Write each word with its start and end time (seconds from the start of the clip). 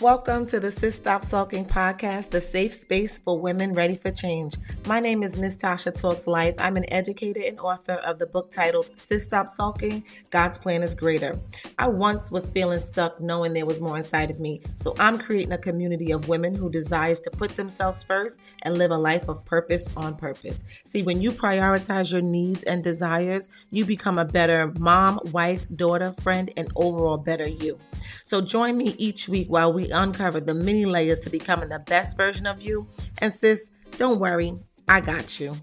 Welcome 0.00 0.44
to 0.48 0.60
the 0.60 0.70
Sis 0.70 0.94
Stop 0.94 1.24
Sulking 1.24 1.64
podcast, 1.64 2.28
the 2.28 2.40
safe 2.42 2.74
space 2.74 3.16
for 3.16 3.40
women 3.40 3.72
ready 3.72 3.96
for 3.96 4.10
change. 4.10 4.56
My 4.86 5.00
name 5.00 5.22
is 5.22 5.38
Miss 5.38 5.56
Tasha 5.56 5.98
Talks 5.98 6.26
Life. 6.26 6.54
I'm 6.58 6.76
an 6.76 6.84
educator 6.92 7.40
and 7.40 7.58
author 7.58 7.94
of 7.94 8.18
the 8.18 8.26
book 8.26 8.50
titled 8.50 8.90
Sis 8.98 9.24
Stop 9.24 9.48
Sulking 9.48 10.04
God's 10.28 10.58
Plan 10.58 10.82
is 10.82 10.94
Greater. 10.94 11.40
I 11.78 11.88
once 11.88 12.30
was 12.30 12.50
feeling 12.50 12.78
stuck 12.78 13.22
knowing 13.22 13.54
there 13.54 13.64
was 13.64 13.80
more 13.80 13.96
inside 13.96 14.30
of 14.30 14.38
me, 14.38 14.60
so 14.76 14.94
I'm 14.98 15.16
creating 15.16 15.54
a 15.54 15.58
community 15.58 16.12
of 16.12 16.28
women 16.28 16.54
who 16.54 16.68
desires 16.68 17.18
to 17.20 17.30
put 17.30 17.56
themselves 17.56 18.02
first 18.02 18.38
and 18.64 18.76
live 18.76 18.90
a 18.90 18.98
life 18.98 19.30
of 19.30 19.46
purpose 19.46 19.88
on 19.96 20.14
purpose. 20.14 20.62
See, 20.84 21.04
when 21.04 21.22
you 21.22 21.32
prioritize 21.32 22.12
your 22.12 22.20
needs 22.20 22.64
and 22.64 22.84
desires, 22.84 23.48
you 23.70 23.86
become 23.86 24.18
a 24.18 24.26
better 24.26 24.74
mom, 24.78 25.20
wife, 25.32 25.64
daughter, 25.74 26.12
friend, 26.12 26.52
and 26.58 26.70
overall 26.76 27.16
better 27.16 27.48
you. 27.48 27.78
So 28.24 28.42
join 28.42 28.76
me 28.76 28.94
each 28.98 29.26
week 29.26 29.48
while 29.48 29.72
we 29.72 29.85
uncover 29.90 30.40
the 30.40 30.54
many 30.54 30.84
layers 30.84 31.20
to 31.20 31.30
becoming 31.30 31.68
the 31.68 31.78
best 31.80 32.16
version 32.16 32.46
of 32.46 32.62
you. 32.62 32.86
And 33.18 33.32
sis, 33.32 33.70
don't 33.96 34.18
worry, 34.18 34.54
I 34.88 35.00
got 35.00 35.40
you. 35.40 35.56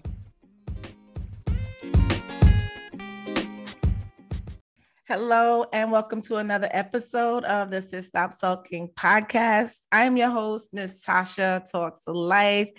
Hello, 5.06 5.66
and 5.72 5.92
welcome 5.92 6.22
to 6.22 6.36
another 6.36 6.68
episode 6.70 7.44
of 7.44 7.70
the 7.70 7.82
Sis 7.82 8.06
Stop 8.06 8.32
Sulking 8.32 8.88
podcast. 8.98 9.82
I 9.92 10.04
am 10.04 10.16
your 10.16 10.30
host, 10.30 10.70
Miss 10.72 11.04
Tasha 11.04 11.70
Talks 11.70 12.08
Life, 12.08 12.70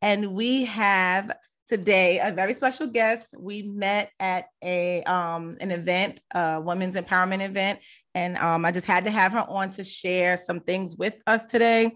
and 0.00 0.32
we 0.32 0.64
have 0.66 1.32
today 1.68 2.20
a 2.20 2.30
very 2.32 2.54
special 2.54 2.86
guest. 2.86 3.34
We 3.36 3.62
met 3.62 4.10
at 4.20 4.44
a 4.62 5.02
um, 5.04 5.56
an 5.60 5.70
event, 5.70 6.22
a 6.32 6.60
women's 6.60 6.96
empowerment 6.96 7.44
event, 7.44 7.80
and 8.14 8.36
um, 8.38 8.64
I 8.64 8.72
just 8.72 8.86
had 8.86 9.04
to 9.04 9.10
have 9.10 9.32
her 9.32 9.44
on 9.48 9.70
to 9.70 9.84
share 9.84 10.36
some 10.36 10.60
things 10.60 10.96
with 10.96 11.14
us 11.26 11.50
today. 11.50 11.86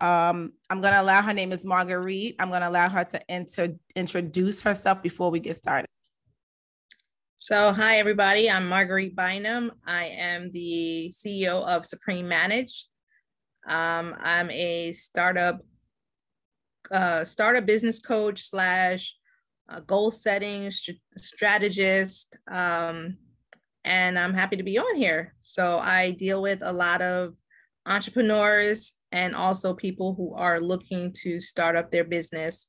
Um, 0.00 0.52
I'm 0.68 0.80
going 0.80 0.94
to 0.94 1.00
allow 1.00 1.22
her 1.22 1.32
name 1.32 1.52
is 1.52 1.64
Marguerite. 1.64 2.36
I'm 2.38 2.48
going 2.48 2.62
to 2.62 2.68
allow 2.68 2.88
her 2.88 3.04
to 3.04 3.30
enter, 3.30 3.76
introduce 3.94 4.60
herself 4.60 5.02
before 5.02 5.30
we 5.30 5.40
get 5.40 5.56
started. 5.56 5.86
So, 7.38 7.72
hi 7.72 7.98
everybody. 7.98 8.50
I'm 8.50 8.68
Marguerite 8.68 9.16
Bynum. 9.16 9.72
I 9.86 10.04
am 10.04 10.50
the 10.52 11.12
CEO 11.12 11.66
of 11.66 11.84
Supreme 11.86 12.28
Manage. 12.28 12.86
Um, 13.66 14.14
I'm 14.18 14.50
a 14.50 14.92
startup 14.92 15.60
uh, 16.90 17.24
startup 17.24 17.64
business 17.64 18.00
coach 18.00 18.42
slash 18.42 19.16
uh, 19.68 19.80
goal 19.80 20.10
setting 20.10 20.70
st- 20.70 21.00
strategist. 21.16 22.36
Um, 22.50 23.16
and 23.84 24.18
I'm 24.18 24.34
happy 24.34 24.56
to 24.56 24.62
be 24.62 24.78
on 24.78 24.96
here. 24.96 25.34
So 25.40 25.78
I 25.78 26.12
deal 26.12 26.40
with 26.40 26.60
a 26.62 26.72
lot 26.72 27.02
of 27.02 27.34
entrepreneurs 27.86 28.94
and 29.10 29.34
also 29.34 29.74
people 29.74 30.14
who 30.14 30.34
are 30.34 30.60
looking 30.60 31.12
to 31.22 31.40
start 31.40 31.76
up 31.76 31.90
their 31.90 32.04
business 32.04 32.68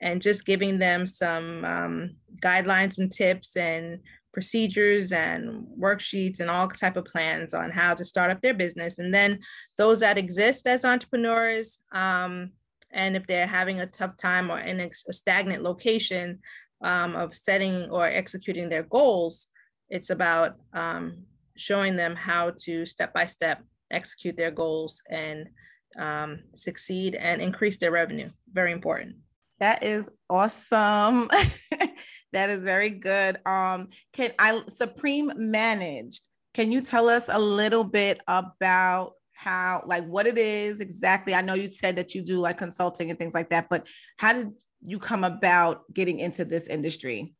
and 0.00 0.20
just 0.20 0.44
giving 0.44 0.78
them 0.78 1.06
some 1.06 1.64
um, 1.64 2.16
guidelines 2.40 2.98
and 2.98 3.10
tips 3.10 3.56
and 3.56 4.00
procedures 4.32 5.12
and 5.12 5.66
worksheets 5.80 6.40
and 6.40 6.50
all 6.50 6.68
type 6.68 6.96
of 6.96 7.04
plans 7.04 7.54
on 7.54 7.70
how 7.70 7.94
to 7.94 8.04
start 8.04 8.30
up 8.30 8.42
their 8.42 8.52
business 8.52 8.98
and 8.98 9.14
then 9.14 9.38
those 9.78 10.00
that 10.00 10.18
exist 10.18 10.66
as 10.66 10.84
entrepreneurs 10.84 11.78
um, 11.92 12.50
and 12.90 13.16
if 13.16 13.24
they're 13.28 13.46
having 13.46 13.80
a 13.80 13.86
tough 13.86 14.16
time 14.16 14.50
or 14.50 14.58
in 14.58 14.80
a 14.80 14.90
stagnant 15.12 15.62
location 15.62 16.40
um, 16.82 17.14
of 17.14 17.32
setting 17.32 17.88
or 17.90 18.06
executing 18.06 18.68
their 18.68 18.82
goals 18.82 19.46
it's 19.94 20.10
about 20.10 20.56
um, 20.72 21.24
showing 21.56 21.94
them 21.94 22.16
how 22.16 22.52
to 22.64 22.84
step 22.84 23.14
by 23.14 23.26
step 23.26 23.62
execute 23.92 24.36
their 24.36 24.50
goals 24.50 25.00
and 25.08 25.48
um, 25.96 26.40
succeed 26.56 27.14
and 27.14 27.40
increase 27.40 27.76
their 27.76 27.92
revenue. 27.92 28.28
Very 28.52 28.72
important. 28.72 29.14
That 29.60 29.84
is 29.84 30.10
awesome. 30.28 31.30
that 32.32 32.50
is 32.50 32.64
very 32.64 32.90
good. 32.90 33.38
Um, 33.46 33.88
can 34.12 34.32
I 34.36 34.62
Supreme 34.68 35.30
managed? 35.36 36.22
Can 36.54 36.72
you 36.72 36.80
tell 36.80 37.08
us 37.08 37.28
a 37.28 37.38
little 37.38 37.84
bit 37.84 38.20
about 38.26 39.12
how, 39.32 39.84
like, 39.86 40.04
what 40.06 40.26
it 40.26 40.38
is 40.38 40.80
exactly? 40.80 41.36
I 41.36 41.40
know 41.40 41.54
you 41.54 41.70
said 41.70 41.94
that 41.96 42.16
you 42.16 42.22
do 42.22 42.38
like 42.38 42.58
consulting 42.58 43.10
and 43.10 43.18
things 43.18 43.34
like 43.34 43.50
that, 43.50 43.68
but 43.70 43.86
how 44.16 44.32
did 44.32 44.50
you 44.84 44.98
come 44.98 45.22
about 45.22 45.82
getting 45.94 46.18
into 46.18 46.44
this 46.44 46.66
industry? 46.66 47.34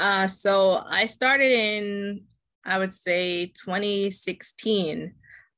Uh, 0.00 0.26
so 0.26 0.82
I 0.88 1.04
started 1.04 1.52
in, 1.52 2.22
I 2.64 2.78
would 2.78 2.90
say, 2.90 3.52
2016. 3.54 5.02
Um, 5.02 5.12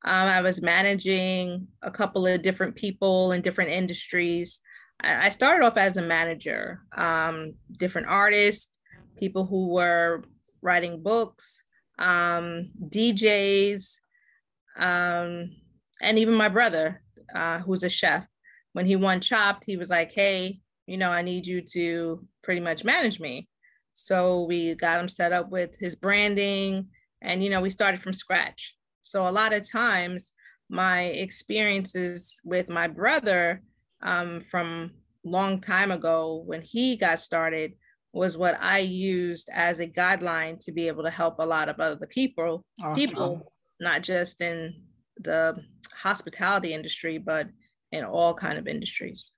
I 0.05 0.41
was 0.41 0.61
managing 0.61 1.69
a 1.83 1.93
couple 1.93 2.27
of 2.27 2.43
different 2.43 2.75
people 2.75 3.31
in 3.31 3.41
different 3.41 3.71
industries. 3.71 4.59
I, 5.01 5.27
I 5.27 5.29
started 5.29 5.65
off 5.65 5.77
as 5.77 5.97
a 5.97 6.03
manager, 6.03 6.81
um, 6.97 7.55
different 7.79 8.09
artists, 8.09 8.77
people 9.17 9.47
who 9.47 9.69
were 9.69 10.25
writing 10.61 11.05
books, 11.05 11.63
um, 12.01 12.69
DJs, 12.89 13.97
um, 14.77 15.51
and 16.03 16.19
even 16.19 16.35
my 16.35 16.49
brother, 16.49 17.01
uh, 17.33 17.61
who's 17.61 17.85
a 17.85 17.89
chef. 17.89 18.27
When 18.73 18.87
he 18.87 18.97
won 18.97 19.21
Chopped, 19.21 19.63
he 19.65 19.77
was 19.77 19.89
like, 19.91 20.11
"Hey, 20.11 20.63
you 20.89 20.97
know, 20.97 21.11
I 21.11 21.23
need 21.23 21.47
you 21.47 21.61
to 21.75 22.27
pretty 22.43 22.61
much 22.61 22.83
manage 22.83 23.21
me." 23.21 23.49
So 24.03 24.45
we 24.47 24.75
got 24.75 24.99
him 24.99 25.09
set 25.09 25.33
up 25.33 25.51
with 25.51 25.77
his 25.79 25.95
branding 25.95 26.89
and, 27.21 27.43
you 27.43 27.51
know, 27.51 27.61
we 27.61 27.71
started 27.71 28.01
from 28.01 28.13
scratch. 28.13 28.75
So 29.01 29.29
a 29.29 29.31
lot 29.31 29.53
of 29.53 29.71
times 29.71 30.33
my 30.69 31.03
experiences 31.05 32.41
with 32.43 32.69
my 32.69 32.89
brother 32.89 33.63
um, 34.03 34.41
from 34.41 34.91
long 35.25 35.61
time 35.61 35.93
ago 35.93 36.43
when 36.45 36.63
he 36.63 36.97
got 36.97 37.21
started 37.21 37.75
was 38.13 38.37
what 38.37 38.61
I 38.61 38.81
used 38.81 39.49
as 39.53 39.79
a 39.79 39.87
guideline 39.87 40.59
to 40.65 40.73
be 40.73 40.89
able 40.89 41.05
to 41.05 41.11
help 41.11 41.39
a 41.39 41.47
lot 41.47 41.69
of 41.69 41.79
other 41.79 42.07
people, 42.07 42.65
awesome. 42.83 42.95
people, 42.97 43.53
not 43.79 44.03
just 44.03 44.41
in 44.41 44.83
the 45.21 45.63
hospitality 45.95 46.75
industry, 46.75 47.19
but 47.19 47.49
in 47.93 48.03
all 48.03 48.35
kind 48.35 48.59
of 48.59 48.67
industries. 48.67 49.31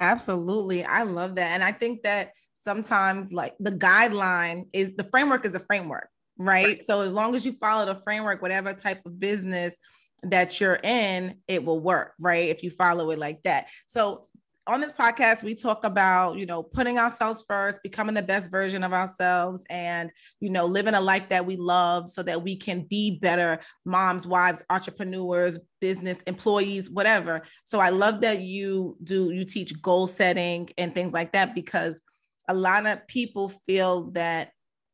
Absolutely. 0.00 0.84
I 0.84 1.02
love 1.02 1.34
that. 1.34 1.52
And 1.52 1.62
I 1.62 1.72
think 1.72 2.02
that 2.04 2.30
sometimes 2.66 3.32
like 3.32 3.54
the 3.60 3.70
guideline 3.70 4.66
is 4.72 4.92
the 4.96 5.04
framework 5.04 5.46
is 5.46 5.54
a 5.54 5.60
framework, 5.60 6.08
right? 6.36 6.64
right? 6.64 6.84
So 6.84 7.00
as 7.00 7.12
long 7.12 7.36
as 7.36 7.46
you 7.46 7.52
follow 7.52 7.86
the 7.86 7.94
framework, 8.00 8.42
whatever 8.42 8.72
type 8.74 9.06
of 9.06 9.20
business 9.20 9.78
that 10.24 10.60
you're 10.60 10.80
in, 10.82 11.36
it 11.46 11.64
will 11.64 11.78
work, 11.78 12.14
right? 12.18 12.48
If 12.48 12.64
you 12.64 12.70
follow 12.70 13.12
it 13.12 13.20
like 13.20 13.40
that. 13.44 13.68
So 13.86 14.26
on 14.66 14.80
this 14.80 14.90
podcast 14.90 15.44
we 15.44 15.54
talk 15.54 15.84
about 15.84 16.36
you 16.38 16.44
know 16.44 16.60
putting 16.60 16.98
ourselves 16.98 17.44
first 17.46 17.80
becoming 17.84 18.16
the 18.16 18.22
best 18.22 18.50
version 18.50 18.82
of 18.82 18.92
ourselves 18.92 19.64
and 19.70 20.10
you 20.40 20.50
know 20.50 20.64
living 20.64 20.94
a 20.94 21.00
life 21.00 21.28
that 21.28 21.46
we 21.46 21.54
love 21.54 22.08
so 22.08 22.20
that 22.20 22.42
we 22.42 22.56
can 22.56 22.80
be 22.80 23.16
better 23.20 23.60
moms 23.84 24.26
wives 24.26 24.64
entrepreneurs 24.68 25.60
business 25.80 26.18
employees 26.26 26.90
whatever 26.90 27.42
so 27.64 27.78
i 27.78 27.90
love 27.90 28.20
that 28.20 28.40
you 28.40 28.96
do 29.04 29.30
you 29.30 29.44
teach 29.44 29.80
goal 29.80 30.08
setting 30.08 30.68
and 30.78 30.96
things 30.96 31.12
like 31.12 31.30
that 31.30 31.54
because 31.54 32.02
a 32.48 32.54
lot 32.54 32.86
of 32.86 33.06
people 33.06 33.48
feel 33.48 34.10
that 34.12 34.50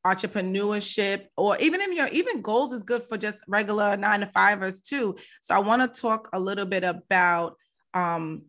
entrepreneurship 0.06 1.26
or 1.36 1.56
even 1.58 1.80
in 1.80 1.94
your 1.94 2.08
even 2.08 2.42
goals 2.42 2.72
is 2.72 2.82
good 2.82 3.02
for 3.04 3.16
just 3.16 3.42
regular 3.46 3.96
nine 3.96 4.20
to 4.20 4.26
fivers 4.26 4.80
too. 4.80 5.14
So 5.40 5.54
i 5.54 5.58
want 5.58 5.94
to 5.94 6.00
talk 6.00 6.28
a 6.32 6.40
little 6.40 6.66
bit 6.66 6.82
about 6.82 7.56
um 7.94 8.42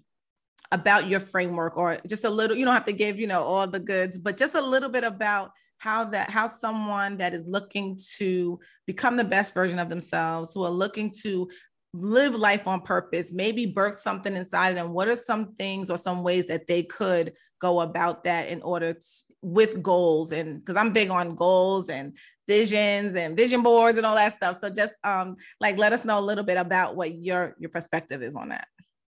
about 0.72 1.08
your 1.08 1.20
framework 1.20 1.78
or 1.78 2.00
just 2.08 2.26
a 2.26 2.30
little 2.30 2.58
you 2.58 2.66
don't 2.66 2.74
have 2.74 2.86
to 2.86 2.94
give 2.94 3.20
you 3.20 3.28
know 3.28 3.44
all 3.44 3.68
the 3.68 3.80
goods 3.80 4.18
but 4.18 4.38
just 4.38 4.56
a 4.56 4.62
little 4.62 4.90
bit 4.90 5.04
about 5.04 5.52
how 5.78 6.06
that 6.06 6.30
how 6.30 6.48
someone 6.48 7.18
that 7.18 7.34
is 7.34 7.46
looking 7.48 8.00
to 8.18 8.60
become 8.88 9.16
the 9.16 9.24
best 9.24 9.54
version 9.54 9.78
of 9.78 9.90
themselves 9.90 10.52
who 10.54 10.64
are 10.64 10.72
looking 10.72 11.12
to 11.22 11.48
live 11.94 12.36
life 12.36 12.68
on 12.68 12.82
purpose 12.82 13.32
maybe 13.32 13.66
birth 13.66 13.98
something 13.98 14.36
inside 14.36 14.70
of 14.70 14.76
them 14.76 14.94
what 14.94 15.08
are 15.08 15.16
some 15.16 15.54
things 15.54 15.90
or 15.90 15.98
some 15.98 16.24
ways 16.24 16.48
that 16.48 16.66
they 16.68 16.84
could 16.84 17.34
go 17.64 17.80
about 17.80 18.26
that 18.26 18.50
in 18.50 18.62
order 18.62 18.94
to, 18.94 19.08
with 19.42 19.82
goals 19.82 20.34
and 20.34 20.60
because 20.60 20.76
I'm 20.76 20.92
big 20.92 21.10
on 21.10 21.34
goals 21.34 21.90
and 21.90 22.18
visions 22.46 23.16
and 23.16 23.38
vision 23.38 23.62
boards 23.62 23.98
and 23.98 24.06
all 24.06 24.16
that 24.16 24.34
stuff. 24.34 24.58
So 24.58 24.70
just 24.70 24.96
um 25.06 25.38
like 25.62 25.78
let 25.78 25.94
us 25.94 26.04
know 26.04 26.20
a 26.20 26.28
little 26.30 26.44
bit 26.44 26.58
about 26.58 26.98
what 26.98 27.16
your 27.16 27.56
your 27.58 27.70
perspective 27.70 28.22
is 28.22 28.36
on 28.36 28.50
that. 28.50 28.68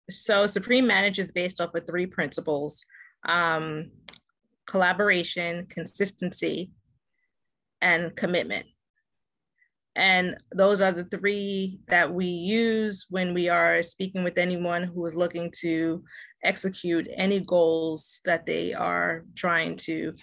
So 0.09 0.47
Supreme 0.47 0.87
Manage 0.87 1.19
is 1.19 1.31
based 1.31 1.59
off 1.59 1.75
of 1.75 1.85
three 1.85 2.05
principles: 2.05 2.85
um, 3.27 3.91
collaboration, 4.67 5.65
consistency, 5.69 6.71
and 7.81 8.15
commitment. 8.15 8.67
And 9.95 10.37
those 10.51 10.81
are 10.81 10.91
the 10.91 11.05
three 11.05 11.79
that 11.87 12.13
we 12.13 12.25
use 12.25 13.05
when 13.09 13.33
we 13.33 13.47
are 13.47 13.81
speaking 13.81 14.23
with 14.23 14.37
anyone 14.37 14.83
who 14.83 15.05
is 15.05 15.15
looking 15.15 15.51
to 15.59 16.03
execute 16.43 17.07
any 17.15 17.39
goals 17.39 18.19
that 18.25 18.45
they 18.45 18.73
are 18.73 19.23
trying 19.35 19.77
to 19.77 20.13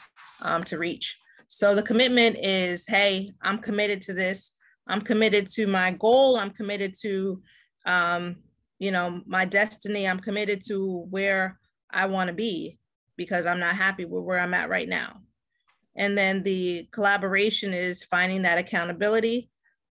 um, 0.42 0.62
to 0.64 0.78
reach. 0.78 1.16
So 1.48 1.74
the 1.74 1.82
commitment 1.82 2.36
is, 2.38 2.86
hey, 2.86 3.30
I'm 3.42 3.58
committed 3.58 4.02
to 4.02 4.12
this. 4.12 4.52
I'm 4.86 5.00
committed 5.00 5.46
to 5.48 5.66
my 5.66 5.92
goal. 5.92 6.36
I'm 6.36 6.50
committed 6.50 6.94
to 7.02 7.42
um, 7.86 8.36
you 8.82 8.90
know, 8.90 9.20
my 9.26 9.44
destiny, 9.44 10.08
I'm 10.08 10.19
committed 10.19 10.60
to 10.66 11.06
where 11.08 11.60
I 11.88 12.06
want 12.06 12.26
to 12.26 12.34
be 12.34 12.80
because 13.16 13.46
I'm 13.46 13.60
not 13.60 13.76
happy 13.76 14.04
with 14.04 14.24
where 14.24 14.40
I'm 14.40 14.54
at 14.54 14.69
right 14.69 14.88
now. 14.88 15.20
And 15.94 16.19
then 16.19 16.42
the 16.42 16.88
collaboration 16.90 17.74
is 17.74 18.02
finding 18.02 18.42
that 18.42 18.58
accountability, 18.58 19.50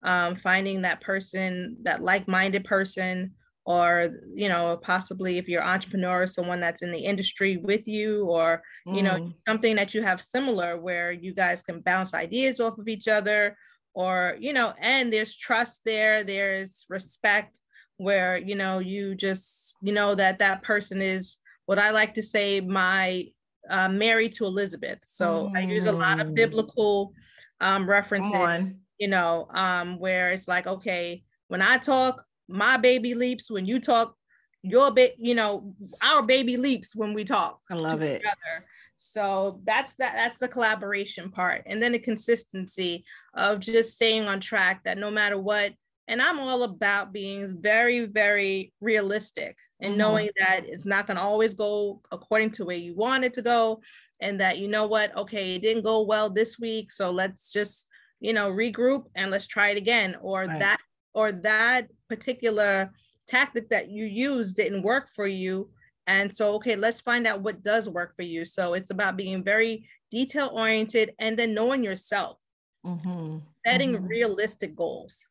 um, 0.03 0.35
finding 0.35 0.81
that 0.81 1.01
person, 1.01 1.77
that 1.83 2.03
like-minded 2.03 2.63
person, 2.63 3.31
or 3.65 4.13
you 4.33 4.49
know, 4.49 4.77
possibly 4.77 5.37
if 5.37 5.47
you're 5.47 5.63
entrepreneur, 5.63 6.27
someone 6.27 6.59
that's 6.59 6.81
in 6.81 6.91
the 6.91 6.99
industry 6.99 7.57
with 7.57 7.87
you, 7.87 8.25
or 8.25 8.61
you 8.85 9.01
mm. 9.01 9.03
know, 9.03 9.33
something 9.47 9.75
that 9.75 9.93
you 9.93 10.01
have 10.01 10.21
similar 10.21 10.77
where 10.79 11.11
you 11.11 11.33
guys 11.33 11.61
can 11.61 11.79
bounce 11.79 12.13
ideas 12.13 12.59
off 12.59 12.77
of 12.77 12.87
each 12.87 13.07
other, 13.07 13.57
or 13.93 14.35
you 14.39 14.51
know, 14.51 14.73
and 14.81 15.13
there's 15.13 15.35
trust 15.35 15.81
there, 15.85 16.23
there's 16.23 16.85
respect 16.89 17.59
where 17.97 18.37
you 18.37 18.55
know 18.55 18.79
you 18.79 19.15
just 19.15 19.77
you 19.81 19.93
know 19.93 20.13
that 20.15 20.39
that 20.39 20.63
person 20.63 21.01
is 21.01 21.37
what 21.65 21.79
I 21.79 21.91
like 21.91 22.13
to 22.15 22.23
say 22.23 22.59
my 22.59 23.25
uh, 23.69 23.87
Mary 23.87 24.27
to 24.29 24.45
Elizabeth. 24.45 24.99
So 25.03 25.49
mm. 25.53 25.57
I 25.57 25.61
use 25.61 25.85
a 25.85 25.91
lot 25.91 26.19
of 26.19 26.27
mm. 26.27 26.35
biblical 26.35 27.13
um, 27.61 27.89
references, 27.89 28.73
you 29.03 29.09
know, 29.09 29.47
um, 29.49 29.99
where 29.99 30.31
it's 30.31 30.47
like, 30.47 30.65
okay, 30.65 31.23
when 31.49 31.61
I 31.61 31.77
talk, 31.77 32.23
my 32.47 32.77
baby 32.77 33.15
leaps. 33.15 33.51
When 33.51 33.65
you 33.65 33.81
talk, 33.81 34.15
your 34.61 34.91
baby, 34.91 35.15
you 35.17 35.35
know, 35.35 35.75
our 36.01 36.23
baby 36.23 36.55
leaps 36.55 36.95
when 36.95 37.13
we 37.13 37.25
talk. 37.25 37.59
I 37.69 37.73
love 37.73 38.01
it. 38.01 38.19
Together. 38.19 38.65
So 38.95 39.59
that's 39.65 39.95
that. 39.95 40.13
That's 40.13 40.39
the 40.39 40.47
collaboration 40.47 41.31
part, 41.31 41.63
and 41.65 41.83
then 41.83 41.91
the 41.91 41.99
consistency 41.99 43.03
of 43.33 43.59
just 43.59 43.93
staying 43.93 44.23
on 44.23 44.39
track. 44.39 44.85
That 44.85 44.97
no 44.97 45.11
matter 45.11 45.37
what, 45.37 45.73
and 46.07 46.21
I'm 46.21 46.39
all 46.39 46.63
about 46.63 47.11
being 47.11 47.57
very, 47.59 48.05
very 48.05 48.71
realistic 48.79 49.57
and 49.81 49.91
mm-hmm. 49.91 49.99
knowing 49.99 50.29
that 50.39 50.61
it's 50.65 50.85
not 50.85 51.07
going 51.07 51.17
to 51.17 51.23
always 51.23 51.53
go 51.53 51.99
according 52.09 52.51
to 52.51 52.63
where 52.63 52.77
you 52.77 52.95
want 52.95 53.25
it 53.25 53.33
to 53.33 53.41
go 53.41 53.81
and 54.21 54.39
that 54.39 54.59
you 54.59 54.69
know 54.69 54.87
what 54.87 55.15
okay 55.17 55.55
it 55.55 55.61
didn't 55.61 55.83
go 55.83 56.03
well 56.03 56.29
this 56.29 56.57
week 56.57 56.91
so 56.91 57.11
let's 57.11 57.51
just 57.51 57.87
you 58.23 58.33
know 58.33 58.49
regroup 58.51 59.03
and 59.15 59.29
let's 59.29 59.47
try 59.47 59.69
it 59.69 59.77
again 59.77 60.15
or 60.21 60.45
right. 60.45 60.59
that 60.59 60.79
or 61.13 61.31
that 61.31 61.87
particular 62.09 62.91
tactic 63.27 63.69
that 63.69 63.89
you 63.89 64.05
used 64.05 64.55
didn't 64.55 64.81
work 64.81 65.09
for 65.15 65.27
you 65.27 65.69
and 66.07 66.33
so 66.33 66.55
okay 66.55 66.75
let's 66.75 66.99
find 66.99 67.27
out 67.27 67.41
what 67.41 67.63
does 67.63 67.87
work 67.87 68.15
for 68.15 68.23
you 68.23 68.43
so 68.43 68.73
it's 68.73 68.89
about 68.89 69.17
being 69.17 69.43
very 69.43 69.85
detail 70.09 70.49
oriented 70.53 71.13
and 71.19 71.37
then 71.37 71.53
knowing 71.53 71.83
yourself 71.83 72.37
mm-hmm. 72.85 73.37
setting 73.65 73.93
mm-hmm. 73.93 74.07
realistic 74.07 74.75
goals 74.75 75.27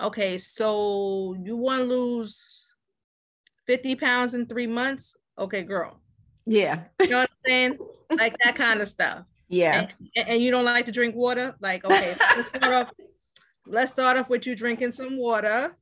okay 0.00 0.38
so 0.38 1.36
you 1.44 1.56
want 1.56 1.82
to 1.82 1.88
lose 1.88 2.68
50 3.68 3.96
pounds 3.96 4.34
in 4.34 4.46
three 4.46 4.66
months, 4.66 5.14
okay, 5.38 5.62
girl. 5.62 6.00
Yeah. 6.46 6.84
You 7.00 7.10
know 7.10 7.18
what 7.18 7.30
I'm 7.30 7.50
saying? 7.50 7.78
like 8.18 8.34
that 8.42 8.56
kind 8.64 8.80
of 8.80 8.88
stuff. 8.88 9.24
Yeah. 9.48 9.88
And, 10.16 10.28
and, 10.28 10.42
you 10.42 10.50
don't 10.50 10.64
like 10.64 10.84
to 10.86 10.92
drink 10.92 11.14
water? 11.14 11.54
Like, 11.60 11.84
okay, 11.84 12.14
let's, 12.36 12.48
start 12.48 12.72
off, 12.72 12.90
let's 13.66 13.92
start 13.92 14.16
off 14.16 14.28
with 14.28 14.46
you 14.46 14.54
drinking 14.54 14.92
some 14.92 15.16
water 15.16 15.76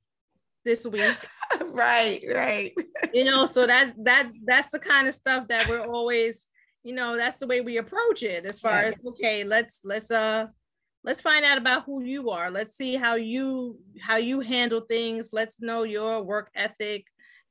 this 0.65 0.87
week. 0.87 1.17
right, 1.67 2.23
right. 2.33 2.73
you 3.13 3.25
know, 3.25 3.47
so 3.47 3.67
that's 3.67 3.93
that 4.03 4.31
that's 4.45 4.71
the 4.71 4.79
kind 4.79 5.09
of 5.09 5.15
stuff 5.15 5.49
that 5.49 5.69
we're 5.69 5.87
always, 5.87 6.49
you 6.85 6.95
know, 6.95 7.17
that's 7.17 7.39
the 7.39 7.47
way 7.47 7.61
we 7.61 7.79
approach 7.79 8.23
it 8.23 8.45
as 8.45 8.61
far 8.61 8.83
as 8.83 8.95
okay, 9.07 9.45
let's 9.45 9.81
let's 9.85 10.11
uh 10.11 10.47
let's 11.03 11.21
find 11.21 11.45
out 11.45 11.59
about 11.59 11.85
who 11.85 12.03
you 12.03 12.31
are. 12.31 12.51
Let's 12.51 12.77
see 12.77 12.95
how 12.95 13.17
you 13.17 13.79
how 14.01 14.17
you 14.17 14.41
handle 14.41 14.81
things. 14.81 15.31
Let's 15.33 15.61
know 15.61 15.83
your 15.83 16.23
work 16.23 16.51
ethic 16.55 17.07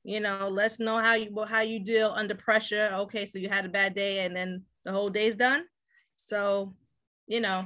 you 0.06 0.20
know 0.20 0.48
let's 0.48 0.80
know 0.80 1.00
how 1.00 1.16
you 1.16 1.34
how 1.50 1.62
you 1.62 1.80
deal 1.80 2.14
under 2.16 2.36
pressure 2.36 2.92
okay 2.94 3.26
so 3.26 3.40
you 3.40 3.50
had 3.50 3.66
a 3.66 3.70
bad 3.70 3.96
day 3.96 4.20
and 4.20 4.36
then 4.36 4.62
the 4.84 4.92
whole 4.92 5.10
day's 5.10 5.36
done 5.36 5.64
so 6.16 6.74
you 7.28 7.40
know 7.40 7.66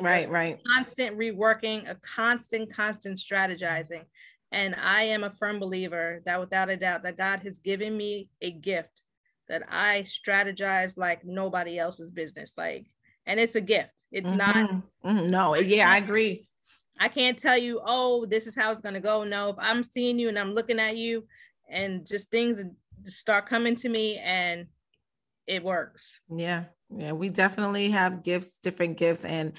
right 0.00 0.30
right 0.30 0.60
constant 0.74 1.18
reworking 1.18 1.88
a 1.90 1.94
constant 1.96 2.72
constant 2.72 3.18
strategizing 3.18 4.04
and 4.52 4.74
i 4.76 5.02
am 5.02 5.24
a 5.24 5.30
firm 5.30 5.58
believer 5.58 6.22
that 6.24 6.40
without 6.40 6.70
a 6.70 6.76
doubt 6.76 7.02
that 7.02 7.18
god 7.18 7.40
has 7.40 7.58
given 7.58 7.96
me 7.96 8.28
a 8.40 8.50
gift 8.50 9.02
that 9.48 9.62
i 9.70 10.04
strategize 10.06 10.96
like 10.96 11.24
nobody 11.24 11.78
else's 11.78 12.10
business 12.10 12.54
like 12.56 12.86
and 13.26 13.38
it's 13.38 13.54
a 13.54 13.60
gift 13.60 14.04
it's 14.12 14.30
mm-hmm. 14.30 14.38
not 14.38 14.70
mm-hmm. 15.04 15.30
no 15.30 15.54
yeah 15.56 15.90
i 15.90 15.98
agree 15.98 16.46
I 17.00 17.08
can't 17.08 17.38
tell 17.38 17.56
you, 17.56 17.80
oh, 17.84 18.26
this 18.26 18.46
is 18.46 18.54
how 18.54 18.70
it's 18.70 18.80
going 18.80 18.94
to 18.94 19.00
go. 19.00 19.24
No, 19.24 19.48
if 19.48 19.56
I'm 19.58 19.82
seeing 19.82 20.18
you 20.18 20.28
and 20.28 20.38
I'm 20.38 20.52
looking 20.52 20.78
at 20.78 20.96
you 20.96 21.26
and 21.68 22.06
just 22.06 22.30
things 22.30 22.62
start 23.04 23.46
coming 23.46 23.74
to 23.76 23.88
me 23.88 24.18
and 24.18 24.66
it 25.46 25.64
works. 25.64 26.20
Yeah. 26.34 26.64
Yeah, 26.96 27.12
we 27.12 27.28
definitely 27.28 27.90
have 27.90 28.22
gifts, 28.22 28.58
different 28.58 28.96
gifts. 28.98 29.24
And 29.24 29.52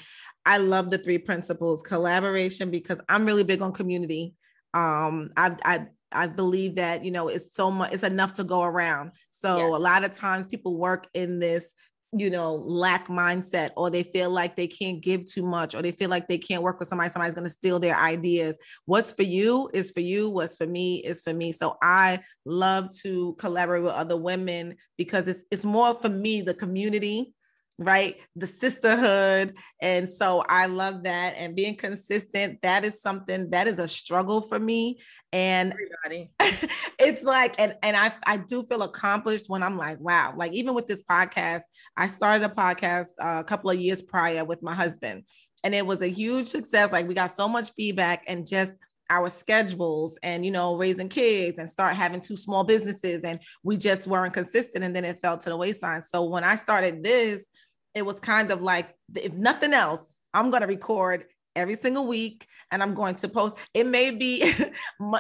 I 0.45 0.57
love 0.57 0.89
the 0.89 0.97
three 0.97 1.17
principles 1.17 1.81
collaboration 1.81 2.69
because 2.69 2.99
I'm 3.09 3.25
really 3.25 3.43
big 3.43 3.61
on 3.61 3.71
community. 3.71 4.33
Um, 4.73 5.31
I, 5.37 5.55
I, 5.63 5.85
I 6.11 6.27
believe 6.27 6.75
that, 6.75 7.03
you 7.03 7.11
know, 7.11 7.27
it's 7.27 7.55
so 7.55 7.71
much, 7.71 7.93
it's 7.93 8.03
enough 8.03 8.33
to 8.33 8.43
go 8.43 8.61
around. 8.61 9.11
So 9.29 9.57
yeah. 9.57 9.77
a 9.77 9.79
lot 9.79 10.03
of 10.03 10.11
times 10.11 10.45
people 10.45 10.77
work 10.77 11.07
in 11.13 11.39
this 11.39 11.73
you 12.15 12.29
know, 12.29 12.55
lack 12.55 13.07
mindset, 13.07 13.71
or 13.75 13.89
they 13.89 14.03
feel 14.03 14.29
like 14.29 14.55
they 14.55 14.67
can't 14.67 15.01
give 15.01 15.25
too 15.25 15.43
much, 15.43 15.75
or 15.75 15.81
they 15.81 15.91
feel 15.91 16.09
like 16.09 16.27
they 16.27 16.37
can't 16.37 16.63
work 16.63 16.79
with 16.79 16.87
somebody, 16.87 17.09
somebody's 17.09 17.35
going 17.35 17.43
to 17.43 17.49
steal 17.49 17.79
their 17.79 17.97
ideas. 17.97 18.57
What's 18.85 19.11
for 19.11 19.23
you 19.23 19.69
is 19.73 19.91
for 19.91 20.01
you, 20.01 20.29
what's 20.29 20.55
for 20.55 20.67
me 20.67 20.97
is 20.97 21.21
for 21.21 21.33
me. 21.33 21.51
So 21.51 21.77
I 21.81 22.19
love 22.45 22.95
to 23.01 23.35
collaborate 23.39 23.83
with 23.83 23.93
other 23.93 24.17
women 24.17 24.75
because 24.97 25.27
it's 25.27 25.43
it's 25.51 25.65
more 25.65 25.95
for 25.95 26.09
me, 26.09 26.41
the 26.41 26.53
community 26.53 27.33
right? 27.79 28.17
The 28.35 28.47
sisterhood. 28.47 29.55
And 29.81 30.07
so 30.07 30.43
I 30.47 30.67
love 30.67 31.03
that. 31.03 31.35
And 31.37 31.55
being 31.55 31.75
consistent, 31.75 32.61
that 32.61 32.85
is 32.85 33.01
something 33.01 33.49
that 33.49 33.67
is 33.67 33.79
a 33.79 33.87
struggle 33.87 34.41
for 34.41 34.59
me. 34.59 34.99
And 35.31 35.73
it's 36.99 37.23
like, 37.23 37.55
and, 37.57 37.75
and 37.81 37.97
I, 37.97 38.13
I 38.25 38.37
do 38.37 38.63
feel 38.63 38.83
accomplished 38.83 39.45
when 39.47 39.63
I'm 39.63 39.77
like, 39.77 39.99
wow, 39.99 40.33
like 40.37 40.53
even 40.53 40.75
with 40.75 40.87
this 40.87 41.01
podcast, 41.01 41.63
I 41.97 42.07
started 42.07 42.45
a 42.45 42.53
podcast 42.53 43.09
uh, 43.19 43.39
a 43.39 43.43
couple 43.43 43.69
of 43.69 43.79
years 43.79 44.01
prior 44.01 44.45
with 44.45 44.61
my 44.61 44.75
husband. 44.75 45.23
And 45.63 45.73
it 45.73 45.85
was 45.85 46.01
a 46.01 46.07
huge 46.07 46.47
success. 46.47 46.91
Like 46.91 47.07
we 47.07 47.13
got 47.13 47.31
so 47.31 47.47
much 47.47 47.71
feedback 47.71 48.23
and 48.27 48.45
just 48.45 48.77
our 49.09 49.29
schedules 49.29 50.17
and 50.23 50.45
you 50.45 50.51
know 50.51 50.75
raising 50.75 51.09
kids 51.09 51.57
and 51.57 51.69
start 51.69 51.95
having 51.95 52.21
two 52.21 52.37
small 52.37 52.63
businesses 52.63 53.23
and 53.23 53.39
we 53.61 53.75
just 53.75 54.07
weren't 54.07 54.33
consistent 54.33 54.83
and 54.83 54.95
then 54.95 55.03
it 55.03 55.19
fell 55.19 55.37
to 55.37 55.49
the 55.49 55.57
wayside 55.57 56.03
so 56.03 56.23
when 56.23 56.43
i 56.43 56.55
started 56.55 57.03
this 57.03 57.49
it 57.95 58.05
was 58.05 58.19
kind 58.19 58.51
of 58.51 58.61
like 58.61 58.95
if 59.15 59.33
nothing 59.33 59.73
else, 59.73 60.19
I'm 60.33 60.49
going 60.49 60.61
to 60.61 60.67
record 60.67 61.25
every 61.55 61.75
single 61.75 62.07
week 62.07 62.47
and 62.71 62.81
I'm 62.81 62.95
going 62.95 63.15
to 63.15 63.29
post. 63.29 63.55
It 63.73 63.85
may 63.85 64.11
be, 64.11 64.41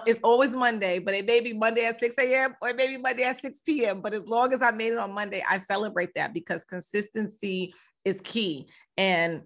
it's 0.05 0.19
always 0.23 0.51
Monday, 0.51 0.99
but 0.99 1.13
it 1.13 1.25
may 1.25 1.39
be 1.41 1.53
Monday 1.53 1.85
at 1.85 1.99
6 1.99 2.15
a.m. 2.17 2.55
or 2.61 2.69
it 2.69 2.75
may 2.75 2.87
be 2.87 2.97
Monday 2.97 3.23
at 3.23 3.39
6 3.39 3.59
p.m. 3.61 4.01
But 4.01 4.13
as 4.13 4.27
long 4.27 4.53
as 4.53 4.61
I 4.61 4.71
made 4.71 4.93
it 4.93 4.99
on 4.99 5.13
Monday, 5.13 5.43
I 5.47 5.59
celebrate 5.59 6.09
that 6.15 6.33
because 6.33 6.65
consistency 6.65 7.73
is 8.03 8.21
key. 8.21 8.67
And 8.97 9.43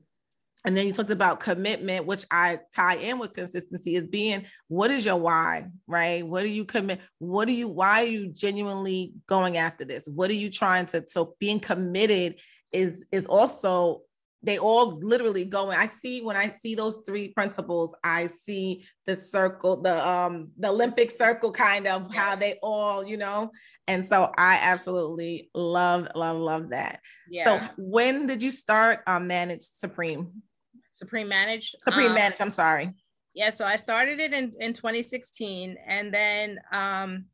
and 0.66 0.76
then 0.76 0.86
you 0.86 0.92
talked 0.92 1.12
about 1.12 1.40
commitment, 1.40 2.08
which 2.08 2.26
I 2.30 2.60
tie 2.76 2.96
in 2.96 3.20
with 3.20 3.32
consistency 3.32 3.96
is 3.96 4.06
being 4.06 4.48
what 4.68 4.92
is 4.92 5.06
your 5.06 5.16
why, 5.16 5.68
right? 5.88 6.28
What 6.28 6.42
do 6.42 6.50
you 6.50 6.66
commit? 6.66 7.00
What 7.20 7.46
do 7.46 7.54
you, 7.54 7.70
why 7.70 8.02
are 8.04 8.08
you 8.08 8.28
genuinely 8.28 9.14
going 9.28 9.56
after 9.56 9.86
this? 9.86 10.10
What 10.10 10.30
are 10.30 10.34
you 10.34 10.50
trying 10.50 10.88
to? 10.88 11.06
So 11.08 11.36
being 11.40 11.62
committed 11.62 12.42
is 12.72 13.06
is 13.12 13.26
also 13.26 14.02
they 14.44 14.60
all 14.60 15.00
literally 15.02 15.44
go 15.44 15.70
i 15.72 15.86
see 15.86 16.22
when 16.22 16.36
i 16.36 16.50
see 16.50 16.76
those 16.76 17.00
three 17.06 17.30
principles 17.30 17.96
i 18.04 18.28
see 18.28 18.86
the 19.06 19.16
circle 19.16 19.82
the 19.82 20.08
um 20.08 20.50
the 20.58 20.68
olympic 20.68 21.10
circle 21.10 21.52
kind 21.52 21.88
of 21.88 22.14
how 22.14 22.36
they 22.36 22.58
all 22.62 23.06
you 23.06 23.18
know? 23.18 23.52
And 23.90 24.04
so 24.04 24.32
i 24.38 24.60
absolutely 24.62 25.50
love 25.54 26.10
love 26.14 26.38
love 26.38 26.70
that. 26.70 27.00
Yeah. 27.30 27.46
so 27.46 27.70
when 27.78 28.28
did 28.28 28.44
you 28.44 28.52
start 28.52 29.00
um 29.08 29.28
manage 29.28 29.62
supreme? 29.62 30.44
Supreme 30.92 31.30
managed 31.30 31.76
supreme 31.88 32.08
um, 32.10 32.16
managed 32.16 32.42
i'm 32.42 32.50
sorry. 32.50 32.94
Yeah 33.34 33.50
so 33.50 33.66
i 33.66 33.76
started 33.76 34.20
it 34.20 34.34
in 34.34 34.54
in 34.60 34.74
2016 34.74 35.78
and 35.88 36.14
then 36.14 36.60
um 36.72 37.26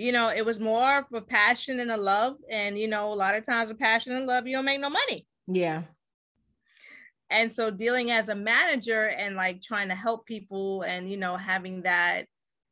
you 0.00 0.12
know, 0.12 0.30
it 0.30 0.44
was 0.44 0.58
more 0.58 0.98
of 0.98 1.04
a 1.12 1.20
passion 1.20 1.78
and 1.80 1.90
a 1.90 1.96
love. 1.96 2.36
And, 2.50 2.78
you 2.78 2.88
know, 2.88 3.12
a 3.12 3.14
lot 3.14 3.34
of 3.34 3.44
times 3.44 3.68
with 3.68 3.78
passion 3.78 4.12
and 4.12 4.26
love, 4.26 4.46
you 4.46 4.56
don't 4.56 4.64
make 4.64 4.80
no 4.80 4.88
money. 4.88 5.26
Yeah. 5.46 5.82
And 7.28 7.52
so 7.52 7.70
dealing 7.70 8.10
as 8.10 8.30
a 8.30 8.34
manager 8.34 9.08
and 9.08 9.36
like 9.36 9.60
trying 9.60 9.88
to 9.88 9.94
help 9.94 10.24
people 10.26 10.82
and, 10.82 11.10
you 11.10 11.18
know, 11.18 11.36
having 11.36 11.82
that, 11.82 12.26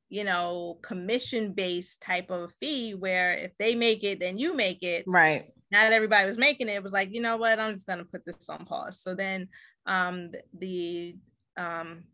you 0.09 0.25
know, 0.25 0.79
commission 0.83 1.53
based 1.53 2.01
type 2.01 2.31
of 2.31 2.51
fee 2.59 2.95
where 2.95 3.35
if 3.35 3.53
they 3.59 3.75
make 3.75 4.05
it, 4.05 4.21
then 4.21 4.39
you 4.39 4.57
make 4.57 4.83
it. 4.83 5.05
Right. 5.07 5.53
Not 5.71 5.93
everybody 5.93 6.27
was 6.27 6.39
making 6.39 6.71
it. 6.71 6.77
It 6.77 6.83
was 6.83 6.93
like, 6.93 7.13
you 7.13 7.21
know 7.21 7.37
what, 7.37 7.61
I'm 7.61 7.75
just 7.75 7.87
going 7.87 7.99
to 7.99 8.07
put 8.07 8.25
this 8.25 8.49
on 8.49 8.65
pause. 8.65 9.03
So 9.03 9.15
then 9.15 9.49
um, 9.85 10.33
the, 10.59 11.15
um, 11.59 12.05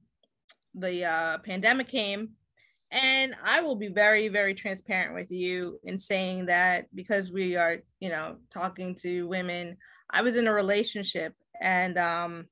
the 0.74 1.04
uh, 1.04 1.38
pandemic 1.38 1.86
came 1.86 2.30
and 2.94 3.34
I 3.44 3.60
will 3.60 3.74
be 3.74 3.88
very, 3.88 4.28
very 4.28 4.54
transparent 4.54 5.14
with 5.14 5.28
you 5.32 5.80
in 5.82 5.98
saying 5.98 6.46
that 6.46 6.86
because 6.94 7.32
we 7.32 7.56
are, 7.56 7.78
you 7.98 8.08
know, 8.08 8.36
talking 8.50 8.94
to 9.02 9.26
women, 9.26 9.76
I 10.10 10.22
was 10.22 10.36
in 10.36 10.46
a 10.46 10.52
relationship 10.52 11.34
and 11.60 11.98
um, 11.98 12.46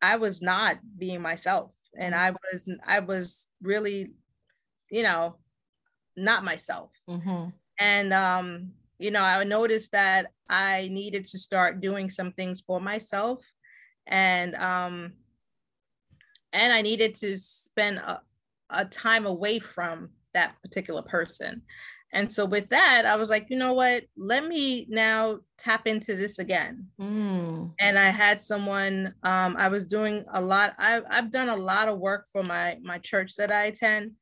I 0.00 0.16
was 0.16 0.40
not 0.40 0.78
being 0.96 1.20
myself. 1.20 1.72
And 1.98 2.14
mm-hmm. 2.14 2.22
I 2.22 2.30
was, 2.30 2.68
I 2.86 3.00
was 3.00 3.48
really, 3.60 4.12
you 4.88 5.02
know, 5.02 5.34
not 6.16 6.44
myself. 6.44 6.92
Mm-hmm. 7.08 7.48
And, 7.80 8.12
um, 8.12 8.70
you 9.00 9.10
know, 9.10 9.24
I 9.24 9.42
noticed 9.42 9.90
that 9.90 10.26
I 10.48 10.90
needed 10.92 11.24
to 11.24 11.40
start 11.40 11.80
doing 11.80 12.08
some 12.08 12.30
things 12.32 12.62
for 12.64 12.80
myself. 12.80 13.44
And, 14.06 14.54
um, 14.54 15.14
and 16.52 16.72
I 16.72 16.82
needed 16.82 17.16
to 17.16 17.36
spend 17.36 17.98
a, 17.98 18.20
a 18.72 18.84
time 18.84 19.26
away 19.26 19.58
from 19.58 20.10
that 20.34 20.54
particular 20.62 21.02
person. 21.02 21.62
And 22.12 22.30
so 22.30 22.44
with 22.44 22.68
that, 22.70 23.06
I 23.06 23.14
was 23.16 23.30
like, 23.30 23.46
you 23.50 23.56
know 23.56 23.72
what? 23.72 24.04
Let 24.16 24.44
me 24.46 24.86
now 24.88 25.40
tap 25.58 25.86
into 25.86 26.16
this 26.16 26.38
again. 26.38 26.88
Mm. 27.00 27.72
And 27.78 27.98
I 27.98 28.08
had 28.08 28.40
someone. 28.40 29.14
Um, 29.22 29.56
I 29.56 29.68
was 29.68 29.84
doing 29.84 30.24
a 30.32 30.40
lot. 30.40 30.74
I've 30.78 31.04
I've 31.08 31.30
done 31.30 31.48
a 31.48 31.56
lot 31.56 31.88
of 31.88 31.98
work 31.98 32.26
for 32.32 32.42
my 32.42 32.78
my 32.82 32.98
church 32.98 33.36
that 33.36 33.52
I 33.52 33.66
attend. 33.66 34.12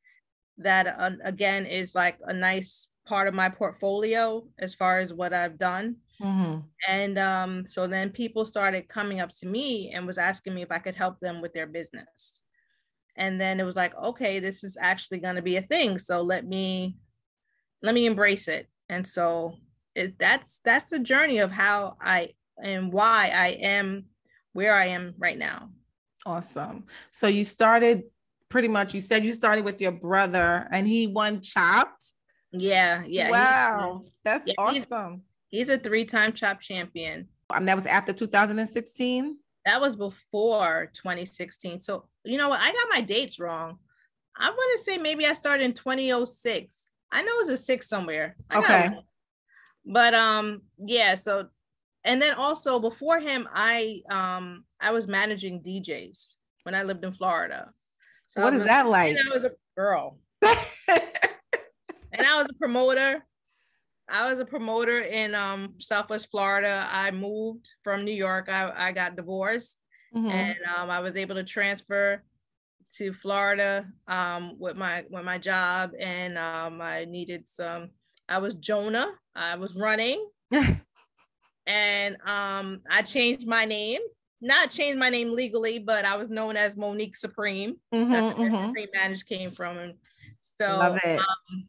That 0.59 0.87
uh, 0.99 1.13
again 1.25 1.65
is 1.65 1.95
like 1.95 2.19
a 2.27 2.33
nice 2.33 2.89
part 3.07 3.27
of 3.27 3.33
my 3.33 3.49
portfolio 3.49 4.47
as 4.59 4.75
far 4.75 4.99
as 4.99 5.15
what 5.15 5.33
I've 5.33 5.57
done. 5.57 5.97
Mm-hmm. 6.21 6.59
And 6.89 7.19
um, 7.19 7.65
so 7.65 7.87
then 7.87 8.11
people 8.11 8.45
started 8.45 8.89
coming 8.89 9.21
up 9.21 9.31
to 9.39 9.47
me 9.47 9.93
and 9.95 10.07
was 10.07 10.19
asking 10.19 10.55
me 10.55 10.63
if 10.63 10.71
I 10.71 10.79
could 10.79 10.97
help 10.97 11.21
them 11.21 11.41
with 11.41 11.55
their 11.55 11.67
business 11.67 12.38
and 13.19 13.39
then 13.39 13.61
it 13.61 13.65
was 13.65 13.77
like 13.77 13.95
okay 13.97 14.39
this 14.39 14.65
is 14.65 14.79
actually 14.81 15.19
going 15.19 15.37
to 15.37 15.43
be 15.43 15.57
a 15.57 15.63
thing 15.63 15.99
so 15.99 16.23
let 16.23 16.47
me 16.47 16.97
let 17.83 17.95
me 17.95 18.07
embrace 18.07 18.49
it. 18.49 18.69
And 18.89 19.07
so 19.07 19.55
it, 19.95 20.19
that's 20.19 20.61
that's 20.65 20.91
the 20.91 20.99
journey 20.99 21.39
of 21.39 21.51
how 21.51 21.97
i 22.01 22.31
and 22.63 22.93
why 22.93 23.31
i 23.35 23.49
am 23.49 24.05
where 24.53 24.75
i 24.75 24.87
am 24.87 25.15
right 25.19 25.39
now. 25.39 25.71
Awesome. 26.27 26.85
So 27.11 27.27
you 27.27 27.45
started 27.45 28.03
pretty 28.49 28.69
much 28.69 28.95
you 28.95 29.01
said 29.01 29.25
you 29.25 29.33
started 29.33 29.65
with 29.65 29.81
your 29.81 29.93
brother 29.93 30.67
and 30.71 30.87
he 30.87 31.07
won 31.07 31.41
chopped? 31.41 32.13
Yeah 32.53 33.05
yeah 33.07 33.31
wow 33.31 34.05
that's 34.25 34.49
yeah, 34.49 34.55
awesome. 34.59 35.23
he's, 35.51 35.69
he's 35.69 35.77
a 35.77 35.79
three-time 35.79 36.33
Chopped 36.33 36.63
champion. 36.63 37.29
Um, 37.51 37.65
that 37.67 37.77
was 37.77 37.87
after 37.87 38.13
2016 38.13 39.37
that 39.69 39.81
was 39.83 39.97
before 39.97 40.91
2016. 40.95 41.81
So, 41.81 42.07
you 42.25 42.39
know 42.39 42.49
what? 42.49 42.61
I 42.61 42.73
got 42.73 42.89
my 42.91 43.03
dates 43.03 43.39
wrong. 43.39 43.79
I 44.35 44.49
want 44.49 44.79
to 44.79 44.85
say 44.85 44.97
maybe 44.97 45.27
I 45.27 45.35
started 45.35 45.65
in 45.65 45.75
2006. 45.75 46.87
I 47.13 47.23
know 47.23 47.33
it's 47.41 47.51
a 47.51 47.57
six 47.57 47.87
somewhere. 47.87 48.35
I 48.51 48.59
okay. 48.59 48.91
But 49.85 50.15
um, 50.15 50.63
yeah. 50.79 51.15
So, 51.17 51.49
and 52.05 52.21
then 52.21 52.35
also 52.35 52.81
before 52.81 53.21
him, 53.21 53.47
I 53.53 54.01
um, 54.11 54.65
I 54.81 54.91
was 54.91 55.07
managing 55.07 55.63
DJs 55.63 56.37
when 56.63 56.75
I 56.75 56.83
lived 56.83 57.05
in 57.05 57.13
Florida. 57.13 57.71
So 58.29 58.43
what 58.43 58.55
is 58.55 58.65
that 58.65 58.87
like? 58.87 59.17
I 59.17 59.37
was 59.37 59.45
a 59.45 59.53
girl, 59.77 60.19
and 60.43 62.27
I 62.27 62.37
was 62.37 62.47
a 62.49 62.55
promoter. 62.55 63.23
I 64.11 64.31
was 64.31 64.39
a 64.39 64.45
promoter 64.45 65.01
in 65.01 65.35
um, 65.35 65.75
Southwest 65.79 66.29
Florida. 66.31 66.89
I 66.91 67.11
moved 67.11 67.71
from 67.83 68.05
New 68.05 68.13
York. 68.13 68.49
I, 68.49 68.73
I 68.89 68.93
got 68.93 69.17
divorced 69.17 69.79
mm-hmm. 70.15 70.29
and 70.29 70.57
um, 70.77 70.91
I 70.91 71.01
was 71.01 71.17
able 71.17 71.35
to 71.35 71.45
transfer 71.45 72.23
to 72.91 73.13
Florida 73.13 73.87
um, 74.07 74.59
with 74.59 74.77
my 74.77 75.05
with 75.11 75.25
my 75.25 75.39
job 75.39 75.93
and 76.01 76.39
um, 76.39 76.81
I 76.81 77.05
needed 77.05 77.47
some 77.49 77.91
I 78.29 78.39
was 78.39 78.55
Jonah. 78.55 79.09
I 79.35 79.57
was 79.57 79.75
running 79.75 80.27
and 81.67 82.17
um, 82.27 82.81
I 82.91 83.03
changed 83.03 83.47
my 83.47 83.65
name. 83.65 84.01
Not 84.41 84.71
changed 84.71 84.99
my 84.99 85.11
name 85.11 85.35
legally, 85.35 85.81
but 85.81 86.05
I 86.05 86.17
was 86.17 86.31
known 86.31 86.57
as 86.57 86.77
Monique 86.77 87.17
Supreme. 87.17 87.77
Mm-hmm, 87.93 88.13
That's 88.13 88.39
where 88.39 88.51
mm-hmm. 88.51 88.67
Supreme 88.69 88.89
Manage 88.95 89.27
came 89.27 89.51
from. 89.51 89.79
And 89.79 89.95
so 90.41 90.81
um, 90.81 91.69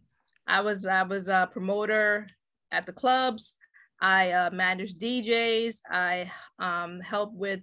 I 0.50 0.62
was 0.62 0.86
I 0.86 1.03
was 1.03 1.27
a 1.27 1.48
promoter 1.51 2.27
at 2.72 2.86
the 2.86 2.94
clubs. 2.94 3.56
I 4.01 4.32
uh, 4.32 4.50
manage 4.51 4.96
DJs. 4.96 5.82
I 5.89 6.32
um, 6.58 7.00
help 7.00 7.34
with 7.34 7.62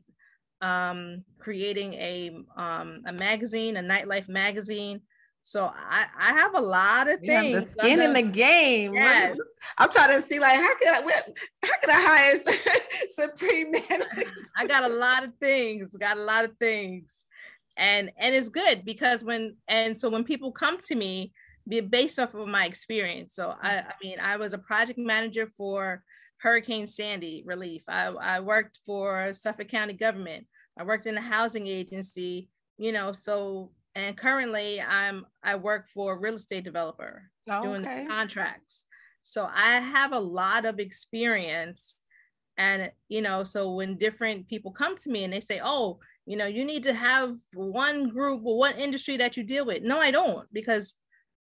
um, 0.61 1.25
creating 1.38 1.95
a 1.95 2.31
um, 2.57 3.02
a 3.07 3.12
magazine, 3.12 3.76
a 3.76 3.83
nightlife 3.83 4.28
magazine. 4.28 5.00
So 5.43 5.71
I, 5.73 6.07
I 6.19 6.33
have 6.33 6.57
a 6.57 6.61
lot 6.61 7.09
of 7.09 7.21
things. 7.21 7.47
You 7.47 7.61
the 7.61 7.66
skin 7.66 8.02
in 8.02 8.12
the 8.12 8.23
game. 8.23 8.95
Yes. 8.95 9.37
I'm 9.78 9.90
trying 9.90 10.11
to 10.11 10.21
see 10.21 10.40
like 10.40 10.57
how 10.57 10.76
can 10.76 10.95
I 10.95 11.12
how 11.62 11.78
can 11.81 11.90
I 11.90 12.00
hire 12.00 12.37
Supreme 13.09 13.71
Manager? 13.71 14.31
I 14.57 14.66
got 14.66 14.85
a 14.85 14.95
lot 14.95 15.25
of 15.25 15.33
things. 15.40 15.95
Got 15.99 16.19
a 16.19 16.23
lot 16.23 16.45
of 16.45 16.57
things, 16.59 17.25
and 17.76 18.11
and 18.19 18.35
it's 18.35 18.49
good 18.49 18.85
because 18.85 19.25
when 19.25 19.57
and 19.69 19.99
so 19.99 20.09
when 20.09 20.25
people 20.25 20.52
come 20.52 20.78
to 20.88 20.95
me, 20.95 21.33
based 21.67 22.19
off 22.19 22.35
of 22.35 22.49
my 22.49 22.67
experience. 22.67 23.35
So 23.35 23.55
I, 23.61 23.71
mm-hmm. 23.71 23.89
I 23.89 23.93
mean, 24.03 24.21
I 24.21 24.37
was 24.37 24.55
a 24.55 24.59
project 24.59 24.99
manager 24.99 25.51
for 25.57 26.03
Hurricane 26.39 26.87
Sandy 26.87 27.43
relief. 27.47 27.83
I, 27.89 28.07
I 28.07 28.41
worked 28.41 28.81
for 28.85 29.33
Suffolk 29.33 29.69
County 29.69 29.95
government. 29.95 30.47
I 30.79 30.85
worked 30.85 31.07
in 31.07 31.17
a 31.17 31.23
housing 31.23 31.67
agency, 31.67 32.49
you 32.79 32.93
know, 32.93 33.13
so 33.13 33.73
and 33.95 34.17
currently 34.17 34.81
I'm 34.83 35.25
I 35.43 35.57
work 35.57 35.89
for 35.89 36.13
a 36.13 36.19
real 36.19 36.35
estate 36.35 36.65
developer 36.65 37.31
oh, 37.49 37.63
doing 37.63 37.87
okay. 37.87 38.07
contracts. 38.07 38.85
So 39.23 39.49
I 39.53 39.81
have 39.81 40.13
a 40.13 40.21
lot 40.21 40.67
of 40.67 40.79
experience 40.79 42.03
and 42.59 42.91
you 43.09 43.23
know, 43.23 43.45
so 43.45 43.73
when 43.73 43.97
different 43.97 44.49
people 44.49 44.71
come 44.71 44.97
to 44.97 45.11
me 45.11 45.25
and 45.25 45.33
they 45.33 45.41
say, 45.41 45.61
"Oh, 45.63 45.99
you 46.25 46.37
know, 46.37 46.47
you 46.47 46.65
need 46.65 46.83
to 46.85 46.95
have 46.95 47.37
one 47.53 48.09
group 48.09 48.43
or 48.45 48.59
one 48.59 48.79
industry 48.79 49.17
that 49.19 49.37
you 49.37 49.43
deal 49.43 49.67
with." 49.67 49.83
No, 49.83 49.99
I 50.01 50.11
don't 50.11 50.49
because 50.53 50.95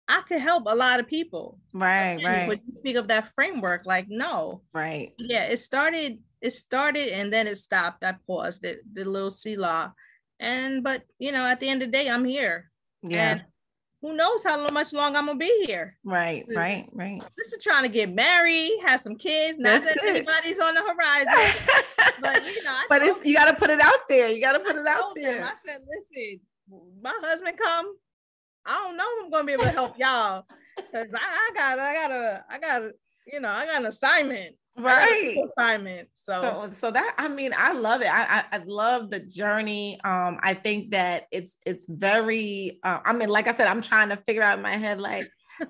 I 0.08 0.22
could 0.28 0.42
help 0.42 0.64
a 0.68 0.76
lot 0.76 1.00
of 1.00 1.08
people. 1.08 1.60
Right, 1.72 2.20
right. 2.24 2.48
When 2.48 2.60
you 2.68 2.74
speak 2.74 2.98
of 2.98 3.08
that 3.08 3.34
framework, 3.36 3.86
like 3.86 4.08
no. 4.10 4.62
Right. 4.74 5.14
Yeah, 5.18 5.44
it 5.44 5.60
started, 5.60 6.20
it 6.42 6.52
started 6.52 7.10
and 7.10 7.32
then 7.32 7.48
it 7.48 7.58
stopped. 7.58 8.04
I 8.04 8.16
paused 8.28 8.66
it, 8.66 8.80
the 8.94 9.06
little 9.06 9.32
Selah, 9.32 9.94
And 10.40 10.84
but 10.84 11.04
you 11.20 11.32
know, 11.32 11.46
at 11.46 11.60
the 11.60 11.70
end 11.70 11.82
of 11.84 11.88
the 11.90 11.92
day, 11.92 12.10
I'm 12.10 12.26
here. 12.26 12.70
Yeah. 13.02 13.32
And 13.32 13.44
who 14.02 14.14
knows 14.14 14.44
how 14.44 14.68
much 14.68 14.92
longer 14.92 15.18
I'm 15.18 15.28
gonna 15.28 15.40
be 15.40 15.66
here. 15.66 15.98
Right, 16.04 16.46
right, 16.54 16.90
right. 16.92 17.24
This 17.38 17.54
is 17.54 17.64
trying 17.64 17.84
to 17.84 17.90
get 17.90 18.14
married, 18.14 18.74
have 18.86 19.00
some 19.00 19.16
kids. 19.16 19.58
Not 19.58 19.82
That's 19.82 20.02
that 20.02 20.06
anybody's 20.06 20.60
on 20.60 20.76
the 20.76 20.82
horizon. 20.82 22.14
but 22.22 22.46
you 22.46 22.62
know, 22.64 22.72
I 22.72 22.86
but 22.90 23.02
it's 23.02 23.26
you 23.26 23.34
gotta 23.34 23.56
put 23.56 23.70
it 23.70 23.80
out 23.80 24.10
there. 24.10 24.28
You 24.28 24.42
gotta 24.42 24.60
put 24.60 24.76
it 24.76 24.86
out 24.86 25.14
there. 25.16 25.38
Them, 25.38 25.48
I 25.48 25.54
said, 25.66 25.82
listen, 25.88 26.42
my 27.02 27.14
husband 27.24 27.58
come 27.58 27.96
I 28.66 28.84
don't 28.84 28.98
know 28.98 29.04
if 29.04 29.26
I'm 29.26 29.32
gonna 29.32 29.46
be 29.46 29.54
able 29.54 29.64
to 29.64 29.70
help 29.72 29.98
y'all 29.98 30.46
because 30.76 31.14
I, 31.14 31.20
I 31.20 31.52
got 31.56 31.80
I 31.80 31.94
got 31.94 32.12
a 32.12 32.46
I 32.50 32.60
got 32.60 32.82
a, 32.84 32.92
you 33.32 33.40
know 33.40 33.50
I 33.50 33.66
got 33.66 33.82
an 33.82 33.88
assignment. 33.88 34.56
Right. 34.76 35.38
assignment 35.56 36.08
so. 36.14 36.42
so 36.42 36.70
so 36.72 36.92
that 36.92 37.14
i 37.20 37.28
mean 37.28 37.54
i 37.56 37.74
love 37.74 38.02
it. 38.02 38.08
I 38.08 38.40
i, 38.40 38.44
I 38.54 38.62
love 38.66 39.12
the 39.12 39.20
journey. 39.20 40.00
Um 40.04 40.40
i 40.42 40.56
think 40.56 40.92
that 40.92 41.28
it's 41.32 41.60
it's 41.64 41.86
very 41.88 42.80
uh, 42.84 42.98
i 43.06 43.14
mean 43.14 43.30
like 43.30 43.46
i 43.48 43.52
said 43.52 43.68
i'm 43.68 43.84
trying 43.84 44.10
to 44.10 44.16
figure 44.16 44.42
out 44.42 44.58
in 44.58 44.64
my 44.64 44.76
head 44.76 45.00
like 45.00 45.30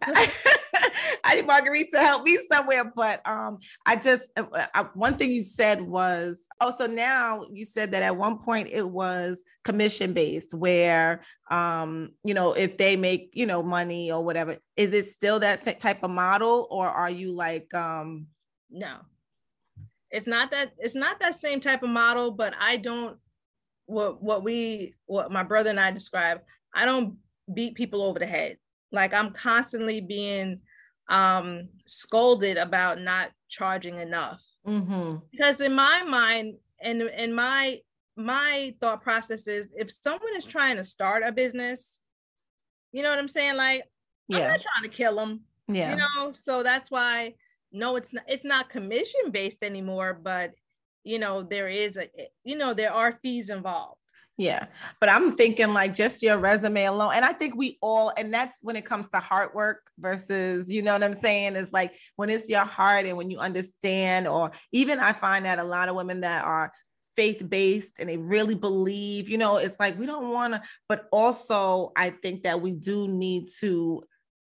I 1.26 1.36
need 1.36 1.48
Marguerite 1.48 1.90
to 1.92 2.00
help 2.00 2.24
me 2.24 2.38
somewhere. 2.50 2.92
But 2.96 3.26
um, 3.28 3.60
I 3.86 3.96
just 3.96 4.30
I, 4.36 4.42
uh, 4.42 4.66
uh, 4.74 4.84
one 4.94 5.18
thing 5.18 5.32
you 5.32 5.42
said 5.42 5.82
was 5.82 6.48
oh, 6.60 6.72
so 6.72 6.86
now 6.86 7.46
you 7.52 7.66
said 7.66 7.92
that 7.92 8.04
at 8.04 8.18
one 8.18 8.40
point 8.40 8.70
it 8.72 8.88
was 8.88 9.44
commission 9.64 10.14
based, 10.14 10.54
where 10.54 11.24
um, 11.50 12.12
you 12.24 12.34
know, 12.34 12.54
if 12.54 12.78
they 12.78 12.96
make 12.96 13.32
you 13.34 13.46
know 13.46 13.64
money 13.64 14.12
or 14.12 14.24
whatever, 14.24 14.58
is 14.76 14.94
it 14.94 15.06
still 15.06 15.40
that 15.40 15.80
type 15.80 16.04
of 16.04 16.12
model, 16.12 16.68
or 16.70 16.88
are 16.88 17.12
you 17.12 17.32
like 17.32 17.74
um? 17.74 18.28
No, 18.70 18.98
it's 20.12 20.28
not 20.28 20.52
that. 20.52 20.74
It's 20.78 20.96
not 20.96 21.20
that 21.20 21.40
same 21.40 21.60
type 21.60 21.84
of 21.84 21.90
model. 21.90 22.32
But 22.32 22.54
I 22.60 22.78
don't. 22.78 23.18
What 23.86 24.22
what 24.22 24.44
we 24.44 24.96
what 25.06 25.32
my 25.32 25.44
brother 25.44 25.70
and 25.70 25.80
I 25.80 25.92
describe. 25.92 26.42
I 26.74 26.86
don't 26.86 27.18
beat 27.54 27.76
people 27.76 28.02
over 28.02 28.20
the 28.20 28.26
head. 28.26 28.58
Like 28.92 29.14
I'm 29.14 29.32
constantly 29.32 30.02
being 30.02 30.62
um, 31.10 31.70
scolded 31.86 32.58
about 32.58 33.00
not 33.00 33.32
charging 33.50 34.00
enough. 34.00 34.42
Mm-hmm. 34.68 35.18
Because 35.32 35.62
in 35.62 35.74
my 35.74 36.04
mind 36.04 36.56
and 36.82 37.02
in 37.02 37.34
my 37.34 37.80
my 38.16 38.76
thought 38.80 39.02
process 39.02 39.48
is 39.48 39.74
if 39.76 39.92
someone 39.92 40.36
is 40.36 40.46
trying 40.46 40.78
to 40.78 40.84
start 40.84 41.24
a 41.26 41.32
business, 41.32 42.02
you 42.92 43.02
know 43.02 43.10
what 43.10 43.20
I'm 43.20 43.28
saying? 43.28 43.58
Like, 43.58 43.84
yeah. 44.28 44.38
I'm 44.38 44.52
not 44.52 44.62
trying 44.62 44.90
to 44.90 44.96
kill 44.96 45.16
them. 45.16 45.42
Yeah. 45.68 45.92
You 45.92 45.98
know, 45.98 46.32
so 46.34 46.62
that's 46.64 46.92
why 46.92 47.36
no, 47.72 47.96
it's 47.96 48.14
not 48.14 48.24
it's 48.28 48.46
not 48.46 48.70
commission 48.70 49.32
based 49.32 49.64
anymore, 49.64 50.20
but 50.22 50.52
you 51.04 51.20
know, 51.20 51.44
there 51.44 51.70
is 51.70 51.98
a 51.98 52.08
you 52.44 52.58
know, 52.58 52.74
there 52.74 52.94
are 52.94 53.14
fees 53.22 53.50
involved. 53.50 53.98
Yeah. 54.38 54.66
But 55.00 55.10
I'm 55.10 55.36
thinking 55.36 55.74
like 55.74 55.94
just 55.94 56.24
your 56.24 56.38
resume 56.40 56.86
alone. 56.86 57.14
And 57.14 57.24
I 57.24 57.34
think 57.34 57.56
we 57.56 57.78
all, 57.82 58.12
and 58.18 58.34
that's 58.34 58.60
when 58.64 58.76
it 58.76 58.86
comes 58.86 59.08
to 59.10 59.20
hard 59.20 59.54
work 59.54 59.88
versus, 60.00 60.72
you 60.72 60.82
know 60.82 60.94
what 60.94 61.04
I'm 61.04 61.14
saying? 61.14 61.56
Is 61.56 61.72
like 61.72 61.96
when 62.16 62.30
it's 62.30 62.50
your 62.50 62.66
heart 62.66 63.06
and 63.06 63.16
when 63.16 63.30
you 63.30 63.38
understand, 63.38 64.28
or 64.28 64.52
even 64.72 65.00
I 65.00 65.14
find 65.14 65.46
that 65.46 65.60
a 65.60 65.64
lot 65.64 65.88
of 65.88 65.96
women 65.96 66.22
that 66.22 66.44
are 66.44 66.72
faith 67.16 67.48
based 67.48 68.00
and 68.00 68.10
they 68.10 68.18
really 68.18 68.56
believe, 68.56 69.30
you 69.30 69.38
know, 69.38 69.58
it's 69.58 69.80
like 69.80 70.00
we 70.00 70.08
don't 70.08 70.32
want 70.32 70.54
to, 70.56 70.64
but 70.90 71.06
also 71.12 71.92
I 71.96 72.10
think 72.10 72.44
that 72.44 72.60
we 72.60 72.74
do 72.74 73.08
need 73.08 73.50
to 73.60 74.02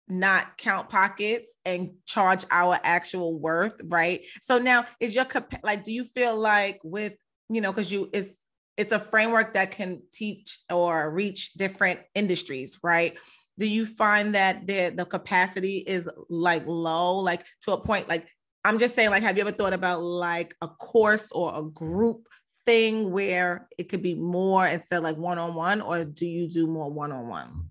not 0.07 0.57
count 0.57 0.87
pockets 0.87 1.55
and 1.65 1.91
charge 2.05 2.45
our 2.49 2.79
actual 2.83 3.37
worth, 3.37 3.73
right? 3.85 4.21
So 4.41 4.57
now 4.57 4.85
is 5.01 5.15
your 5.15 5.25
like 5.63 5.83
do 5.83 5.91
you 5.91 6.05
feel 6.05 6.37
like 6.37 6.79
with, 6.83 7.13
you 7.49 7.59
know, 7.59 7.73
cuz 7.73 7.91
you 7.91 8.09
it's 8.13 8.44
it's 8.77 8.91
a 8.91 8.99
framework 8.99 9.53
that 9.53 9.71
can 9.71 10.01
teach 10.11 10.59
or 10.69 11.09
reach 11.09 11.53
different 11.53 11.99
industries, 12.13 12.79
right? 12.83 13.17
Do 13.57 13.65
you 13.65 13.85
find 13.85 14.35
that 14.35 14.67
the 14.67 14.93
the 14.95 15.05
capacity 15.05 15.77
is 15.77 16.09
like 16.29 16.63
low 16.65 17.17
like 17.19 17.45
to 17.61 17.71
a 17.71 17.79
point 17.79 18.09
like 18.09 18.27
I'm 18.65 18.79
just 18.79 18.95
saying 18.95 19.11
like 19.11 19.23
have 19.23 19.37
you 19.37 19.41
ever 19.41 19.51
thought 19.51 19.73
about 19.73 20.03
like 20.03 20.55
a 20.61 20.67
course 20.67 21.31
or 21.31 21.57
a 21.57 21.63
group 21.63 22.27
thing 22.65 23.11
where 23.11 23.67
it 23.77 23.89
could 23.89 24.01
be 24.01 24.15
more 24.15 24.65
instead 24.67 24.97
of 24.97 25.03
like 25.03 25.17
one 25.17 25.37
on 25.37 25.53
one, 25.53 25.81
or 25.81 26.03
do 26.03 26.25
you 26.25 26.49
do 26.49 26.67
more 26.67 26.91
one 26.91 27.11
on 27.11 27.27
one? 27.27 27.69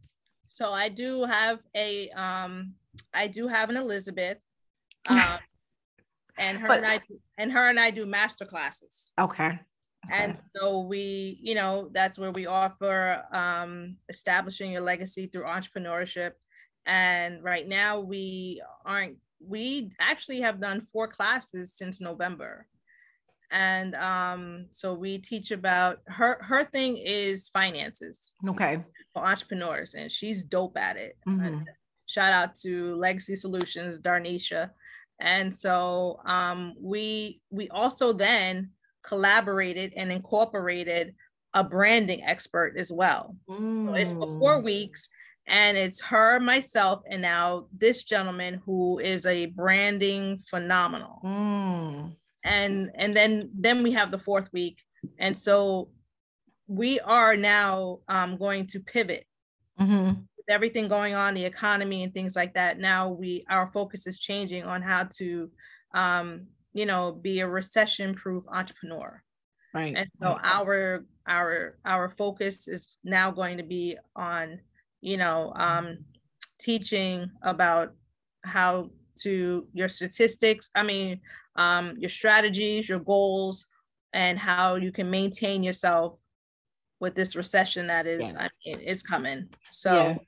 So 0.49 0.73
I 0.73 0.89
do 0.89 1.25
have 1.25 1.61
a 1.77 2.09
um 2.11 2.75
I 3.13 3.27
do 3.27 3.49
have 3.49 3.71
an 3.71 3.77
Elizabeth. 3.77 4.39
Um, 5.07 5.39
and 6.39 6.57
her 6.57 6.67
but, 6.69 6.79
and 6.79 6.87
I 6.87 7.01
and 7.37 7.53
her 7.53 7.69
and 7.69 7.79
I 7.79 7.91
do 7.91 8.07
master 8.07 8.47
classes. 8.47 9.11
Okay. 9.21 9.61
Okay. 10.05 10.25
And 10.25 10.39
so 10.57 10.81
we, 10.81 11.39
you 11.43 11.55
know, 11.55 11.89
that's 11.93 12.19
where 12.19 12.33
we 12.33 12.47
offer 12.47 13.23
um, 13.33 13.97
establishing 14.09 14.73
your 14.73 14.83
legacy 14.83 15.27
through 15.27 15.45
entrepreneurship. 15.45 16.33
And 16.87 17.43
right 17.43 17.67
now 17.67 18.01
we 18.01 18.63
aren't, 18.85 19.17
we 19.41 19.91
actually 20.01 20.41
have 20.41 20.61
done 20.61 20.81
four 20.81 21.09
classes 21.09 21.75
since 21.75 22.01
November 22.01 22.67
and 23.55 23.95
um, 23.95 24.67
so 24.71 24.93
we 24.93 25.17
teach 25.17 25.53
about 25.53 26.01
her 26.07 26.43
her 26.43 26.65
thing 26.65 26.97
is 26.97 27.49
finances 27.49 28.35
okay 28.47 28.83
for 29.15 29.25
entrepreneurs 29.25 29.95
and 29.95 30.11
she's 30.11 30.43
dope 30.43 30.77
at 30.77 30.97
it 30.97 31.17
mm-hmm. 31.27 31.61
shout 32.07 32.33
out 32.33 32.55
to 32.57 32.95
legacy 32.97 33.37
solutions 33.37 34.01
darnisha 34.01 34.71
and 35.21 35.55
so 35.55 36.19
um, 36.27 36.75
we 36.81 37.41
we 37.51 37.69
also 37.69 38.13
then 38.13 38.71
collaborated 39.05 39.93
and 39.97 40.11
incorporated 40.11 41.15
a 41.55 41.63
branding 41.63 42.25
expert 42.25 42.75
as 42.77 42.93
well 42.93 43.37
mm. 43.49 43.75
so 43.75 43.95
it's 43.95 44.11
for 44.11 44.39
four 44.39 44.61
mm. 44.61 44.65
weeks 44.65 45.09
and 45.47 45.77
it's 45.77 46.01
her 46.01 46.41
myself 46.41 47.03
and 47.09 47.23
now 47.23 47.67
this 47.77 48.05
gentleman 48.05 48.61
who 48.65 48.99
is 48.99 49.27
a 49.27 49.47
branding 49.47 50.39
phenomenal 50.49 51.21
mm 51.25 52.13
and 52.45 52.91
and 52.95 53.15
then 53.15 53.51
then 53.59 53.83
we 53.83 53.91
have 53.93 54.11
the 54.11 54.19
fourth 54.19 54.53
week 54.53 54.79
and 55.19 55.37
so 55.37 55.89
we 56.67 57.01
are 57.01 57.37
now 57.37 57.99
um, 58.09 58.37
going 58.37 58.67
to 58.67 58.81
pivot 58.81 59.27
mm-hmm. 59.81 60.09
with 60.09 60.49
everything 60.49 60.89
going 60.89 61.15
on 61.15 61.35
the 61.35 61.45
economy 61.45 62.05
and 62.05 62.15
things 62.15 62.37
like 62.37 62.55
that 62.55 62.79
now 62.79 63.09
we 63.09 63.45
our 63.49 63.71
focus 63.73 64.07
is 64.07 64.19
changing 64.19 64.63
on 64.63 64.83
how 64.83 65.05
to 65.05 65.51
um, 65.95 66.47
you 66.75 66.87
know 66.87 67.13
be 67.13 67.41
a 67.41 67.49
recession 67.49 68.15
proof 68.15 68.45
entrepreneur 68.49 69.23
right 69.73 69.95
and 69.97 70.09
so 70.21 70.31
right. 70.31 70.41
our 70.45 71.05
our 71.27 71.79
our 71.85 72.11
focus 72.11 72.69
is 72.69 72.99
now 73.05 73.31
going 73.31 73.57
to 73.57 73.63
be 73.63 73.97
on 74.15 74.61
you 75.01 75.17
know 75.17 75.53
um, 75.57 75.99
teaching 76.61 77.31
about 77.43 77.95
how 78.45 78.91
to 79.17 79.67
your 79.73 79.89
statistics 79.89 80.69
i 80.75 80.83
mean 80.83 81.21
um, 81.57 81.95
your 81.99 82.11
strategies, 82.11 82.89
your 82.89 83.01
goals, 83.01 83.67
and 84.13 84.39
how 84.39 84.77
you 84.77 84.93
can 84.93 85.11
maintain 85.11 85.63
yourself 85.63 86.21
with 87.01 87.15
this 87.15 87.37
recession 87.37 87.87
that 87.89 88.07
is 88.07 88.23
yes. 88.23 88.35
I 88.39 88.49
mean, 88.65 88.81
is 88.81 89.03
coming. 89.03 89.49
So, 89.71 89.93
yes. 89.93 90.19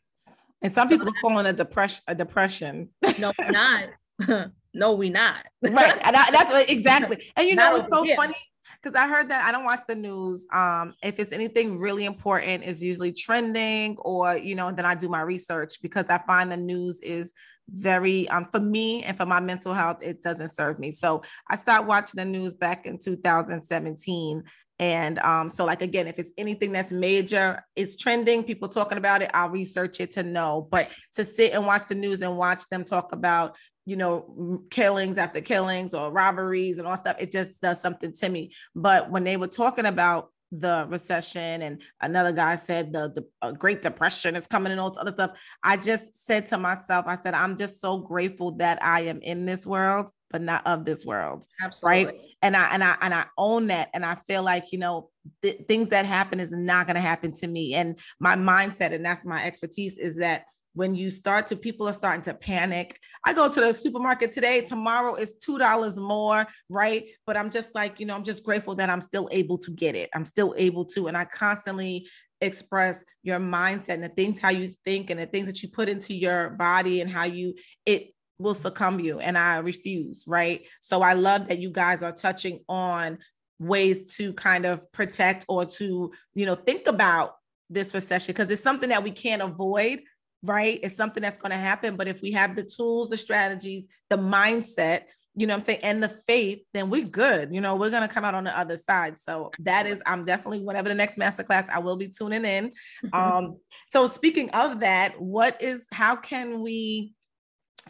and 0.62 0.72
some 0.72 0.88
so 0.88 0.94
people 0.94 1.08
are 1.08 1.20
calling 1.20 1.46
a 1.46 1.52
depression 1.52 2.02
a 2.06 2.14
depression. 2.14 2.90
No, 3.18 3.32
not. 3.50 3.88
no, 4.76 4.94
we 4.94 5.10
not. 5.10 5.44
right, 5.62 5.98
and 6.02 6.16
I, 6.16 6.30
that's 6.30 6.50
what 6.50 6.70
exactly. 6.70 7.18
And 7.36 7.48
you 7.48 7.56
know, 7.56 7.76
it's 7.76 7.88
so 7.88 8.02
here. 8.02 8.16
funny 8.16 8.36
because 8.82 8.94
I 8.94 9.08
heard 9.08 9.30
that 9.30 9.44
I 9.44 9.52
don't 9.52 9.64
watch 9.64 9.80
the 9.88 9.94
news. 9.94 10.46
Um, 10.52 10.94
if 11.02 11.18
it's 11.18 11.32
anything 11.32 11.78
really 11.78 12.04
important, 12.04 12.64
is 12.64 12.82
usually 12.82 13.12
trending, 13.12 13.96
or 13.98 14.36
you 14.36 14.54
know, 14.54 14.70
then 14.70 14.84
I 14.84 14.94
do 14.94 15.08
my 15.08 15.22
research 15.22 15.80
because 15.82 16.10
I 16.10 16.18
find 16.18 16.52
the 16.52 16.56
news 16.56 17.00
is 17.00 17.32
very 17.68 18.28
um 18.28 18.46
for 18.50 18.60
me 18.60 19.02
and 19.02 19.16
for 19.16 19.26
my 19.26 19.40
mental 19.40 19.74
health 19.74 19.98
it 20.00 20.22
doesn't 20.22 20.50
serve 20.50 20.78
me 20.78 20.92
so 20.92 21.20
i 21.48 21.56
started 21.56 21.86
watching 21.86 22.18
the 22.18 22.24
news 22.24 22.54
back 22.54 22.86
in 22.86 22.96
2017 22.96 24.44
and 24.78 25.18
um 25.20 25.50
so 25.50 25.64
like 25.64 25.82
again 25.82 26.06
if 26.06 26.18
it's 26.18 26.32
anything 26.38 26.70
that's 26.70 26.92
major 26.92 27.60
it's 27.74 27.96
trending 27.96 28.44
people 28.44 28.68
talking 28.68 28.98
about 28.98 29.20
it 29.20 29.30
i'll 29.34 29.48
research 29.48 30.00
it 30.00 30.12
to 30.12 30.22
know 30.22 30.68
but 30.70 30.90
to 31.12 31.24
sit 31.24 31.52
and 31.52 31.66
watch 31.66 31.86
the 31.88 31.94
news 31.94 32.22
and 32.22 32.36
watch 32.36 32.68
them 32.68 32.84
talk 32.84 33.12
about 33.12 33.56
you 33.86 33.96
know 33.96 34.62
killings 34.70 35.16
after 35.16 35.40
killings 35.40 35.94
or 35.94 36.10
robberies 36.10 36.78
and 36.78 36.86
all 36.86 36.96
stuff 36.96 37.16
it 37.18 37.30
just 37.30 37.62
does 37.62 37.80
something 37.80 38.12
to 38.12 38.28
me. 38.28 38.52
But 38.74 39.10
when 39.10 39.24
they 39.24 39.36
were 39.36 39.46
talking 39.46 39.86
about 39.86 40.30
the 40.52 40.86
recession 40.88 41.62
and 41.62 41.82
another 42.00 42.30
guy 42.30 42.54
said 42.54 42.92
the, 42.92 43.10
the 43.12 43.26
uh, 43.42 43.50
great 43.50 43.82
depression 43.82 44.36
is 44.36 44.46
coming 44.46 44.70
and 44.70 44.80
all 44.80 44.90
this 44.90 44.98
other 44.98 45.10
stuff 45.10 45.32
i 45.64 45.76
just 45.76 46.24
said 46.24 46.46
to 46.46 46.56
myself 46.56 47.04
i 47.08 47.16
said 47.16 47.34
i'm 47.34 47.56
just 47.56 47.80
so 47.80 47.98
grateful 47.98 48.52
that 48.52 48.80
i 48.80 49.00
am 49.00 49.20
in 49.22 49.44
this 49.44 49.66
world 49.66 50.08
but 50.30 50.40
not 50.40 50.64
of 50.64 50.84
this 50.84 51.04
world 51.04 51.44
Absolutely. 51.60 52.04
right 52.04 52.20
and 52.42 52.56
i 52.56 52.68
and 52.72 52.84
i 52.84 52.96
and 53.00 53.12
i 53.12 53.24
own 53.36 53.66
that 53.66 53.90
and 53.92 54.06
i 54.06 54.14
feel 54.28 54.44
like 54.44 54.70
you 54.70 54.78
know 54.78 55.10
th- 55.42 55.64
things 55.68 55.88
that 55.90 56.06
happen 56.06 56.40
is 56.40 56.52
not 56.52 56.86
going 56.86 56.94
to 56.94 57.00
happen 57.00 57.32
to 57.32 57.46
me. 57.46 57.74
And 57.74 57.98
my 58.20 58.36
mindset 58.36 58.92
and 58.92 59.04
that's 59.04 59.24
my 59.24 59.44
expertise 59.44 59.98
is 59.98 60.16
that 60.16 60.44
when 60.76 60.94
you 60.94 61.10
start 61.10 61.46
to 61.46 61.56
people 61.56 61.88
are 61.88 61.92
starting 61.92 62.20
to 62.20 62.34
panic. 62.34 63.00
I 63.24 63.32
go 63.32 63.48
to 63.48 63.60
the 63.60 63.72
supermarket 63.72 64.30
today 64.30 64.60
tomorrow 64.60 65.14
is 65.14 65.34
two 65.34 65.58
dollars 65.58 65.98
more 65.98 66.46
right? 66.68 67.04
But 67.26 67.36
i'm 67.36 67.50
just 67.50 67.74
like 67.74 67.98
you 67.98 68.06
know 68.06 68.14
i'm 68.14 68.22
just 68.22 68.44
grateful 68.44 68.74
that 68.76 68.90
i'm 68.90 69.00
still 69.00 69.28
able 69.32 69.58
to 69.58 69.70
get 69.70 69.96
it. 69.96 70.10
I'm 70.14 70.26
still 70.26 70.54
able 70.56 70.84
to 70.86 71.08
and 71.08 71.16
i 71.16 71.24
constantly 71.24 72.08
express 72.42 73.04
your 73.22 73.40
mindset 73.40 73.94
and 73.94 74.04
the 74.04 74.10
things 74.10 74.38
how 74.38 74.50
you 74.50 74.68
think 74.68 75.08
and 75.08 75.18
the 75.18 75.24
things 75.24 75.46
that 75.46 75.62
you 75.62 75.70
put 75.70 75.88
into 75.88 76.14
your 76.14 76.50
body 76.50 77.00
and 77.00 77.10
how 77.10 77.24
you 77.24 77.54
it 77.86 78.12
will 78.38 78.52
succumb 78.52 79.00
you 79.00 79.18
and 79.18 79.38
i 79.38 79.56
refuse 79.56 80.24
right? 80.26 80.66
So 80.80 81.00
i 81.00 81.14
love 81.14 81.48
that 81.48 81.58
you 81.58 81.70
guys 81.70 82.02
are 82.02 82.12
touching 82.12 82.60
on 82.68 83.18
ways 83.58 84.14
to 84.16 84.34
kind 84.34 84.66
of 84.66 84.92
protect 84.92 85.46
or 85.48 85.64
to 85.64 86.12
you 86.34 86.44
know 86.44 86.54
think 86.54 86.86
about 86.86 87.36
this 87.70 87.94
recession 87.94 88.32
because 88.32 88.50
it's 88.50 88.62
something 88.62 88.90
that 88.90 89.02
we 89.02 89.10
can't 89.10 89.42
avoid 89.42 90.02
right? 90.46 90.80
It's 90.82 90.96
something 90.96 91.22
that's 91.22 91.38
going 91.38 91.50
to 91.50 91.56
happen. 91.56 91.96
But 91.96 92.08
if 92.08 92.22
we 92.22 92.32
have 92.32 92.56
the 92.56 92.62
tools, 92.62 93.08
the 93.08 93.16
strategies, 93.16 93.88
the 94.10 94.16
mindset, 94.16 95.02
you 95.38 95.46
know 95.46 95.52
I'm 95.52 95.60
saying, 95.60 95.80
and 95.82 96.02
the 96.02 96.08
faith, 96.08 96.62
then 96.72 96.88
we're 96.88 97.04
good. 97.04 97.54
You 97.54 97.60
know, 97.60 97.76
we're 97.76 97.90
going 97.90 98.06
to 98.06 98.12
come 98.12 98.24
out 98.24 98.34
on 98.34 98.44
the 98.44 98.58
other 98.58 98.76
side. 98.76 99.18
So 99.18 99.50
that 99.60 99.86
is, 99.86 100.02
I'm 100.06 100.24
definitely, 100.24 100.60
whatever 100.60 100.88
the 100.88 100.94
next 100.94 101.18
masterclass, 101.18 101.68
I 101.68 101.78
will 101.78 101.96
be 101.96 102.08
tuning 102.08 102.44
in. 102.44 102.72
Um, 103.12 103.58
so 103.88 104.08
speaking 104.08 104.50
of 104.50 104.80
that, 104.80 105.20
what 105.20 105.62
is, 105.62 105.86
how 105.92 106.16
can 106.16 106.60
we 106.60 107.14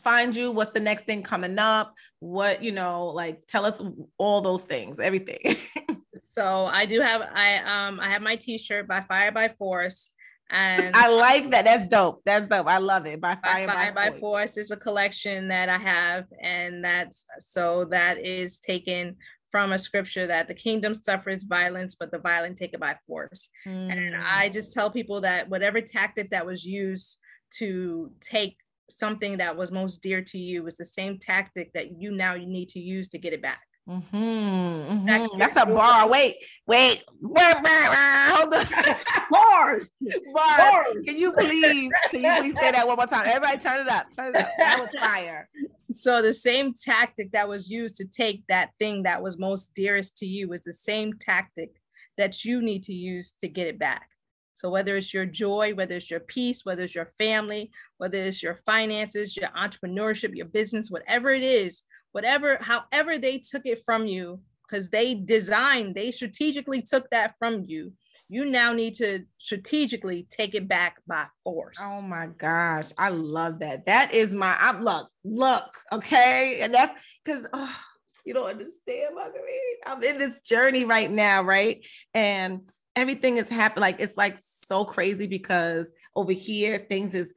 find 0.00 0.36
you? 0.36 0.50
What's 0.50 0.72
the 0.72 0.80
next 0.80 1.04
thing 1.04 1.22
coming 1.22 1.58
up? 1.58 1.94
What, 2.20 2.62
you 2.62 2.72
know, 2.72 3.06
like 3.06 3.46
tell 3.46 3.64
us 3.64 3.82
all 4.18 4.40
those 4.40 4.64
things, 4.64 5.00
everything. 5.00 5.56
so 6.14 6.66
I 6.66 6.84
do 6.86 7.00
have, 7.00 7.22
I, 7.22 7.58
um, 7.58 7.98
I 8.00 8.10
have 8.10 8.22
my 8.22 8.36
t-shirt 8.36 8.86
by 8.86 9.00
fire 9.02 9.32
by 9.32 9.48
force 9.58 10.12
and 10.50 10.90
I 10.94 11.08
like 11.08 11.50
that. 11.50 11.64
That's 11.64 11.86
dope. 11.86 12.22
That's 12.24 12.46
dope. 12.46 12.66
I 12.66 12.78
love 12.78 13.06
it. 13.06 13.20
By 13.20 13.36
fire, 13.42 13.66
by, 13.66 13.72
fire, 13.72 13.92
by, 13.92 14.10
by 14.10 14.18
force 14.18 14.56
is 14.56 14.70
a 14.70 14.76
collection 14.76 15.48
that 15.48 15.68
I 15.68 15.78
have, 15.78 16.26
and 16.40 16.84
that's 16.84 17.24
so 17.38 17.84
that 17.86 18.24
is 18.24 18.60
taken 18.60 19.16
from 19.50 19.72
a 19.72 19.78
scripture 19.78 20.26
that 20.26 20.48
the 20.48 20.54
kingdom 20.54 20.94
suffers 20.94 21.44
violence, 21.44 21.94
but 21.94 22.10
the 22.10 22.18
violent 22.18 22.58
take 22.58 22.74
it 22.74 22.80
by 22.80 22.96
force. 23.06 23.48
Mm. 23.66 23.92
And 23.92 24.16
I 24.16 24.48
just 24.48 24.72
tell 24.72 24.90
people 24.90 25.20
that 25.22 25.48
whatever 25.48 25.80
tactic 25.80 26.30
that 26.30 26.44
was 26.44 26.64
used 26.64 27.18
to 27.58 28.10
take 28.20 28.56
something 28.90 29.38
that 29.38 29.56
was 29.56 29.70
most 29.72 30.02
dear 30.02 30.22
to 30.22 30.38
you 30.38 30.66
is 30.66 30.76
the 30.76 30.84
same 30.84 31.18
tactic 31.18 31.72
that 31.72 32.00
you 32.00 32.10
now 32.10 32.34
you 32.34 32.46
need 32.46 32.68
to 32.70 32.80
use 32.80 33.08
to 33.08 33.18
get 33.18 33.32
it 33.32 33.42
back. 33.42 33.62
Mm-hmm, 33.88 34.16
mm-hmm. 34.16 35.38
That's 35.38 35.54
a 35.54 35.64
bar. 35.64 36.08
Wait, 36.08 36.36
wait, 36.66 37.04
wait, 37.20 37.54
hold 37.54 38.54
on. 38.54 38.66
Bars. 39.30 39.88
Bars. 40.34 40.58
Bars. 40.58 40.96
Can 41.04 41.16
you 41.16 41.32
please, 41.32 41.92
can 42.10 42.22
you 42.22 42.52
please 42.52 42.60
say 42.60 42.72
that 42.72 42.86
one 42.86 42.96
more 42.96 43.06
time? 43.06 43.26
Everybody 43.26 43.58
turn 43.58 43.80
it 43.80 43.88
up. 43.88 44.06
Turn 44.10 44.34
it 44.34 44.40
up. 44.40 44.48
That 44.58 44.80
was 44.80 44.90
fire. 45.00 45.48
So 45.92 46.20
the 46.20 46.34
same 46.34 46.74
tactic 46.74 47.30
that 47.30 47.48
was 47.48 47.70
used 47.70 47.96
to 47.96 48.06
take 48.06 48.42
that 48.48 48.70
thing 48.80 49.04
that 49.04 49.22
was 49.22 49.38
most 49.38 49.72
dearest 49.74 50.16
to 50.18 50.26
you 50.26 50.52
is 50.52 50.62
the 50.62 50.72
same 50.72 51.12
tactic 51.12 51.70
that 52.16 52.44
you 52.44 52.62
need 52.62 52.82
to 52.84 52.92
use 52.92 53.34
to 53.40 53.48
get 53.48 53.68
it 53.68 53.78
back. 53.78 54.08
So 54.54 54.70
whether 54.70 54.96
it's 54.96 55.12
your 55.12 55.26
joy, 55.26 55.74
whether 55.74 55.96
it's 55.96 56.10
your 56.10 56.20
peace, 56.20 56.64
whether 56.64 56.84
it's 56.84 56.94
your 56.94 57.10
family, 57.18 57.70
whether 57.98 58.18
it's 58.18 58.42
your 58.42 58.56
finances, 58.66 59.36
your 59.36 59.50
entrepreneurship, 59.50 60.34
your 60.34 60.46
business, 60.46 60.90
whatever 60.90 61.30
it 61.30 61.42
is, 61.42 61.84
whatever, 62.16 62.56
however 62.62 63.18
they 63.18 63.36
took 63.36 63.66
it 63.66 63.82
from 63.84 64.06
you, 64.06 64.40
because 64.66 64.88
they 64.88 65.14
designed, 65.14 65.94
they 65.94 66.10
strategically 66.10 66.80
took 66.80 67.10
that 67.10 67.34
from 67.38 67.62
you. 67.66 67.92
You 68.30 68.46
now 68.46 68.72
need 68.72 68.94
to 68.94 69.24
strategically 69.36 70.26
take 70.30 70.54
it 70.54 70.66
back 70.66 70.96
by 71.06 71.26
force. 71.44 71.76
Oh 71.78 72.00
my 72.00 72.28
gosh, 72.38 72.88
I 72.96 73.10
love 73.10 73.58
that. 73.58 73.84
That 73.84 74.14
is 74.14 74.32
my 74.32 74.56
I'm 74.58 74.82
look, 74.82 75.10
look, 75.24 75.76
okay. 75.92 76.60
And 76.62 76.72
that's 76.72 76.98
because 77.22 77.46
oh, 77.52 77.76
you 78.24 78.32
don't 78.32 78.48
understand, 78.48 79.14
Marguerite. 79.14 79.82
I'm 79.86 80.02
in 80.02 80.16
this 80.16 80.40
journey 80.40 80.86
right 80.86 81.10
now, 81.10 81.42
right? 81.42 81.86
And 82.14 82.62
everything 82.96 83.36
is 83.36 83.50
happening. 83.50 83.82
Like 83.82 84.00
it's 84.00 84.16
like 84.16 84.38
so 84.40 84.86
crazy 84.86 85.26
because 85.26 85.92
over 86.16 86.32
here 86.32 86.78
things 86.88 87.12
is 87.12 87.34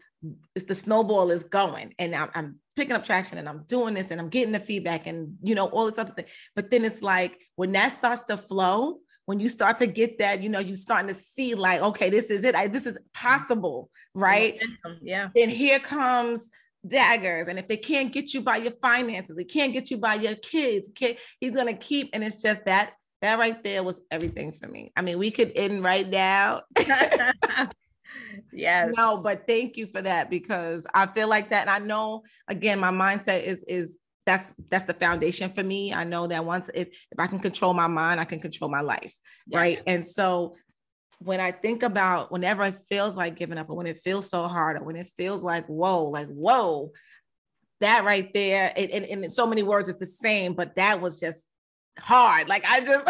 it's 0.55 0.65
the 0.65 0.75
snowball 0.75 1.31
is 1.31 1.43
going 1.45 1.93
and 1.97 2.15
I'm, 2.15 2.29
I'm, 2.35 2.59
picking 2.75 2.95
up 2.95 3.03
traction 3.03 3.37
and 3.37 3.49
I'm 3.49 3.63
doing 3.67 3.93
this 3.93 4.09
and 4.09 4.21
I'm 4.21 4.29
getting 4.29 4.53
the 4.53 4.59
feedback 4.59 5.05
and 5.05 5.35
you 5.41 5.53
know 5.53 5.65
all 5.65 5.85
this 5.85 5.97
other 5.97 6.13
thing. 6.13 6.23
But 6.55 6.69
then 6.69 6.85
it's 6.85 7.01
like 7.01 7.37
when 7.57 7.73
that 7.73 7.93
starts 7.93 8.23
to 8.25 8.37
flow, 8.37 8.99
when 9.25 9.41
you 9.41 9.49
start 9.49 9.75
to 9.77 9.85
get 9.85 10.19
that, 10.19 10.41
you 10.41 10.47
know, 10.47 10.59
you 10.59 10.75
starting 10.75 11.09
to 11.09 11.13
see 11.13 11.55
like, 11.55 11.81
okay, 11.81 12.09
this 12.09 12.31
is 12.31 12.45
it. 12.45 12.55
I, 12.55 12.67
this 12.67 12.85
is 12.85 12.97
possible, 13.13 13.89
right? 14.15 14.57
Yeah. 15.01 15.27
Then 15.35 15.49
here 15.49 15.79
comes 15.79 16.49
daggers. 16.87 17.49
And 17.49 17.59
if 17.59 17.67
they 17.67 17.77
can't 17.77 18.13
get 18.13 18.33
you 18.33 18.41
by 18.41 18.57
your 18.57 18.71
finances, 18.81 19.35
they 19.35 19.43
can't 19.43 19.73
get 19.73 19.91
you 19.91 19.97
by 19.97 20.15
your 20.15 20.35
kids, 20.35 20.89
okay, 20.91 21.17
he's 21.41 21.55
gonna 21.55 21.73
keep. 21.73 22.11
And 22.13 22.23
it's 22.23 22.41
just 22.41 22.63
that 22.63 22.93
that 23.21 23.37
right 23.37 23.61
there 23.61 23.83
was 23.83 23.99
everything 24.09 24.53
for 24.53 24.67
me. 24.67 24.93
I 24.95 25.01
mean, 25.01 25.19
we 25.19 25.31
could 25.31 25.51
end 25.55 25.83
right 25.83 26.07
now. 26.07 26.61
yes. 28.51 28.93
No, 28.95 29.17
but 29.17 29.47
thank 29.47 29.77
you 29.77 29.87
for 29.87 30.01
that 30.01 30.29
because 30.29 30.85
I 30.93 31.07
feel 31.07 31.27
like 31.27 31.49
that. 31.49 31.67
And 31.67 31.69
I 31.69 31.79
know 31.79 32.23
again, 32.47 32.79
my 32.79 32.91
mindset 32.91 33.43
is 33.43 33.63
is 33.63 33.97
that's 34.25 34.53
that's 34.69 34.85
the 34.85 34.93
foundation 34.93 35.51
for 35.51 35.63
me. 35.63 35.93
I 35.93 36.03
know 36.03 36.27
that 36.27 36.45
once 36.45 36.69
if 36.73 36.89
if 36.89 37.19
I 37.19 37.27
can 37.27 37.39
control 37.39 37.73
my 37.73 37.87
mind, 37.87 38.19
I 38.19 38.25
can 38.25 38.39
control 38.39 38.69
my 38.69 38.81
life. 38.81 39.15
Yes. 39.47 39.57
Right. 39.57 39.83
And 39.87 40.05
so 40.05 40.55
when 41.19 41.39
I 41.39 41.51
think 41.51 41.83
about 41.83 42.31
whenever 42.31 42.63
it 42.63 42.77
feels 42.87 43.17
like 43.17 43.35
giving 43.35 43.57
up 43.57 43.69
or 43.69 43.75
when 43.75 43.87
it 43.87 43.97
feels 43.97 44.29
so 44.29 44.47
hard 44.47 44.77
or 44.77 44.83
when 44.83 44.95
it 44.95 45.07
feels 45.07 45.43
like 45.43 45.65
whoa, 45.67 46.05
like 46.05 46.27
whoa, 46.27 46.91
that 47.81 48.05
right 48.05 48.33
there, 48.33 48.73
and, 48.75 48.91
and, 48.91 49.05
and 49.05 49.25
in 49.25 49.31
so 49.31 49.47
many 49.47 49.63
words, 49.63 49.89
it's 49.89 49.99
the 49.99 50.05
same, 50.05 50.53
but 50.53 50.75
that 50.75 51.01
was 51.01 51.19
just 51.19 51.45
hard. 51.97 52.47
Like 52.47 52.63
I 52.69 52.79
just 52.81 53.05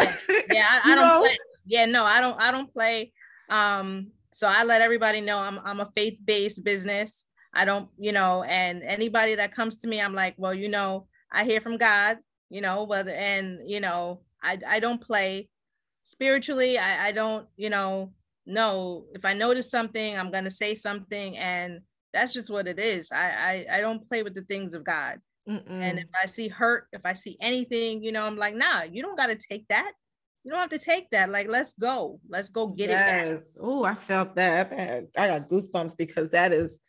yeah, 0.52 0.66
I, 0.70 0.80
I 0.92 0.94
don't 0.94 1.20
play. 1.20 1.38
Yeah, 1.66 1.86
no, 1.86 2.04
I 2.04 2.20
don't 2.20 2.40
I 2.40 2.50
don't 2.50 2.72
play. 2.72 3.12
Um, 3.48 4.12
so 4.32 4.46
I 4.46 4.64
let 4.64 4.82
everybody 4.82 5.20
know 5.20 5.38
I'm 5.38 5.58
I'm 5.64 5.80
a 5.80 5.90
faith-based 5.94 6.62
business. 6.64 7.26
I 7.52 7.64
don't, 7.64 7.88
you 7.98 8.12
know, 8.12 8.44
and 8.44 8.82
anybody 8.82 9.34
that 9.34 9.54
comes 9.54 9.76
to 9.78 9.88
me, 9.88 10.00
I'm 10.00 10.14
like, 10.14 10.34
well, 10.36 10.54
you 10.54 10.68
know, 10.68 11.08
I 11.32 11.44
hear 11.44 11.60
from 11.60 11.78
God, 11.78 12.18
you 12.48 12.60
know, 12.60 12.84
whether 12.84 13.12
and 13.12 13.60
you 13.66 13.80
know, 13.80 14.22
I 14.42 14.58
I 14.66 14.80
don't 14.80 15.00
play 15.00 15.48
spiritually. 16.02 16.78
I 16.78 17.08
I 17.08 17.12
don't, 17.12 17.46
you 17.56 17.70
know, 17.70 18.12
no. 18.46 19.06
If 19.14 19.24
I 19.24 19.32
notice 19.32 19.70
something, 19.70 20.16
I'm 20.16 20.30
gonna 20.30 20.50
say 20.50 20.74
something, 20.74 21.36
and 21.36 21.80
that's 22.12 22.32
just 22.32 22.50
what 22.50 22.68
it 22.68 22.78
is. 22.78 23.10
I 23.12 23.66
I, 23.70 23.78
I 23.78 23.80
don't 23.80 24.06
play 24.06 24.22
with 24.22 24.34
the 24.34 24.42
things 24.42 24.74
of 24.74 24.84
God. 24.84 25.18
Mm-mm. 25.48 25.68
And 25.68 25.98
if 25.98 26.06
I 26.22 26.26
see 26.26 26.48
hurt, 26.48 26.86
if 26.92 27.00
I 27.04 27.12
see 27.12 27.36
anything, 27.40 28.04
you 28.04 28.12
know, 28.12 28.24
I'm 28.24 28.36
like, 28.36 28.54
nah, 28.54 28.82
you 28.82 29.02
don't 29.02 29.16
got 29.16 29.28
to 29.28 29.36
take 29.36 29.66
that. 29.68 29.92
You 30.44 30.50
don't 30.50 30.60
have 30.60 30.70
to 30.70 30.78
take 30.78 31.10
that. 31.10 31.30
Like, 31.30 31.48
let's 31.48 31.74
go. 31.74 32.18
Let's 32.28 32.50
go 32.50 32.68
get 32.68 32.90
yes. 32.90 33.56
it 33.56 33.60
back. 33.60 33.64
Oh, 33.66 33.84
I 33.84 33.94
felt 33.94 34.34
that. 34.36 34.72
I 35.16 35.26
got 35.26 35.48
goosebumps 35.48 35.96
because 35.96 36.30
that 36.30 36.52
is 36.52 36.80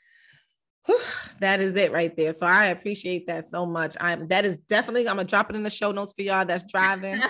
that 1.39 1.61
is 1.61 1.75
it 1.75 1.91
right 1.91 2.15
there. 2.17 2.33
So 2.33 2.45
I 2.45 2.67
appreciate 2.67 3.27
that 3.27 3.45
so 3.45 3.65
much. 3.65 3.95
I'm 3.99 4.27
that 4.29 4.45
is 4.45 4.57
definitely 4.57 5.07
I'm 5.07 5.17
gonna 5.17 5.27
drop 5.27 5.49
it 5.49 5.55
in 5.55 5.63
the 5.63 5.69
show 5.69 5.91
notes 5.91 6.13
for 6.13 6.23
y'all 6.23 6.45
that's 6.45 6.63
driving, 6.63 7.21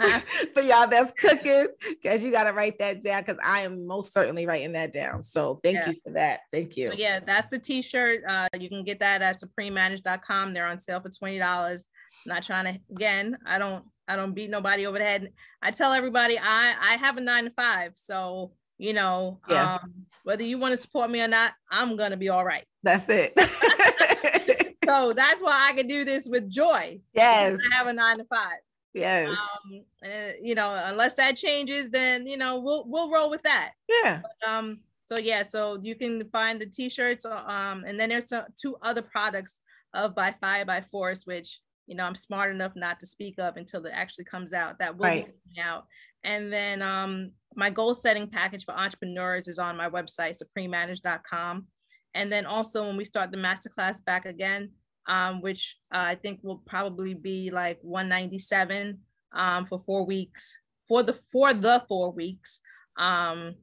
for 0.54 0.62
y'all 0.62 0.88
that's 0.88 1.12
cooking, 1.12 1.68
because 1.88 2.24
you 2.24 2.32
gotta 2.32 2.52
write 2.52 2.78
that 2.78 3.02
down 3.04 3.22
because 3.22 3.38
I 3.44 3.60
am 3.60 3.86
most 3.86 4.12
certainly 4.12 4.46
writing 4.46 4.72
that 4.72 4.92
down. 4.92 5.22
So 5.22 5.60
thank 5.62 5.76
yeah. 5.76 5.90
you 5.90 5.94
for 6.04 6.12
that. 6.14 6.40
Thank 6.52 6.76
you. 6.76 6.90
So 6.90 6.94
yeah, 6.96 7.20
that's 7.20 7.48
the 7.48 7.58
t-shirt. 7.58 8.22
Uh, 8.28 8.48
you 8.58 8.68
can 8.68 8.82
get 8.82 8.98
that 9.00 9.22
at 9.22 9.40
suprememanaged.com. 9.40 10.52
They're 10.52 10.66
on 10.66 10.78
sale 10.78 11.00
for 11.00 11.10
twenty 11.10 11.38
dollars. 11.38 11.88
Not 12.24 12.42
trying 12.42 12.74
to 12.74 12.80
again, 12.90 13.38
I 13.46 13.58
don't 13.58 13.84
I 14.08 14.16
don't 14.16 14.34
beat 14.34 14.50
nobody 14.50 14.86
over 14.86 14.98
the 14.98 15.04
head. 15.04 15.32
I 15.62 15.70
tell 15.70 15.92
everybody 15.92 16.38
I 16.38 16.74
I 16.80 16.96
have 16.96 17.16
a 17.16 17.20
nine 17.20 17.44
to 17.44 17.50
five. 17.50 17.92
So 17.94 18.52
you 18.78 18.92
know, 18.92 19.40
yeah. 19.48 19.76
um, 19.76 19.92
whether 20.24 20.44
you 20.44 20.58
want 20.58 20.72
to 20.72 20.76
support 20.76 21.10
me 21.10 21.22
or 21.22 21.28
not, 21.28 21.54
I'm 21.70 21.96
gonna 21.96 22.16
be 22.16 22.28
all 22.28 22.44
right. 22.44 22.64
That's 22.82 23.08
it. 23.08 23.32
so 24.84 25.12
that's 25.12 25.40
why 25.40 25.68
I 25.68 25.72
can 25.74 25.86
do 25.86 26.04
this 26.04 26.28
with 26.28 26.48
joy. 26.50 27.00
Yes. 27.14 27.58
I 27.72 27.76
have 27.76 27.86
a 27.86 27.92
nine 27.92 28.18
to 28.18 28.24
five. 28.24 28.58
Yes. 28.92 29.28
Um, 29.28 29.82
uh, 30.04 30.32
you 30.42 30.54
know, 30.54 30.82
unless 30.86 31.14
that 31.14 31.36
changes, 31.36 31.90
then 31.90 32.26
you 32.26 32.36
know 32.36 32.60
we'll 32.60 32.84
we'll 32.86 33.10
roll 33.10 33.30
with 33.30 33.42
that. 33.42 33.72
Yeah. 33.88 34.22
But, 34.22 34.48
um. 34.48 34.78
So 35.04 35.18
yeah, 35.18 35.44
so 35.44 35.78
you 35.80 35.94
can 35.94 36.28
find 36.30 36.60
the 36.60 36.66
t-shirts. 36.66 37.24
Uh, 37.24 37.36
um, 37.46 37.84
and 37.86 37.98
then 37.98 38.08
there's 38.08 38.32
two 38.60 38.76
other 38.82 39.02
products 39.02 39.60
of 39.94 40.16
by 40.16 40.34
Fire 40.40 40.64
by 40.64 40.80
Force, 40.80 41.24
which 41.26 41.60
you 41.86 41.94
know 41.94 42.04
I'm 42.04 42.14
smart 42.14 42.50
enough 42.50 42.72
not 42.76 43.00
to 43.00 43.06
speak 43.06 43.38
of 43.38 43.56
until 43.56 43.84
it 43.86 43.92
actually 43.94 44.24
comes 44.24 44.52
out. 44.52 44.78
That 44.78 44.96
will 44.96 45.06
right. 45.06 45.26
be 45.26 45.32
coming 45.32 45.70
out. 45.70 45.86
And 46.24 46.52
then 46.52 46.82
um, 46.82 47.30
my 47.54 47.70
goal 47.70 47.94
setting 47.94 48.28
package 48.28 48.64
for 48.64 48.74
entrepreneurs 48.74 49.48
is 49.48 49.58
on 49.58 49.76
my 49.76 49.88
website, 49.88 50.40
suprememanaged.com. 50.42 51.66
And 52.14 52.32
then 52.32 52.46
also 52.46 52.86
when 52.86 52.96
we 52.96 53.04
start 53.04 53.30
the 53.30 53.36
masterclass 53.36 54.04
back 54.04 54.26
again, 54.26 54.70
um, 55.06 55.40
which 55.40 55.76
uh, 55.94 56.02
I 56.06 56.14
think 56.16 56.40
will 56.42 56.62
probably 56.66 57.14
be 57.14 57.50
like 57.50 57.78
197 57.82 58.98
um, 59.32 59.66
for 59.66 59.78
four 59.78 60.04
weeks 60.04 60.58
for 60.86 61.02
the 61.02 61.18
for 61.30 61.52
the 61.52 61.84
four 61.88 62.12
weeks. 62.12 62.60
Um, 62.96 63.54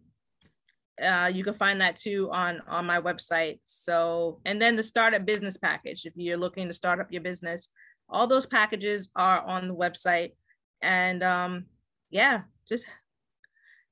uh, 1.03 1.31
you 1.33 1.43
can 1.43 1.55
find 1.55 1.81
that 1.81 1.95
too 1.95 2.29
on 2.31 2.61
on 2.67 2.85
my 2.85 2.99
website. 2.99 3.59
So 3.63 4.39
and 4.45 4.61
then 4.61 4.75
the 4.75 4.83
startup 4.83 5.25
business 5.25 5.57
package 5.57 6.05
if 6.05 6.13
you're 6.15 6.37
looking 6.37 6.67
to 6.67 6.73
start 6.73 6.99
up 6.99 7.11
your 7.11 7.21
business, 7.21 7.69
all 8.09 8.27
those 8.27 8.45
packages 8.45 9.09
are 9.15 9.41
on 9.41 9.67
the 9.67 9.75
website. 9.75 10.31
And 10.81 11.23
um, 11.23 11.65
yeah, 12.09 12.41
just 12.67 12.85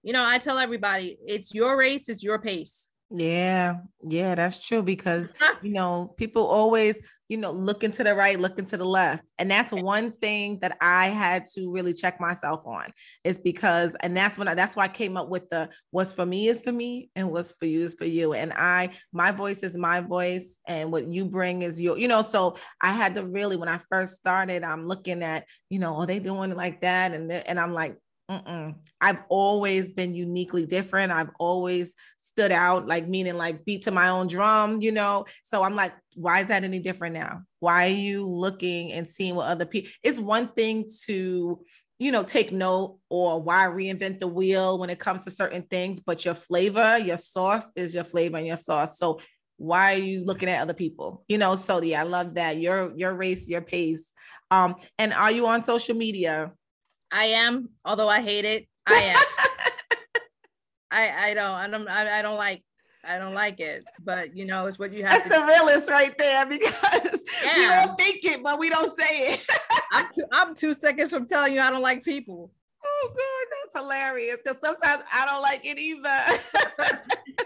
you 0.04 0.14
know, 0.14 0.26
I 0.26 0.40
tell 0.40 0.58
everybody 0.58 1.18
it's 1.26 1.54
your 1.54 1.78
race, 1.78 2.10
it's 2.10 2.24
your 2.24 2.40
pace. 2.40 2.88
Yeah, 3.14 3.80
yeah, 4.08 4.36
that's 4.36 4.66
true 4.66 4.82
because 4.82 5.34
you 5.62 5.72
know, 5.72 6.14
people 6.18 6.46
always, 6.46 7.02
you 7.28 7.38
know, 7.38 7.52
looking 7.52 7.92
to 7.92 8.04
the 8.06 8.16
right, 8.16 8.40
looking 8.40 8.64
to 8.66 8.78
the 8.78 8.86
left. 8.86 9.26
And 9.38 9.52
that's 9.52 9.72
one 9.72 10.14
thing 10.14 10.60
that 10.62 10.78
I 10.80 11.08
had 11.08 11.44
to 11.56 11.70
really 11.70 11.94
check 11.94 12.22
myself 12.22 12.62
on 12.66 12.86
is 13.26 13.38
because, 13.38 13.98
and 14.02 14.16
that's 14.16 14.38
when 14.38 14.48
I, 14.48 14.56
that's 14.56 14.78
why 14.78 14.86
I 14.86 14.88
came 14.88 15.18
up 15.18 15.28
with 15.28 15.50
the 15.50 15.70
what's 15.92 16.14
for 16.14 16.26
me 16.26 16.48
is 16.48 16.62
for 16.62 16.72
me 16.72 17.10
and 17.16 17.32
what's 17.32 17.52
for 17.54 17.66
you 17.66 17.84
is 17.84 17.96
for 17.96 18.06
you. 18.06 18.34
And 18.34 18.54
I, 18.54 18.90
my 19.12 19.32
voice 19.34 19.62
is 19.62 19.78
my 19.78 20.00
voice 20.00 20.58
and 20.68 20.90
what 20.92 21.08
you 21.08 21.26
bring 21.26 21.64
is 21.64 21.82
your, 21.82 21.98
you 21.98 22.08
know, 22.08 22.22
so 22.22 22.56
I 22.80 22.94
had 22.94 23.14
to 23.16 23.26
really, 23.26 23.58
when 23.58 23.70
I 23.70 23.80
first 23.90 24.16
started, 24.16 24.64
I'm 24.64 24.88
looking 24.88 25.22
at, 25.22 25.46
you 25.70 25.80
know, 25.80 25.98
are 25.98 26.06
they 26.06 26.20
doing 26.20 26.52
it 26.52 26.58
like 26.58 26.82
that? 26.82 27.14
And, 27.14 27.30
and 27.30 27.60
I'm 27.60 27.74
like, 27.74 27.98
Mm-mm. 28.32 28.76
I've 29.02 29.20
always 29.28 29.90
been 29.90 30.16
uniquely 30.16 30.66
different. 30.66 31.12
I've 31.12 31.32
always 31.38 31.94
stood 32.18 32.54
out, 32.54 32.88
like 32.88 33.06
meaning 33.06 33.36
like 33.36 33.66
beat 33.66 33.84
to 33.84 33.92
my 33.92 34.08
own 34.08 34.28
drum, 34.28 34.80
you 34.82 34.94
know. 34.94 35.26
So 35.44 35.64
I'm 35.64 35.76
like, 35.76 35.92
why 36.16 36.40
is 36.40 36.46
that 36.46 36.64
any 36.64 36.80
different 36.80 37.14
now? 37.16 37.42
Why 37.60 37.88
are 37.88 37.90
you 37.90 38.26
looking 38.26 38.94
and 38.94 39.08
seeing 39.08 39.36
what 39.36 39.48
other 39.48 39.66
people? 39.66 39.92
It's 40.02 40.18
one 40.18 40.48
thing 40.48 40.90
to, 41.08 41.60
you 42.00 42.12
know, 42.14 42.24
take 42.24 42.54
note 42.54 43.00
or 43.10 43.42
why 43.42 43.66
reinvent 43.66 44.20
the 44.20 44.30
wheel 44.30 44.80
when 44.80 44.90
it 44.90 45.00
comes 45.00 45.26
to 45.26 45.32
certain 45.32 45.64
things, 45.64 46.00
but 46.00 46.24
your 46.24 46.34
flavor, 46.34 46.98
your 47.00 47.18
sauce 47.18 47.70
is 47.76 47.94
your 47.94 48.06
flavor 48.06 48.38
and 48.38 48.48
your 48.48 48.56
sauce. 48.56 48.98
So 48.98 49.20
why 49.58 49.96
are 49.96 50.00
you 50.00 50.24
looking 50.24 50.48
at 50.48 50.62
other 50.62 50.74
people? 50.74 51.26
You 51.28 51.38
know, 51.38 51.56
so 51.56 51.82
yeah, 51.82 52.00
I 52.00 52.04
love 52.04 52.36
that. 52.36 52.60
Your 52.60 52.94
your 52.96 53.14
race, 53.14 53.50
your 53.50 53.62
pace. 53.62 54.14
Um, 54.50 54.76
and 54.98 55.12
are 55.14 55.32
you 55.32 55.48
on 55.48 55.64
social 55.64 55.96
media? 55.96 56.54
I 57.12 57.26
am, 57.26 57.70
although 57.86 58.10
I 58.10 58.22
hate 58.22 58.46
it. 58.46 58.68
I 58.88 58.94
am. 58.94 59.24
I 60.92 61.30
I 61.30 61.34
don't 61.34 61.56
I 61.56 61.68
don't 61.68 61.88
I, 61.88 62.20
I 62.20 62.22
don't 62.22 62.38
like 62.38 62.64
I 63.04 63.18
don't 63.18 63.34
like 63.34 63.60
it, 63.60 63.84
but 64.04 64.36
you 64.36 64.46
know, 64.46 64.68
it's 64.68 64.78
what 64.78 64.94
you 64.94 65.04
have. 65.04 65.24
That's 65.24 65.36
the 65.36 65.46
realist 65.46 65.90
right 65.90 66.16
there 66.18 66.46
because 66.46 67.26
yeah. 67.44 67.56
we 67.58 67.66
don't 67.66 67.98
think 67.98 68.24
it, 68.26 68.44
but 68.44 68.60
we 68.60 68.70
don't 68.70 68.98
say 68.98 69.34
it. 69.34 69.46
I'm, 69.92 70.06
two, 70.14 70.26
I'm 70.32 70.56
two 70.56 70.74
seconds 70.74 71.12
from 71.12 71.26
telling 71.26 71.54
you 71.54 71.60
I 71.60 71.72
don't 71.72 71.82
like 71.82 72.04
people. 72.04 72.52
Oh 72.84 73.08
God, 73.10 73.58
that's 73.64 73.84
hilarious. 73.84 74.38
Because 74.44 74.60
sometimes 74.60 75.04
I 75.14 75.26
don't 75.26 75.42
like 75.42 75.62
it 75.64 75.80
either. 75.80 76.10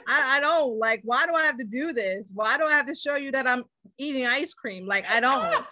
I, 0.07 0.37
I 0.37 0.39
don't 0.41 0.77
like. 0.77 1.01
Why 1.03 1.25
do 1.25 1.33
I 1.33 1.43
have 1.43 1.57
to 1.57 1.65
do 1.65 1.93
this? 1.93 2.31
Why 2.33 2.57
do 2.57 2.65
I 2.65 2.71
have 2.71 2.87
to 2.87 2.95
show 2.95 3.15
you 3.15 3.31
that 3.31 3.47
I'm 3.47 3.63
eating 3.97 4.25
ice 4.25 4.53
cream? 4.53 4.85
Like 4.85 5.09
I 5.09 5.19
don't. 5.19 5.65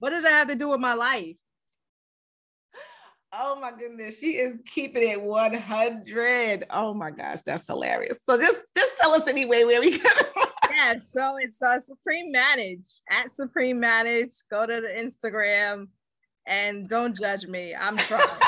what 0.00 0.10
does 0.10 0.24
that 0.24 0.32
have 0.32 0.48
to 0.48 0.56
do 0.56 0.70
with 0.70 0.80
my 0.80 0.94
life? 0.94 1.36
Oh 3.32 3.60
my 3.60 3.72
goodness, 3.72 4.18
she 4.20 4.38
is 4.38 4.56
keeping 4.64 5.06
it 5.06 5.20
100. 5.20 6.64
Oh 6.70 6.94
my 6.94 7.10
gosh, 7.10 7.42
that's 7.42 7.66
hilarious. 7.66 8.20
So 8.24 8.38
just 8.38 8.62
just 8.74 8.96
tell 8.98 9.12
us 9.12 9.28
anyway 9.28 9.64
where 9.64 9.80
we 9.80 9.98
can. 9.98 10.24
yeah, 10.74 10.98
so 10.98 11.36
it's 11.36 11.60
uh, 11.60 11.80
Supreme 11.80 12.32
Manage 12.32 12.86
at 13.10 13.30
Supreme 13.30 13.78
Manage. 13.78 14.32
Go 14.50 14.66
to 14.66 14.80
the 14.80 14.88
Instagram 14.88 15.88
and 16.46 16.88
don't 16.88 17.14
judge 17.14 17.46
me. 17.46 17.74
I'm 17.74 17.98
trying. 17.98 18.22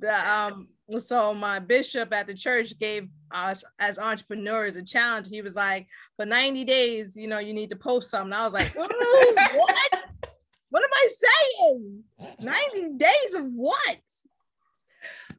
the 0.00 0.30
um 0.30 0.68
so 0.98 1.32
my 1.34 1.58
bishop 1.58 2.12
at 2.12 2.26
the 2.26 2.34
church 2.34 2.78
gave 2.78 3.08
us 3.32 3.64
as 3.78 3.98
entrepreneurs 3.98 4.76
a 4.76 4.82
challenge. 4.82 5.28
He 5.28 5.42
was 5.42 5.54
like, 5.54 5.88
for 6.16 6.24
90 6.24 6.64
days, 6.64 7.16
you 7.16 7.26
know, 7.26 7.38
you 7.38 7.52
need 7.52 7.70
to 7.70 7.76
post 7.76 8.10
something. 8.10 8.32
I 8.32 8.46
was 8.46 8.52
like, 8.52 8.72
what? 8.76 10.04
What 10.70 10.82
am 10.82 10.90
I 10.92 11.08
saying? 11.58 12.02
90 12.40 12.98
days 12.98 13.34
of 13.34 13.44
what? 13.52 13.98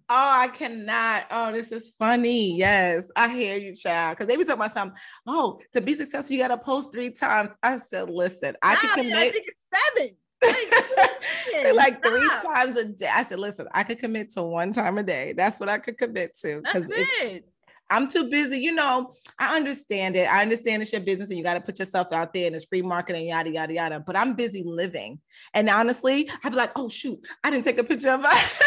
Oh, 0.10 0.30
I 0.40 0.48
cannot. 0.48 1.26
Oh, 1.32 1.52
this 1.52 1.74
is 1.74 1.90
funny. 2.00 2.58
Yes, 2.58 3.12
I 3.18 3.28
hear 3.28 3.58
you, 3.58 3.76
child. 3.76 4.16
Because 4.16 4.28
they 4.28 4.38
be 4.38 4.46
talking 4.46 4.62
about 4.62 4.72
something. 4.72 4.98
Oh, 5.26 5.60
to 5.74 5.82
be 5.82 5.96
successful, 5.96 6.34
you 6.34 6.42
got 6.42 6.48
to 6.48 6.58
post 6.58 6.94
three 6.94 7.12
times. 7.12 7.58
I 7.62 7.78
said, 7.78 8.10
listen, 8.10 8.56
I 8.62 8.76
nah, 8.76 8.80
can 8.80 8.90
commit. 8.96 9.18
I 9.18 9.30
think 9.32 9.48
it's 9.48 9.96
seven. 9.96 10.16
Like, 11.58 11.74
like 11.74 12.06
three 12.06 12.30
times 12.46 12.78
a 12.78 12.86
day. 12.86 13.10
I 13.12 13.24
said, 13.24 13.40
listen, 13.40 13.68
I 13.74 13.84
could 13.84 13.98
commit 13.98 14.30
to 14.32 14.44
one 14.44 14.74
time 14.74 15.00
a 15.00 15.04
day. 15.04 15.34
That's 15.36 15.60
what 15.60 15.70
I 15.70 15.80
could 15.80 15.98
commit 15.98 16.38
to. 16.42 16.62
That's 16.72 16.86
it. 16.92 17.50
I'm 17.90 18.08
too 18.08 18.30
busy. 18.30 18.60
You 18.60 18.74
know, 18.74 19.14
I 19.40 19.56
understand 19.56 20.16
it. 20.16 20.28
I 20.30 20.42
understand 20.42 20.82
it's 20.82 20.92
your 20.92 21.02
business 21.02 21.30
and 21.30 21.38
you 21.38 21.44
got 21.44 21.56
to 21.56 21.62
put 21.62 21.80
yourself 21.80 22.12
out 22.12 22.34
there 22.34 22.48
and 22.48 22.56
it's 22.56 22.66
free 22.66 22.82
marketing, 22.82 23.28
yada, 23.28 23.52
yada, 23.52 23.74
yada. 23.74 24.00
But 24.00 24.16
I'm 24.16 24.36
busy 24.36 24.64
living. 24.66 25.20
And 25.54 25.70
honestly, 25.70 26.30
I'd 26.44 26.52
be 26.52 26.58
like, 26.58 26.72
oh, 26.76 26.90
shoot, 26.90 27.20
I 27.44 27.52
didn't 27.52 27.64
take 27.64 27.80
a 27.80 27.84
picture 27.84 28.12
of 28.12 28.22
it. 28.24 28.62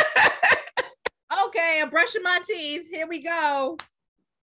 okay, 1.46 1.80
I'm 1.82 1.90
brushing 1.90 2.22
my 2.22 2.40
teeth. 2.46 2.82
Here 2.90 3.06
we 3.06 3.22
go. 3.22 3.76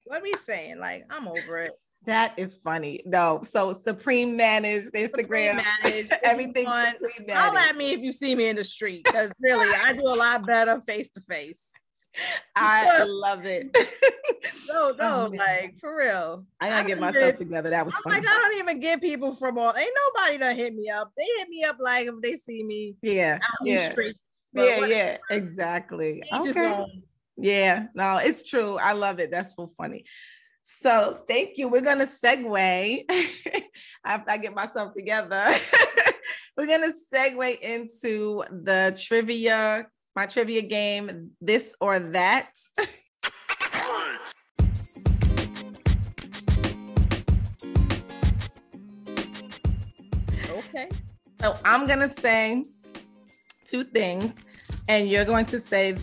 What 0.05 0.19
are 0.19 0.23
we 0.23 0.33
saying? 0.33 0.79
Like, 0.79 1.05
I'm 1.09 1.27
over 1.27 1.59
it. 1.59 1.73
That 2.05 2.37
is 2.37 2.53
funny. 2.53 3.01
No, 3.05 3.41
so 3.43 3.73
Supreme 3.73 4.37
Managed 4.37 4.93
Instagram, 4.93 5.63
Supreme 5.83 6.07
everything. 6.23 6.65
Supreme 6.65 7.27
Call 7.27 7.57
at 7.57 7.75
me 7.75 7.93
if 7.93 8.01
you 8.01 8.11
see 8.11 8.35
me 8.35 8.47
in 8.47 8.55
the 8.55 8.63
street 8.63 9.05
because 9.05 9.31
really, 9.39 9.73
I 9.75 9.93
do 9.93 10.03
a 10.03 10.13
lot 10.13 10.45
better 10.45 10.79
face 10.81 11.09
to 11.11 11.21
face. 11.21 11.71
I 12.55 13.03
love 13.03 13.45
it. 13.45 13.75
no, 14.69 14.91
no, 14.99 15.29
oh, 15.31 15.31
like 15.35 15.75
for 15.79 15.97
real. 15.97 16.45
I 16.59 16.69
gotta 16.69 16.83
I 16.83 16.87
get 16.87 16.99
myself 16.99 17.25
get, 17.31 17.37
together. 17.37 17.69
That 17.69 17.85
was 17.85 17.95
I'm 17.95 18.01
funny. 18.03 18.25
Like, 18.25 18.35
I 18.35 18.39
don't 18.41 18.57
even 18.59 18.79
get 18.79 19.01
people 19.01 19.35
from 19.35 19.57
all. 19.57 19.73
Ain't 19.75 19.89
nobody 20.15 20.37
that 20.37 20.55
hit 20.55 20.75
me 20.75 20.89
up. 20.89 21.11
They 21.17 21.25
hit 21.37 21.49
me 21.49 21.63
up 21.63 21.77
like 21.79 22.07
if 22.07 22.15
they 22.21 22.37
see 22.37 22.63
me. 22.63 22.95
Yeah, 23.01 23.39
yeah, 23.63 23.93
yeah, 24.53 24.79
what, 24.79 24.89
yeah. 24.89 25.17
Exactly. 25.29 26.23
Okay. 26.33 26.85
Yeah, 27.37 27.87
no, 27.93 28.17
it's 28.17 28.49
true. 28.49 28.77
I 28.77 28.93
love 28.93 29.19
it. 29.19 29.31
That's 29.31 29.55
so 29.55 29.71
funny. 29.77 30.05
So 30.63 31.19
thank 31.27 31.57
you. 31.57 31.67
We're 31.67 31.81
gonna 31.81 32.05
segue 32.05 33.03
after 34.05 34.31
I 34.31 34.37
get 34.37 34.55
myself 34.55 34.93
together. 34.93 35.45
We're 36.57 36.67
gonna 36.67 36.93
segue 37.13 37.59
into 37.59 38.43
the 38.49 38.97
trivia 39.05 39.87
my 40.15 40.25
trivia 40.25 40.61
game, 40.61 41.31
this 41.41 41.75
or 41.81 41.99
that. 41.99 42.51
okay. 50.49 50.89
So 51.41 51.57
I'm 51.65 51.85
going 51.85 51.99
to 51.99 52.07
say 52.07 52.63
two 53.65 53.83
things, 53.83 54.43
and 54.87 55.09
you're 55.09 55.25
going 55.25 55.45
to 55.47 55.59
say 55.59 55.97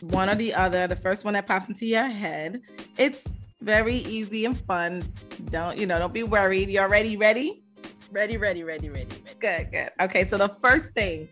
one 0.00 0.30
or 0.30 0.36
the 0.36 0.54
other. 0.54 0.86
The 0.86 0.96
first 0.96 1.24
one 1.24 1.34
that 1.34 1.46
pops 1.46 1.68
into 1.68 1.86
your 1.86 2.06
head. 2.06 2.60
It's 2.98 3.32
very 3.60 3.96
easy 3.96 4.44
and 4.44 4.58
fun. 4.60 5.02
Don't, 5.46 5.76
you 5.76 5.86
know, 5.86 5.98
don't 5.98 6.14
be 6.14 6.22
worried. 6.22 6.68
You 6.70 6.80
already 6.80 7.16
ready? 7.16 7.64
Ready, 8.12 8.36
ready, 8.36 8.62
ready, 8.62 8.88
ready, 8.88 9.08
ready. 9.08 9.24
Good, 9.40 9.72
good. 9.72 9.90
Okay, 10.00 10.24
so 10.24 10.38
the 10.38 10.54
first 10.60 10.92
thing 10.92 11.28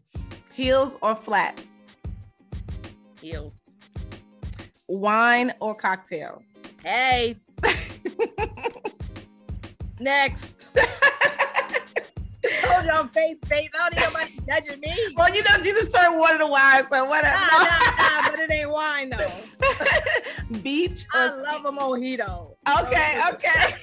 heels 0.52 0.96
or 1.02 1.14
flats? 1.14 1.73
Heels. 3.24 3.54
Wine 4.86 5.54
or 5.60 5.74
cocktail? 5.74 6.42
Hey. 6.84 7.36
Next. 10.00 10.68
told 12.74 12.84
you 12.84 12.90
I'm 12.90 13.08
face 13.08 13.38
face. 13.46 13.70
I 13.78 13.88
don't 13.88 14.00
need 14.00 14.10
about 14.10 14.28
judging 14.46 14.80
me. 14.80 14.94
Well, 15.16 15.34
you 15.34 15.42
know, 15.42 15.62
Jesus 15.62 15.92
turned 15.92 16.18
water 16.18 16.38
to 16.38 16.46
wine, 16.46 16.84
so 16.90 17.04
whatever. 17.06 17.34
Nah, 17.34 17.58
nah, 17.58 17.68
nah, 17.98 18.30
but 18.30 18.38
it 18.40 18.50
ain't 18.50 18.70
wine 18.70 19.10
though. 19.10 20.58
Beach. 20.62 21.04
I 21.12 21.34
love 21.40 21.64
a 21.64 21.72
mojito. 21.72 22.56
Okay, 22.80 23.22
okay. 23.32 23.74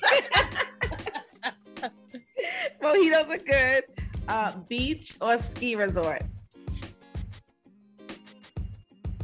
Mojitos 2.82 3.30
are 3.30 3.38
good. 3.38 3.84
Uh, 4.28 4.52
beach 4.70 5.16
or 5.20 5.38
ski 5.38 5.76
resort? 5.76 6.22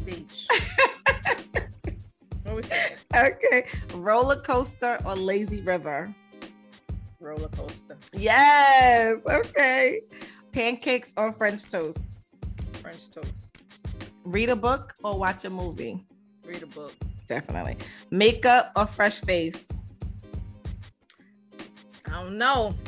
Beach. 0.08 0.48
okay. 3.16 3.66
Roller 3.94 4.38
coaster 4.38 4.98
or 5.06 5.16
lazy 5.16 5.62
river? 5.62 6.16
Roller 7.20 7.50
coaster. 7.50 7.98
Yes. 8.14 9.28
Okay. 9.28 10.02
Pancakes 10.54 11.14
or 11.18 11.34
French 11.34 11.64
toast? 11.70 12.18
French 12.82 13.12
toast. 13.12 13.60
Read 14.24 14.50
a 14.50 14.56
book 14.56 14.96
or 15.04 15.20
watch 15.20 15.44
a 15.46 15.50
movie? 15.50 16.06
Read 16.46 16.64
a 16.64 16.68
book. 16.68 16.94
Definitely. 17.28 17.78
Makeup 18.10 18.72
or 18.76 18.88
fresh 18.88 19.20
face? 19.20 19.68
I 22.06 22.22
don't 22.22 22.38
know. 22.38 22.74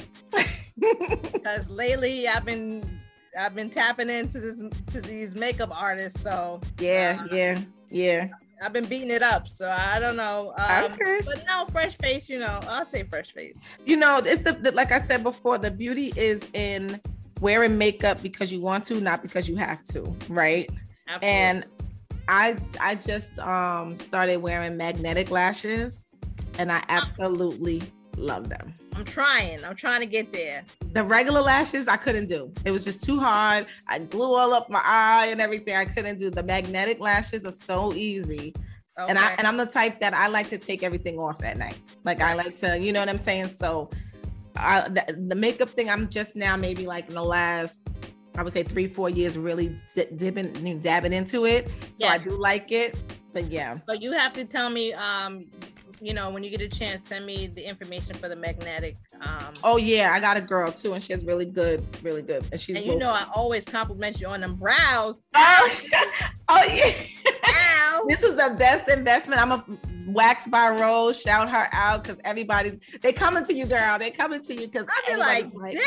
Because 0.80 1.68
lately 1.68 2.26
I've 2.26 2.46
been 2.46 2.99
I've 3.38 3.56
been 3.56 3.70
tapping 3.70 4.10
into 4.10 4.40
this 4.40 4.62
to 4.88 5.02
these 5.02 5.36
makeup 5.36 5.72
artists. 5.74 6.22
So 6.22 6.62
yeah, 6.80 7.24
uh, 7.24 7.36
yeah, 7.36 7.62
yeah. 7.90 8.30
I've 8.62 8.74
been 8.74 8.86
beating 8.86 9.10
it 9.10 9.24
up, 9.24 9.48
so 9.48 9.70
I 9.70 10.00
don't 10.00 10.18
know. 10.18 10.54
Um, 10.58 10.86
okay. 10.86 11.20
But 11.26 11.46
no, 11.48 11.66
fresh 11.72 11.96
face. 11.98 12.28
You 12.28 12.40
know, 12.40 12.60
I'll 12.64 12.86
say 12.86 13.04
fresh 13.04 13.32
face. 13.32 13.56
You 13.86 13.98
know, 13.98 14.18
it's 14.18 14.42
the, 14.42 14.54
the 14.54 14.72
like 14.72 14.92
I 14.92 15.00
said 15.00 15.24
before. 15.24 15.58
The 15.58 15.72
beauty 15.72 16.14
is 16.16 16.48
in 16.54 17.00
wearing 17.40 17.78
makeup 17.78 18.22
because 18.22 18.52
you 18.52 18.62
want 18.62 18.84
to, 18.86 19.00
not 19.00 19.22
because 19.22 19.48
you 19.48 19.56
have 19.56 19.84
to, 19.86 20.14
right? 20.28 20.70
Absolutely. 21.08 21.30
And 21.30 21.66
I 22.28 22.58
I 22.82 22.96
just 22.96 23.40
um 23.40 23.98
started 23.98 24.38
wearing 24.38 24.76
magnetic 24.78 25.32
lashes, 25.32 26.08
and 26.58 26.72
I 26.72 26.84
absolutely 26.90 27.82
love 28.20 28.50
them. 28.50 28.74
I'm 28.94 29.06
trying. 29.06 29.64
I'm 29.64 29.76
trying 29.76 30.02
to 30.02 30.06
get 30.06 30.32
there. 30.32 30.64
The 30.94 31.04
regular 31.04 31.42
lashes 31.42 31.88
I 31.88 31.98
couldn't 31.98 32.28
do. 32.28 32.52
It 32.66 32.72
was 32.72 32.84
just 32.84 33.04
too 33.04 33.20
hard. 33.20 33.68
I 33.88 34.00
glue 34.00 34.34
all 34.34 34.54
up 34.54 34.70
my 34.70 34.82
eye 34.84 35.28
and 35.32 35.40
everything. 35.42 35.76
I 35.76 35.86
couldn't 35.86 36.20
do. 36.20 36.30
The 36.30 36.44
magnetic 36.44 37.00
lashes 37.00 37.46
are 37.46 37.52
so 37.52 37.94
easy. 37.94 38.54
Okay. 39.00 39.10
And 39.10 39.20
I 39.20 39.36
and 39.38 39.48
I'm 39.48 39.58
the 39.58 39.66
type 39.66 40.00
that 40.02 40.14
I 40.14 40.28
like 40.28 40.50
to 40.50 40.58
take 40.58 40.84
everything 40.84 41.20
off 41.20 41.44
at 41.44 41.58
night. 41.58 41.80
Like 42.06 42.22
I 42.22 42.34
like 42.34 42.56
to, 42.58 42.78
you 42.80 42.92
know 42.92 43.00
what 43.00 43.10
I'm 43.10 43.20
saying? 43.20 43.50
So 43.50 43.90
I, 44.56 44.90
the, 44.90 45.26
the 45.28 45.36
makeup 45.36 45.70
thing 45.70 45.90
I'm 45.90 46.10
just 46.10 46.36
now 46.36 46.58
maybe 46.58 46.88
like 46.88 47.08
in 47.08 47.14
the 47.14 47.24
last 47.24 47.82
I 48.36 48.44
would 48.44 48.54
say 48.54 48.64
three, 48.64 48.88
four 48.88 49.10
years 49.10 49.38
really 49.38 49.78
dipping, 50.16 50.80
dabbing 50.82 51.14
into 51.14 51.46
it. 51.46 51.68
So 51.96 52.06
yes. 52.06 52.22
I 52.22 52.24
do 52.24 52.32
like 52.32 52.72
it. 52.72 52.98
But 53.34 53.52
yeah. 53.52 53.78
But 53.86 54.02
you 54.02 54.12
have 54.14 54.34
to 54.34 54.46
tell 54.46 54.70
me 54.70 54.94
um 54.94 55.46
you 56.02 56.14
know, 56.14 56.30
when 56.30 56.44
you 56.44 56.50
get 56.50 56.62
a 56.62 56.68
chance, 56.68 57.02
send 57.08 57.26
me 57.26 57.48
the 57.48 57.62
information 57.62 58.16
for 58.16 58.30
the 58.30 58.36
magnetic. 58.36 58.98
Um, 59.22 59.54
oh 59.64 59.78
yeah, 59.78 60.14
I 60.14 60.20
got 60.20 60.38
a 60.38 60.42
girl 60.42 60.72
too, 60.72 60.94
and 60.94 61.04
she 61.04 61.14
has 61.14 61.26
really 61.26 61.46
good, 61.46 61.86
really 62.04 62.22
good. 62.22 62.46
And 62.52 62.60
she's 62.60 62.78
and 62.78 62.86
you 62.86 62.98
know, 62.98 63.12
I 63.12 63.26
always 63.34 63.66
compliment 63.66 64.20
you 64.20 64.28
on 64.28 64.42
them 64.42 64.56
brows. 64.56 65.22
Oh, 65.34 65.80
oh 66.50 66.64
yeah. 66.74 68.00
this 68.08 68.24
is 68.24 68.36
the 68.36 68.56
best 68.58 68.90
investment. 68.90 69.42
I'm 69.42 69.52
a 69.52 69.66
wax 70.08 70.48
by 70.48 70.70
Rose. 70.70 71.22
Shout 71.22 71.50
her 71.50 71.68
out 71.72 72.04
because 72.04 72.20
everybody's 72.24 72.80
they 73.02 73.14
coming 73.14 73.44
to 73.46 73.54
you, 73.54 73.66
girl. 73.66 74.00
They 74.00 74.12
coming 74.12 74.44
to 74.44 74.54
you 74.54 74.68
because 74.68 74.86
I 74.88 75.12
am 75.12 75.20
like, 75.20 75.54
like, 75.54 75.78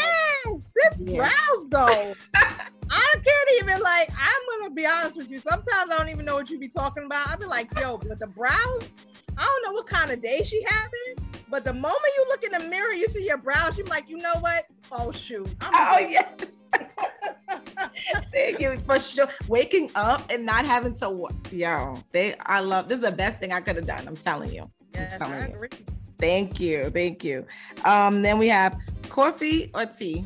damn, 0.45 0.61
sis 0.61 0.75
yeah. 0.99 1.17
brows 1.19 1.67
though. 1.69 2.15
I 2.35 3.15
can't 3.15 3.63
even 3.63 3.81
like. 3.81 4.11
I'm 4.11 4.61
gonna 4.61 4.75
be 4.75 4.87
honest 4.87 5.17
with 5.17 5.31
you. 5.31 5.39
Sometimes 5.39 5.91
I 5.91 5.97
don't 5.99 6.11
even 6.11 6.27
know 6.27 6.35
what 6.35 6.51
you 6.51 6.59
be 6.59 6.69
talking 6.69 7.05
about. 7.05 7.29
I'd 7.29 7.41
be 7.41 7.47
like, 7.47 7.69
yo, 7.79 7.97
but 7.97 8.19
the 8.19 8.27
brows 8.27 8.93
I 9.37 9.45
don't 9.45 9.65
know 9.65 9.73
what 9.73 9.87
kind 9.87 10.11
of 10.11 10.23
day 10.23 10.43
she 10.45 10.63
having, 10.63 11.29
but 11.49 11.65
the 11.65 11.73
moment 11.73 12.03
you 12.17 12.25
look 12.29 12.45
in 12.45 12.53
the 12.53 12.69
mirror, 12.69 12.93
you 12.93 13.09
see 13.09 13.27
your 13.27 13.39
brows, 13.39 13.77
you're 13.77 13.87
like, 13.87 14.09
you 14.09 14.17
know 14.17 14.35
what? 14.41 14.65
Oh 14.91 15.11
shoot. 15.13 15.49
I'm 15.61 15.71
oh 15.75 15.99
yes. 16.09 16.27
Thank 18.33 18.61
you 18.61 18.77
for 18.87 18.99
sure. 18.99 19.29
Waking 19.49 19.91
up 19.95 20.31
and 20.31 20.45
not 20.45 20.65
having 20.65 20.95
to 20.95 21.11
work. 21.11 21.33
Yo, 21.51 21.97
they 22.13 22.35
I 22.47 22.61
love 22.61 22.89
this 22.89 22.97
is 22.97 23.05
the 23.05 23.13
best 23.13 23.39
thing 23.39 23.53
I 23.53 23.61
could 23.61 23.77
have 23.77 23.87
done. 23.87 24.07
I'm 24.07 24.17
telling 24.17 24.53
you. 24.53 24.71
Yes, 24.95 25.19
telling 25.19 25.35
I 25.35 25.47
agree. 25.47 25.69
You. 25.73 25.85
Thank 26.19 26.61
you. 26.61 26.91
Thank 26.91 27.25
you. 27.25 27.47
Um, 27.85 28.23
then 28.23 28.39
we 28.39 28.49
have 28.49 28.79
coffee 29.09 29.71
or 29.75 29.87
tea. 29.87 30.25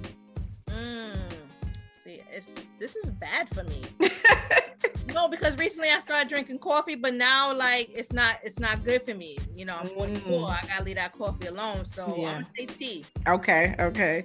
Mm, 0.68 1.16
see, 2.04 2.22
it's 2.32 2.54
this 2.78 2.96
is 2.96 3.10
bad 3.10 3.48
for 3.54 3.64
me. 3.64 3.82
no, 5.14 5.28
because 5.28 5.56
recently 5.56 5.90
I 5.90 5.98
started 5.98 6.28
drinking 6.28 6.58
coffee, 6.58 6.94
but 6.94 7.14
now 7.14 7.54
like 7.54 7.90
it's 7.94 8.12
not 8.12 8.36
it's 8.42 8.58
not 8.58 8.84
good 8.84 9.02
for 9.06 9.14
me. 9.14 9.38
You 9.54 9.64
know, 9.64 9.76
I'm 9.76 9.86
44. 9.86 10.32
Mm. 10.32 10.50
I 10.50 10.66
gotta 10.66 10.84
leave 10.84 10.96
that 10.96 11.12
coffee 11.16 11.46
alone. 11.46 11.84
So 11.84 12.14
yeah. 12.18 12.28
I'm 12.28 12.42
gonna 12.42 12.46
say 12.56 12.66
tea. 12.66 13.04
Okay, 13.26 13.74
okay. 13.78 14.24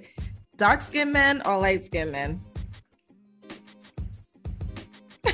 Dark 0.56 0.80
skinned 0.80 1.12
men 1.12 1.42
or 1.44 1.58
light 1.58 1.84
skinned 1.84 2.12
men? 2.12 2.40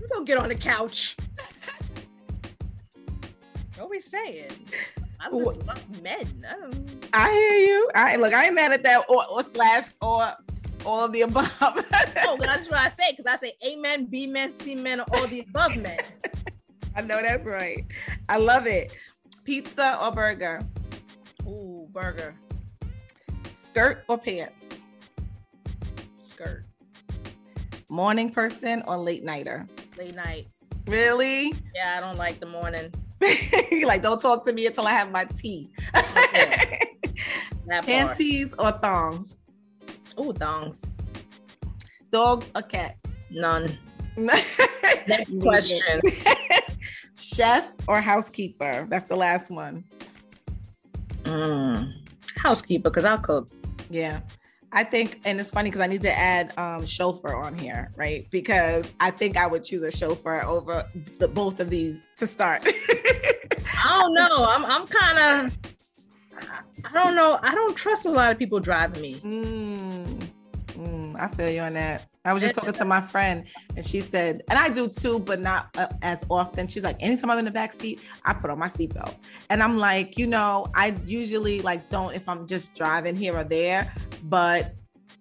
You 0.00 0.08
don't 0.08 0.24
get 0.24 0.36
on 0.38 0.48
the 0.48 0.54
couch. 0.56 1.16
what 3.76 3.88
we 3.88 4.00
saying? 4.00 4.50
I 5.24 5.30
just 5.30 5.66
love 5.66 6.02
men. 6.02 6.44
I, 7.12 7.28
I 7.28 7.30
hear 7.30 7.58
you. 7.58 7.90
I 7.94 8.16
look. 8.16 8.32
I 8.32 8.46
ain't 8.46 8.54
mad 8.54 8.72
at 8.72 8.82
that. 8.82 9.04
Or, 9.08 9.24
or 9.30 9.42
slash 9.42 9.84
or 10.00 10.32
all 10.84 11.04
of 11.04 11.12
the 11.12 11.22
above. 11.22 11.56
oh, 11.60 12.36
but 12.36 12.46
that's 12.46 12.68
what 12.68 12.80
I 12.80 12.88
say 12.90 13.12
because 13.12 13.26
I 13.26 13.36
say 13.36 13.52
amen, 13.64 14.06
B 14.06 14.26
men, 14.26 14.52
C 14.52 14.74
men, 14.74 15.00
all 15.00 15.26
the 15.28 15.40
above 15.40 15.76
men. 15.76 15.98
I 16.96 17.02
know 17.02 17.22
that's 17.22 17.44
right. 17.44 17.84
I 18.28 18.36
love 18.36 18.66
it. 18.66 18.92
Pizza 19.44 19.98
or 20.02 20.12
burger? 20.12 20.60
Ooh, 21.46 21.88
burger. 21.92 22.34
Skirt 23.44 24.04
or 24.08 24.18
pants? 24.18 24.84
Skirt. 26.18 26.64
Morning 27.88 28.30
person 28.30 28.82
or 28.86 28.96
late 28.96 29.24
nighter? 29.24 29.66
Late 29.96 30.14
night. 30.14 30.46
Really? 30.86 31.54
Yeah, 31.74 31.96
I 31.96 32.00
don't 32.00 32.18
like 32.18 32.40
the 32.40 32.46
morning. 32.46 32.92
like, 33.84 34.02
don't 34.02 34.20
talk 34.20 34.44
to 34.46 34.52
me 34.52 34.66
until 34.66 34.86
I 34.86 34.92
have 34.92 35.10
my 35.10 35.24
tea. 35.24 35.70
Panties 37.82 38.54
or 38.58 38.72
thong? 38.72 39.30
Oh, 40.16 40.32
thongs. 40.32 40.90
Dogs 42.10 42.50
or 42.54 42.62
cats? 42.62 42.98
None. 43.30 43.78
Next 44.16 45.40
question. 45.40 46.00
Chef 47.16 47.72
or 47.86 48.00
housekeeper? 48.00 48.86
That's 48.90 49.04
the 49.04 49.16
last 49.16 49.50
one. 49.50 49.84
Mm, 51.24 51.92
housekeeper, 52.36 52.90
because 52.90 53.04
I'll 53.04 53.18
cook. 53.18 53.48
Yeah. 53.90 54.20
I 54.74 54.84
think, 54.84 55.20
and 55.24 55.38
it's 55.38 55.50
funny 55.50 55.68
because 55.68 55.82
I 55.82 55.86
need 55.86 56.00
to 56.02 56.12
add 56.12 56.56
um, 56.58 56.86
chauffeur 56.86 57.34
on 57.34 57.58
here, 57.58 57.92
right? 57.94 58.26
Because 58.30 58.92
I 59.00 59.10
think 59.10 59.36
I 59.36 59.46
would 59.46 59.64
choose 59.64 59.82
a 59.82 59.90
chauffeur 59.90 60.42
over 60.42 60.88
the, 61.18 61.28
both 61.28 61.60
of 61.60 61.68
these 61.68 62.08
to 62.16 62.26
start. 62.26 62.62
I 62.66 63.98
don't 64.00 64.14
know. 64.14 64.46
I'm, 64.48 64.64
I'm 64.64 64.86
kind 64.86 65.18
of, 65.18 65.58
I 66.86 66.92
don't 66.92 67.14
know. 67.14 67.38
I 67.42 67.54
don't 67.54 67.76
trust 67.76 68.06
a 68.06 68.10
lot 68.10 68.32
of 68.32 68.38
people 68.38 68.60
driving 68.60 69.02
me. 69.02 69.16
Mm, 69.16 70.28
mm, 70.68 71.20
I 71.20 71.28
feel 71.28 71.50
you 71.50 71.60
on 71.60 71.74
that. 71.74 72.08
I 72.24 72.32
was 72.32 72.42
just 72.42 72.54
talking 72.54 72.72
to 72.72 72.84
my 72.84 73.00
friend, 73.00 73.46
and 73.76 73.84
she 73.84 74.00
said, 74.00 74.42
and 74.48 74.58
I 74.58 74.68
do 74.68 74.88
too, 74.88 75.18
but 75.18 75.40
not 75.40 75.68
uh, 75.76 75.88
as 76.02 76.24
often. 76.30 76.68
She's 76.68 76.84
like, 76.84 76.96
anytime 77.00 77.30
I'm 77.30 77.38
in 77.38 77.44
the 77.44 77.50
back 77.50 77.72
seat, 77.72 78.00
I 78.24 78.32
put 78.32 78.50
on 78.50 78.58
my 78.58 78.68
seatbelt, 78.68 79.16
and 79.50 79.62
I'm 79.62 79.76
like, 79.76 80.16
you 80.16 80.26
know, 80.26 80.66
I 80.74 80.94
usually 81.04 81.62
like 81.62 81.88
don't 81.88 82.14
if 82.14 82.28
I'm 82.28 82.46
just 82.46 82.74
driving 82.74 83.16
here 83.16 83.36
or 83.36 83.44
there, 83.44 83.92
but 84.24 84.74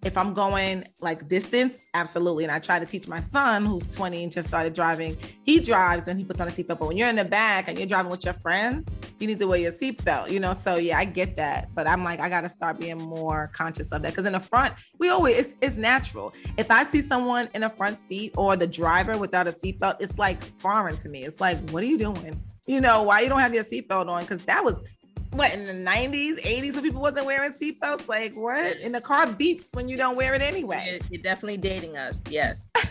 if 0.03 0.17
I'm 0.17 0.33
going 0.33 0.83
like 1.01 1.27
distance, 1.27 1.85
absolutely. 1.93 2.43
And 2.43 2.51
I 2.51 2.59
try 2.59 2.79
to 2.79 2.85
teach 2.85 3.07
my 3.07 3.19
son, 3.19 3.65
who's 3.65 3.87
20 3.87 4.23
and 4.23 4.31
just 4.31 4.47
started 4.47 4.73
driving. 4.73 5.15
He 5.43 5.59
drives 5.59 6.07
when 6.07 6.17
he 6.17 6.25
puts 6.25 6.41
on 6.41 6.47
a 6.47 6.51
seatbelt. 6.51 6.79
But 6.79 6.87
when 6.87 6.97
you're 6.97 7.07
in 7.07 7.15
the 7.15 7.25
back 7.25 7.67
and 7.67 7.77
you're 7.77 7.87
driving 7.87 8.09
with 8.09 8.25
your 8.25 8.33
friends, 8.33 8.87
you 9.19 9.27
need 9.27 9.37
to 9.39 9.45
wear 9.45 9.59
your 9.59 9.71
seatbelt, 9.71 10.31
you 10.31 10.39
know? 10.39 10.53
So 10.53 10.77
yeah, 10.77 10.97
I 10.97 11.05
get 11.05 11.35
that. 11.35 11.69
But 11.75 11.87
I'm 11.87 12.03
like, 12.03 12.19
I 12.19 12.29
got 12.29 12.41
to 12.41 12.49
start 12.49 12.79
being 12.79 12.97
more 12.97 13.51
conscious 13.53 13.91
of 13.91 14.01
that. 14.01 14.15
Cause 14.15 14.25
in 14.25 14.33
the 14.33 14.39
front, 14.39 14.73
we 14.97 15.09
always, 15.09 15.37
it's, 15.37 15.55
it's 15.61 15.77
natural. 15.77 16.33
If 16.57 16.71
I 16.71 16.83
see 16.83 17.01
someone 17.01 17.47
in 17.53 17.63
a 17.63 17.69
front 17.69 17.99
seat 17.99 18.33
or 18.37 18.55
the 18.55 18.67
driver 18.67 19.17
without 19.17 19.47
a 19.47 19.51
seatbelt, 19.51 19.97
it's 19.99 20.17
like 20.17 20.43
foreign 20.59 20.97
to 20.97 21.09
me. 21.09 21.25
It's 21.25 21.39
like, 21.39 21.57
what 21.69 21.83
are 21.83 21.87
you 21.87 21.99
doing? 21.99 22.41
You 22.65 22.81
know, 22.81 23.03
why 23.03 23.21
you 23.21 23.29
don't 23.29 23.39
have 23.39 23.53
your 23.53 23.63
seatbelt 23.63 24.07
on? 24.07 24.25
Cause 24.25 24.41
that 24.43 24.63
was 24.63 24.83
what 25.31 25.53
in 25.53 25.65
the 25.65 25.73
90s 25.73 26.41
80s 26.41 26.73
when 26.73 26.83
people 26.83 27.01
wasn't 27.01 27.25
wearing 27.25 27.51
seatbelts? 27.51 28.07
Like 28.07 28.35
what? 28.35 28.77
In 28.77 28.91
the 28.91 29.01
car 29.01 29.27
beeps 29.27 29.73
when 29.73 29.87
you 29.87 29.97
don't 29.97 30.15
wear 30.15 30.33
it 30.33 30.41
anyway. 30.41 30.99
You're, 30.99 30.99
you're 31.09 31.21
definitely 31.21 31.57
dating 31.57 31.97
us 31.97 32.21
yes. 32.29 32.71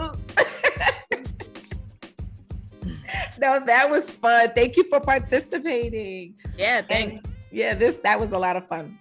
Oops. 0.00 0.26
no 3.38 3.64
that 3.64 3.88
was 3.90 4.10
fun. 4.10 4.50
Thank 4.54 4.76
you 4.76 4.84
for 4.88 5.00
participating. 5.00 6.34
Yeah 6.56 6.82
thanks. 6.82 7.24
and 7.24 7.34
yeah 7.50 7.74
this 7.74 7.98
that 7.98 8.18
was 8.18 8.32
a 8.32 8.38
lot 8.38 8.56
of 8.56 8.66
fun. 8.68 8.98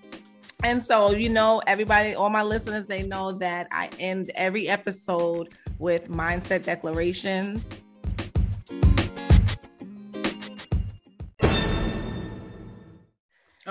And 0.64 0.84
so 0.84 1.10
you 1.12 1.30
know 1.30 1.64
everybody 1.66 2.14
all 2.14 2.30
my 2.30 2.44
listeners 2.44 2.86
they 2.86 3.02
know 3.02 3.32
that 3.32 3.68
i 3.72 3.90
end 3.98 4.30
every 4.36 4.70
episode 4.70 5.50
with 5.80 6.08
mindset 6.08 6.62
declarations 6.62 7.68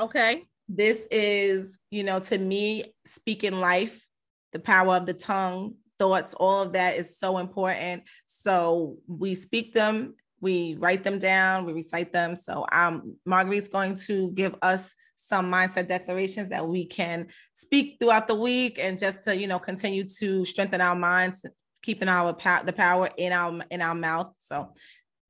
Okay. 0.01 0.45
This 0.67 1.07
is, 1.11 1.79
you 1.91 2.05
know, 2.05 2.21
to 2.21 2.39
me, 2.39 2.95
speaking 3.05 3.61
life, 3.61 4.09
the 4.53 4.59
power 4.59 4.97
of 4.97 5.05
the 5.05 5.13
tongue, 5.13 5.75
thoughts, 5.99 6.33
all 6.33 6.63
of 6.63 6.73
that 6.73 6.97
is 6.97 7.19
so 7.19 7.37
important. 7.37 8.05
So 8.25 8.97
we 9.07 9.35
speak 9.35 9.75
them, 9.75 10.15
we 10.41 10.77
write 10.79 11.05
them 11.05 11.19
down, 11.19 11.67
we 11.67 11.75
recite 11.75 12.15
them. 12.15 12.35
So 12.35 12.65
um, 12.73 13.17
Marguerite's 13.29 13.69
going 13.69 13.95
to 14.07 14.31
give 14.31 14.55
us 14.63 14.95
some 15.17 15.53
mindset 15.53 15.89
declarations 15.89 16.49
that 16.49 16.67
we 16.67 16.87
can 16.87 17.27
speak 17.53 17.99
throughout 18.01 18.27
the 18.27 18.35
week 18.35 18.79
and 18.81 18.99
just 18.99 19.25
to, 19.25 19.37
you 19.37 19.47
know, 19.47 19.59
continue 19.59 20.05
to 20.19 20.47
strengthen 20.47 20.81
our 20.81 20.97
minds, 20.97 21.45
keeping 21.83 22.09
our 22.09 22.33
power, 22.33 22.65
the 22.65 22.73
power 22.73 23.11
in 23.19 23.35
our 23.35 23.61
in 23.71 23.83
our 23.83 23.95
mouth. 23.95 24.33
So 24.39 24.73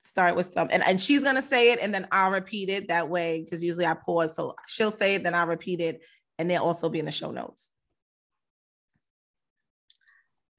start 0.02 0.34
with 0.34 0.52
some 0.52 0.68
and, 0.70 0.82
and 0.84 1.00
she's 1.00 1.22
gonna 1.22 1.42
say 1.42 1.72
it 1.72 1.78
and 1.80 1.94
then 1.94 2.06
I'll 2.10 2.30
repeat 2.30 2.68
it 2.68 2.88
that 2.88 3.08
way 3.08 3.42
because 3.42 3.62
usually 3.62 3.86
I 3.86 3.94
pause. 3.94 4.34
So 4.34 4.54
she'll 4.66 4.90
say 4.90 5.14
it, 5.14 5.22
then 5.22 5.34
I'll 5.34 5.46
repeat 5.46 5.80
it, 5.80 6.00
and 6.38 6.50
they'll 6.50 6.62
also 6.62 6.88
be 6.88 6.98
in 6.98 7.04
the 7.04 7.10
show 7.10 7.30
notes. 7.30 7.70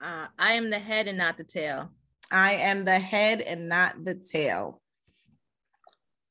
Uh, 0.01 0.27
I 0.39 0.54
am 0.54 0.69
the 0.69 0.80
head 0.80 1.08
and 1.08 1.17
not 1.17 1.38
the 1.38 1.43
tail. 1.43 1.91
I 2.32 2.54
am 2.54 2.86
the 2.86 2.97
head 2.97 3.41
and 3.41 3.69
not 3.69 4.04
the 4.04 4.15
tail. 4.15 4.82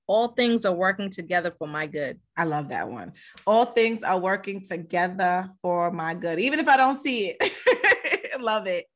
All 0.08 0.28
things 0.28 0.64
are 0.64 0.74
working 0.74 1.08
together 1.08 1.54
for 1.56 1.68
my 1.68 1.86
good. 1.86 2.18
I 2.36 2.44
love 2.44 2.70
that 2.70 2.88
one. 2.88 3.12
All 3.46 3.66
things 3.66 4.02
are 4.02 4.18
working 4.18 4.60
together 4.64 5.48
for 5.62 5.92
my 5.92 6.14
good, 6.14 6.40
even 6.40 6.58
if 6.58 6.66
I 6.66 6.76
don't 6.76 6.96
see 6.96 7.36
it. 7.38 8.40
love 8.40 8.66
it. 8.66 8.86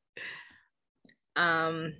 Um, 1.37 1.93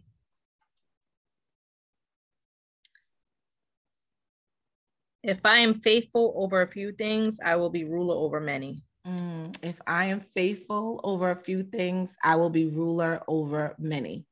If 5.26 5.44
I 5.44 5.58
am 5.58 5.74
faithful 5.74 6.36
over 6.38 6.62
a 6.62 6.68
few 6.68 6.92
things, 6.92 7.40
I 7.44 7.56
will 7.56 7.72
be 7.72 7.84
ruler 7.84 8.14
over 8.14 8.40
many. 8.40 8.84
Mm, 9.08 9.58
if 9.64 9.82
I 9.88 10.06
am 10.06 10.20
faithful 10.36 11.02
over 11.04 11.32
a 11.32 11.36
few 11.36 11.64
things, 11.64 12.16
I 12.24 12.36
will 12.36 12.52
be 12.52 12.68
ruler 12.68 13.24
over 13.28 13.74
many. 13.80 14.28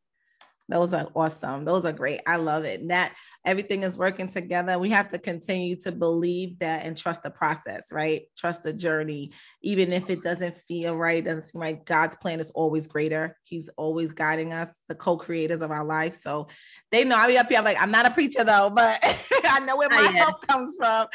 Those 0.70 0.94
are 0.94 1.10
awesome. 1.14 1.66
Those 1.66 1.86
are 1.86 1.92
great. 1.92 2.22
I 2.26 2.38
love 2.38 2.64
it. 2.64 2.88
that 2.88 3.14
everything 3.46 3.84
is 3.84 3.98
working 3.98 4.30
together. 4.30 4.80
We 4.80 4.92
have 4.92 5.10
to 5.10 5.20
continue 5.20 5.76
to 5.78 5.92
believe 5.92 6.60
that 6.60 6.86
and 6.86 6.98
trust 6.98 7.24
the 7.24 7.30
process, 7.30 7.92
right? 7.92 8.24
Trust 8.38 8.64
the 8.64 8.72
journey. 8.72 9.34
Even 9.62 9.92
if 9.92 10.10
it 10.10 10.22
doesn't 10.22 10.56
feel 10.56 10.96
right, 10.96 11.24
doesn't 11.24 11.42
seem 11.42 11.60
like 11.60 11.86
God's 11.86 12.16
plan 12.16 12.40
is 12.40 12.52
always 12.52 12.88
greater. 12.88 13.38
He's 13.44 13.70
always 13.76 14.14
guiding 14.14 14.54
us, 14.54 14.80
the 14.88 14.96
co-creators 14.96 15.62
of 15.62 15.72
our 15.72 15.84
life. 15.84 16.14
So 16.14 16.48
they 16.92 17.04
know 17.04 17.18
I'll 17.18 17.28
be 17.28 17.38
up 17.38 17.50
here. 17.50 17.58
I'm 17.58 17.66
like, 17.66 17.82
I'm 17.82 17.92
not 17.92 18.06
a 18.06 18.12
preacher 18.12 18.46
though, 18.46 18.70
but 18.70 19.00
I 19.44 19.60
know 19.60 19.76
where 19.76 19.90
my 19.90 20.02
help 20.02 20.48
comes 20.48 20.76
from. 20.78 21.08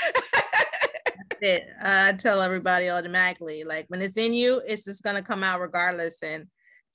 it. 1.40 1.64
I 1.82 2.12
tell 2.12 2.42
everybody 2.42 2.90
automatically, 2.90 3.64
like 3.64 3.86
when 3.88 4.02
it's 4.02 4.16
in 4.16 4.32
you, 4.32 4.60
it's 4.66 4.84
just 4.84 5.02
gonna 5.02 5.22
come 5.22 5.42
out 5.42 5.60
regardless. 5.60 6.22
And 6.22 6.48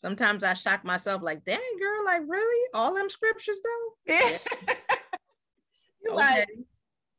sometimes 0.03 0.43
I 0.43 0.53
shock 0.53 0.83
myself, 0.83 1.21
like, 1.23 1.45
dang 1.45 1.59
girl, 1.79 2.05
like 2.05 2.21
really? 2.27 2.69
All 2.73 2.93
them 2.93 3.09
scriptures 3.09 3.59
though? 3.63 4.13
Yeah. 4.13 4.37
okay. 6.09 6.15
like, 6.15 6.47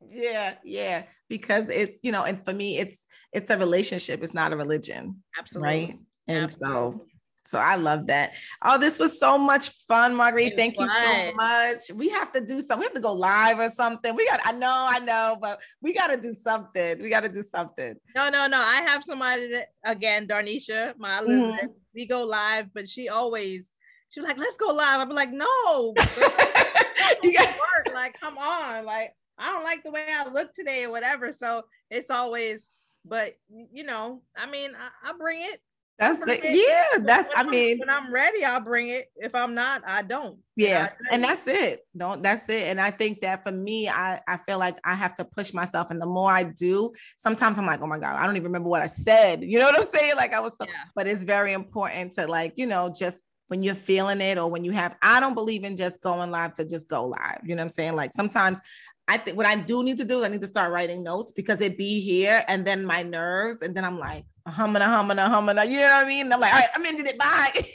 yeah, 0.07 0.53
yeah. 0.63 1.03
Because 1.27 1.69
it's, 1.69 1.99
you 2.03 2.11
know, 2.11 2.23
and 2.23 2.45
for 2.45 2.53
me, 2.53 2.77
it's 2.77 3.07
it's 3.33 3.49
a 3.49 3.57
relationship, 3.57 4.23
it's 4.23 4.33
not 4.33 4.53
a 4.53 4.57
religion. 4.57 5.23
Absolutely. 5.37 5.69
Right. 5.69 5.99
And 6.27 6.43
Absolutely. 6.45 6.99
so 6.99 7.05
so 7.47 7.59
I 7.59 7.75
love 7.75 8.07
that. 8.07 8.33
Oh, 8.63 8.77
this 8.79 8.97
was 8.97 9.19
so 9.19 9.37
much 9.37 9.69
fun, 9.87 10.15
Marguerite. 10.15 10.57
Thank 10.57 10.79
you 10.79 10.87
so 10.87 11.31
much. 11.35 11.79
We 11.93 12.09
have 12.09 12.31
to 12.33 12.41
do 12.41 12.59
something. 12.59 12.79
We 12.79 12.85
have 12.85 12.93
to 12.93 13.01
go 13.01 13.13
live 13.13 13.59
or 13.59 13.69
something. 13.69 14.15
We 14.15 14.27
got, 14.27 14.39
I 14.43 14.51
know, 14.51 14.73
I 14.73 14.99
know, 14.99 15.37
but 15.39 15.59
we 15.81 15.93
got 15.93 16.07
to 16.07 16.17
do 16.17 16.33
something. 16.33 17.01
We 17.01 17.09
got 17.09 17.23
to 17.23 17.29
do 17.29 17.43
something. 17.43 17.95
No, 18.15 18.29
no, 18.29 18.47
no. 18.47 18.57
I 18.57 18.81
have 18.81 19.03
somebody 19.03 19.51
that, 19.53 19.67
again, 19.83 20.27
Darnisha, 20.27 20.93
my 20.97 21.19
Elizabeth. 21.19 21.61
Mm-hmm. 21.61 21.71
We 21.93 22.07
go 22.07 22.25
live, 22.25 22.67
but 22.73 22.89
she 22.89 23.09
always, 23.09 23.73
she's 24.09 24.23
like, 24.23 24.39
let's 24.39 24.57
go 24.57 24.73
live. 24.73 24.99
I'd 24.99 25.09
be 25.09 25.15
like, 25.15 25.31
no. 25.31 25.93
you 27.23 27.33
got 27.33 27.47
work. 27.47 27.93
Like, 27.93 28.19
come 28.19 28.37
on. 28.37 28.85
Like, 28.85 29.13
I 29.37 29.51
don't 29.51 29.63
like 29.63 29.83
the 29.83 29.91
way 29.91 30.05
I 30.11 30.27
look 30.29 30.53
today 30.55 30.85
or 30.85 30.89
whatever. 30.89 31.31
So 31.31 31.63
it's 31.91 32.09
always, 32.09 32.73
but 33.05 33.35
you 33.71 33.83
know, 33.83 34.21
I 34.35 34.49
mean, 34.49 34.71
I, 34.75 35.11
I 35.11 35.13
bring 35.17 35.41
it. 35.41 35.61
That's 35.97 36.19
the 36.19 36.39
yeah. 36.43 36.99
That's 37.05 37.29
I 37.35 37.43
mean, 37.43 37.79
when 37.79 37.89
I'm 37.89 38.11
ready, 38.11 38.43
I'll 38.43 38.63
bring 38.63 38.89
it. 38.89 39.05
If 39.15 39.33
I'm 39.33 39.55
not, 39.55 39.81
I 39.87 40.01
don't. 40.01 40.39
Yeah, 40.57 40.89
and 41.09 41.23
that's 41.23 41.47
it. 41.47 41.87
Don't 41.95 42.21
that's 42.21 42.49
it. 42.49 42.67
And 42.67 42.81
I 42.81 42.91
think 42.91 43.21
that 43.21 43.43
for 43.43 43.51
me, 43.51 43.87
I 43.87 44.19
I 44.27 44.37
feel 44.37 44.59
like 44.59 44.77
I 44.83 44.93
have 44.93 45.13
to 45.15 45.25
push 45.25 45.53
myself, 45.53 45.91
and 45.91 46.01
the 46.01 46.05
more 46.05 46.31
I 46.31 46.43
do, 46.43 46.91
sometimes 47.15 47.57
I'm 47.57 47.65
like, 47.65 47.81
oh 47.81 47.87
my 47.87 47.97
god, 47.97 48.17
I 48.17 48.25
don't 48.25 48.35
even 48.35 48.45
remember 48.45 48.67
what 48.67 48.81
I 48.81 48.87
said. 48.87 49.41
You 49.41 49.57
know 49.59 49.65
what 49.65 49.77
I'm 49.77 49.85
saying? 49.85 50.17
Like 50.17 50.33
I 50.33 50.41
was, 50.41 50.57
so, 50.57 50.65
yeah. 50.65 50.73
but 50.95 51.07
it's 51.07 51.23
very 51.23 51.53
important 51.53 52.11
to 52.13 52.27
like 52.27 52.53
you 52.57 52.67
know 52.67 52.93
just 52.93 53.23
when 53.47 53.61
you're 53.61 53.75
feeling 53.75 54.19
it 54.19 54.37
or 54.37 54.49
when 54.49 54.65
you 54.65 54.71
have. 54.71 54.95
I 55.01 55.21
don't 55.21 55.33
believe 55.33 55.63
in 55.63 55.77
just 55.77 56.01
going 56.01 56.29
live 56.29 56.53
to 56.55 56.65
just 56.65 56.89
go 56.89 57.05
live. 57.05 57.39
You 57.45 57.55
know 57.55 57.61
what 57.61 57.67
I'm 57.67 57.69
saying? 57.69 57.95
Like 57.95 58.11
sometimes 58.11 58.59
I 59.07 59.17
think 59.17 59.37
what 59.37 59.45
I 59.45 59.55
do 59.55 59.83
need 59.83 59.97
to 59.97 60.05
do 60.05 60.17
is 60.17 60.23
I 60.23 60.27
need 60.27 60.41
to 60.41 60.47
start 60.47 60.73
writing 60.73 61.03
notes 61.03 61.31
because 61.31 61.61
it 61.61 61.77
be 61.77 62.01
here 62.01 62.43
and 62.47 62.65
then 62.65 62.85
my 62.85 63.03
nerves 63.03 63.61
and 63.61 63.75
then 63.75 63.85
I'm 63.85 63.99
like 63.99 64.25
humming 64.51 64.81
a 64.81 64.85
humming 64.85 65.17
a 65.17 65.29
humming 65.29 65.57
you 65.71 65.79
know 65.79 65.87
what 65.87 66.05
I 66.05 66.07
mean? 66.07 66.25
And 66.25 66.33
I'm 66.33 66.39
like, 66.39 66.53
all 66.53 66.59
right, 66.59 66.69
I'm 66.75 66.85
ending 66.85 67.07
it. 67.07 67.17
Bye. 67.17 67.65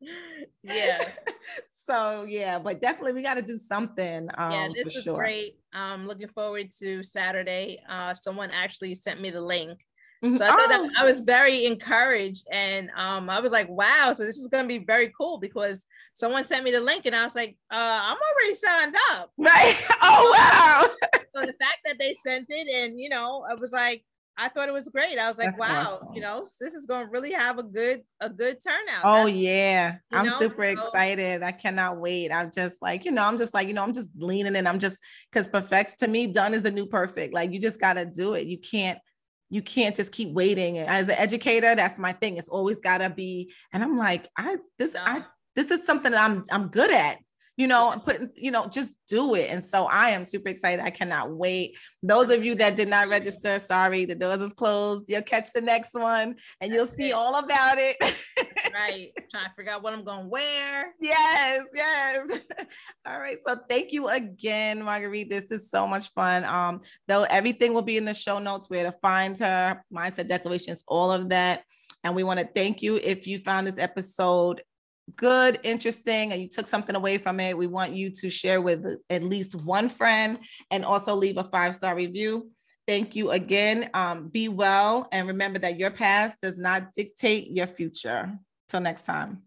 yeah. 0.62 0.98
So 1.88 2.24
yeah, 2.28 2.58
but 2.58 2.80
definitely 2.80 3.12
we 3.12 3.22
got 3.22 3.34
to 3.34 3.42
do 3.42 3.56
something. 3.56 4.28
Um, 4.36 4.52
yeah, 4.52 4.68
this 4.82 4.96
is 4.96 5.04
sure. 5.04 5.20
great. 5.20 5.60
Um, 5.72 6.04
looking 6.04 6.26
forward 6.26 6.72
to 6.80 7.04
Saturday. 7.04 7.80
Uh, 7.88 8.12
someone 8.12 8.50
actually 8.50 8.96
sent 8.96 9.20
me 9.20 9.30
the 9.30 9.40
link. 9.40 9.78
So 10.34 10.44
I 10.44 10.48
thought 10.48 10.70
oh. 10.70 10.90
I 10.96 11.04
was 11.04 11.20
very 11.20 11.66
encouraged, 11.66 12.46
and 12.50 12.90
um, 12.96 13.30
I 13.30 13.40
was 13.40 13.52
like, 13.52 13.68
"Wow!" 13.68 14.12
So 14.16 14.24
this 14.24 14.36
is 14.36 14.48
going 14.48 14.64
to 14.64 14.68
be 14.68 14.84
very 14.84 15.12
cool 15.16 15.38
because 15.38 15.86
someone 16.12 16.44
sent 16.44 16.64
me 16.64 16.72
the 16.72 16.80
link, 16.80 17.06
and 17.06 17.14
I 17.14 17.24
was 17.24 17.34
like, 17.34 17.56
uh, 17.70 17.76
"I'm 18.02 18.16
already 18.16 18.54
signed 18.54 18.96
up." 19.12 19.30
Right? 19.36 19.76
Oh 20.02 20.34
wow! 20.36 20.88
so 21.34 21.40
the 21.42 21.54
fact 21.54 21.78
that 21.84 21.96
they 21.98 22.14
sent 22.14 22.46
it, 22.48 22.68
and 22.68 22.98
you 22.98 23.08
know, 23.08 23.44
I 23.48 23.54
was 23.54 23.72
like, 23.72 24.04
I 24.38 24.48
thought 24.48 24.68
it 24.68 24.72
was 24.72 24.88
great. 24.88 25.18
I 25.18 25.28
was 25.28 25.38
like, 25.38 25.56
That's 25.56 25.58
"Wow!" 25.58 25.98
Awesome. 26.02 26.14
You 26.14 26.20
know, 26.20 26.46
this 26.60 26.74
is 26.74 26.86
going 26.86 27.06
to 27.06 27.10
really 27.10 27.32
have 27.32 27.58
a 27.58 27.62
good 27.62 28.02
a 28.20 28.28
good 28.28 28.58
turnout. 28.62 29.02
Oh 29.04 29.26
That's, 29.26 29.36
yeah, 29.36 29.96
I'm 30.12 30.26
know? 30.26 30.38
super 30.38 30.64
so, 30.64 30.70
excited. 30.70 31.42
I 31.42 31.52
cannot 31.52 31.98
wait. 31.98 32.30
I'm 32.30 32.50
just 32.50 32.82
like, 32.82 33.04
you 33.04 33.12
know, 33.12 33.22
I'm 33.22 33.38
just 33.38 33.54
like, 33.54 33.68
you 33.68 33.74
know, 33.74 33.82
I'm 33.82 33.94
just 33.94 34.10
leaning 34.16 34.56
in. 34.56 34.66
I'm 34.66 34.78
just 34.78 34.96
because 35.30 35.46
perfect 35.46 35.98
to 36.00 36.08
me, 36.08 36.26
done 36.26 36.54
is 36.54 36.62
the 36.62 36.70
new 36.70 36.86
perfect. 36.86 37.32
Like 37.32 37.52
you 37.52 37.60
just 37.60 37.80
got 37.80 37.94
to 37.94 38.04
do 38.04 38.34
it. 38.34 38.46
You 38.46 38.58
can't 38.58 38.98
you 39.50 39.62
can't 39.62 39.94
just 39.94 40.12
keep 40.12 40.32
waiting. 40.32 40.78
As 40.78 41.08
an 41.08 41.16
educator, 41.18 41.74
that's 41.74 41.98
my 41.98 42.12
thing. 42.12 42.36
It's 42.36 42.48
always 42.48 42.80
gotta 42.80 43.10
be. 43.10 43.52
And 43.72 43.82
I'm 43.82 43.96
like, 43.96 44.28
I 44.36 44.58
this. 44.78 44.96
I 44.98 45.24
this 45.54 45.70
is 45.70 45.84
something 45.84 46.12
that 46.12 46.22
I'm 46.22 46.44
I'm 46.50 46.68
good 46.68 46.92
at. 46.92 47.18
You 47.56 47.66
know, 47.66 47.90
I'm 47.90 48.00
putting, 48.00 48.30
you 48.36 48.50
know, 48.50 48.66
just 48.66 48.92
do 49.08 49.34
it. 49.34 49.48
And 49.50 49.64
so 49.64 49.86
I 49.86 50.10
am 50.10 50.26
super 50.26 50.50
excited. 50.50 50.84
I 50.84 50.90
cannot 50.90 51.30
wait. 51.30 51.74
Those 52.02 52.28
of 52.28 52.44
you 52.44 52.54
that 52.56 52.76
did 52.76 52.88
not 52.88 53.08
register, 53.08 53.58
sorry, 53.58 54.04
the 54.04 54.14
doors 54.14 54.42
is 54.42 54.52
closed. 54.52 55.06
You'll 55.08 55.22
catch 55.22 55.52
the 55.54 55.62
next 55.62 55.94
one 55.94 56.34
and 56.60 56.70
you'll 56.70 56.86
see 56.86 57.12
all 57.12 57.38
about 57.38 57.78
it. 57.78 57.96
right. 58.74 59.08
To 59.16 59.38
figure 59.56 59.72
out 59.72 59.82
what 59.82 59.94
I'm 59.94 60.04
gonna 60.04 60.28
wear. 60.28 60.92
Yes, 61.00 61.64
yes. 61.72 61.95
All 63.16 63.22
right. 63.22 63.38
So 63.46 63.56
thank 63.66 63.92
you 63.92 64.08
again, 64.08 64.84
Marguerite. 64.84 65.30
This 65.30 65.50
is 65.50 65.70
so 65.70 65.86
much 65.86 66.12
fun. 66.12 66.44
Um, 66.44 66.82
though 67.08 67.22
everything 67.22 67.72
will 67.72 67.80
be 67.80 67.96
in 67.96 68.04
the 68.04 68.12
show 68.12 68.38
notes 68.38 68.68
where 68.68 68.84
to 68.84 68.92
find 69.00 69.38
her, 69.38 69.82
mindset 69.90 70.28
declarations, 70.28 70.84
all 70.86 71.10
of 71.10 71.30
that. 71.30 71.62
And 72.04 72.14
we 72.14 72.24
want 72.24 72.40
to 72.40 72.46
thank 72.46 72.82
you 72.82 72.96
if 72.96 73.26
you 73.26 73.38
found 73.38 73.66
this 73.66 73.78
episode 73.78 74.62
good, 75.14 75.58
interesting, 75.62 76.32
and 76.32 76.42
you 76.42 76.48
took 76.48 76.66
something 76.66 76.94
away 76.94 77.16
from 77.16 77.40
it, 77.40 77.56
we 77.56 77.66
want 77.66 77.92
you 77.92 78.10
to 78.10 78.28
share 78.28 78.60
with 78.60 78.84
at 79.08 79.22
least 79.22 79.54
one 79.54 79.88
friend 79.88 80.38
and 80.70 80.84
also 80.84 81.14
leave 81.14 81.38
a 81.38 81.44
five 81.44 81.74
star 81.74 81.96
review. 81.96 82.50
Thank 82.86 83.16
you 83.16 83.30
again. 83.30 83.88
Um, 83.94 84.28
be 84.28 84.48
well 84.48 85.08
and 85.10 85.26
remember 85.28 85.58
that 85.60 85.78
your 85.78 85.90
past 85.90 86.36
does 86.42 86.58
not 86.58 86.92
dictate 86.92 87.50
your 87.50 87.66
future. 87.66 88.30
Till 88.68 88.80
next 88.80 89.04
time. 89.04 89.45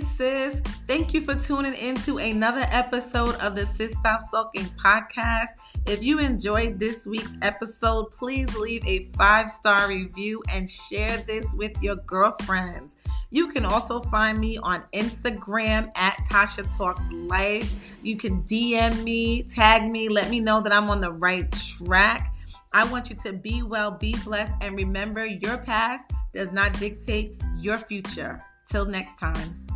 Sis, 0.00 0.60
thank 0.86 1.14
you 1.14 1.20
for 1.20 1.34
tuning 1.34 1.74
into 1.74 2.18
another 2.18 2.66
episode 2.70 3.34
of 3.36 3.54
the 3.54 3.64
Sis 3.64 3.94
Stop 3.94 4.20
Sulking 4.22 4.66
podcast. 4.82 5.48
If 5.86 6.02
you 6.02 6.18
enjoyed 6.18 6.78
this 6.78 7.06
week's 7.06 7.38
episode, 7.42 8.10
please 8.10 8.54
leave 8.56 8.86
a 8.86 9.06
five 9.16 9.48
star 9.48 9.88
review 9.88 10.42
and 10.52 10.68
share 10.68 11.18
this 11.18 11.54
with 11.56 11.82
your 11.82 11.96
girlfriends. 11.96 12.96
You 13.30 13.48
can 13.48 13.64
also 13.64 14.00
find 14.00 14.38
me 14.38 14.58
on 14.58 14.82
Instagram 14.92 15.90
at 15.96 16.16
Tasha 16.30 16.76
Talks 16.76 17.04
Life. 17.12 17.96
You 18.02 18.16
can 18.16 18.42
DM 18.42 19.02
me, 19.02 19.42
tag 19.44 19.90
me, 19.90 20.08
let 20.08 20.30
me 20.30 20.40
know 20.40 20.60
that 20.60 20.72
I'm 20.72 20.90
on 20.90 21.00
the 21.00 21.12
right 21.12 21.50
track. 21.52 22.34
I 22.72 22.84
want 22.84 23.10
you 23.10 23.16
to 23.16 23.32
be 23.32 23.62
well, 23.62 23.90
be 23.90 24.16
blessed, 24.24 24.54
and 24.60 24.76
remember 24.76 25.24
your 25.24 25.58
past 25.58 26.10
does 26.32 26.52
not 26.52 26.78
dictate 26.78 27.40
your 27.56 27.78
future. 27.78 28.42
Till 28.66 28.84
next 28.84 29.20
time. 29.20 29.66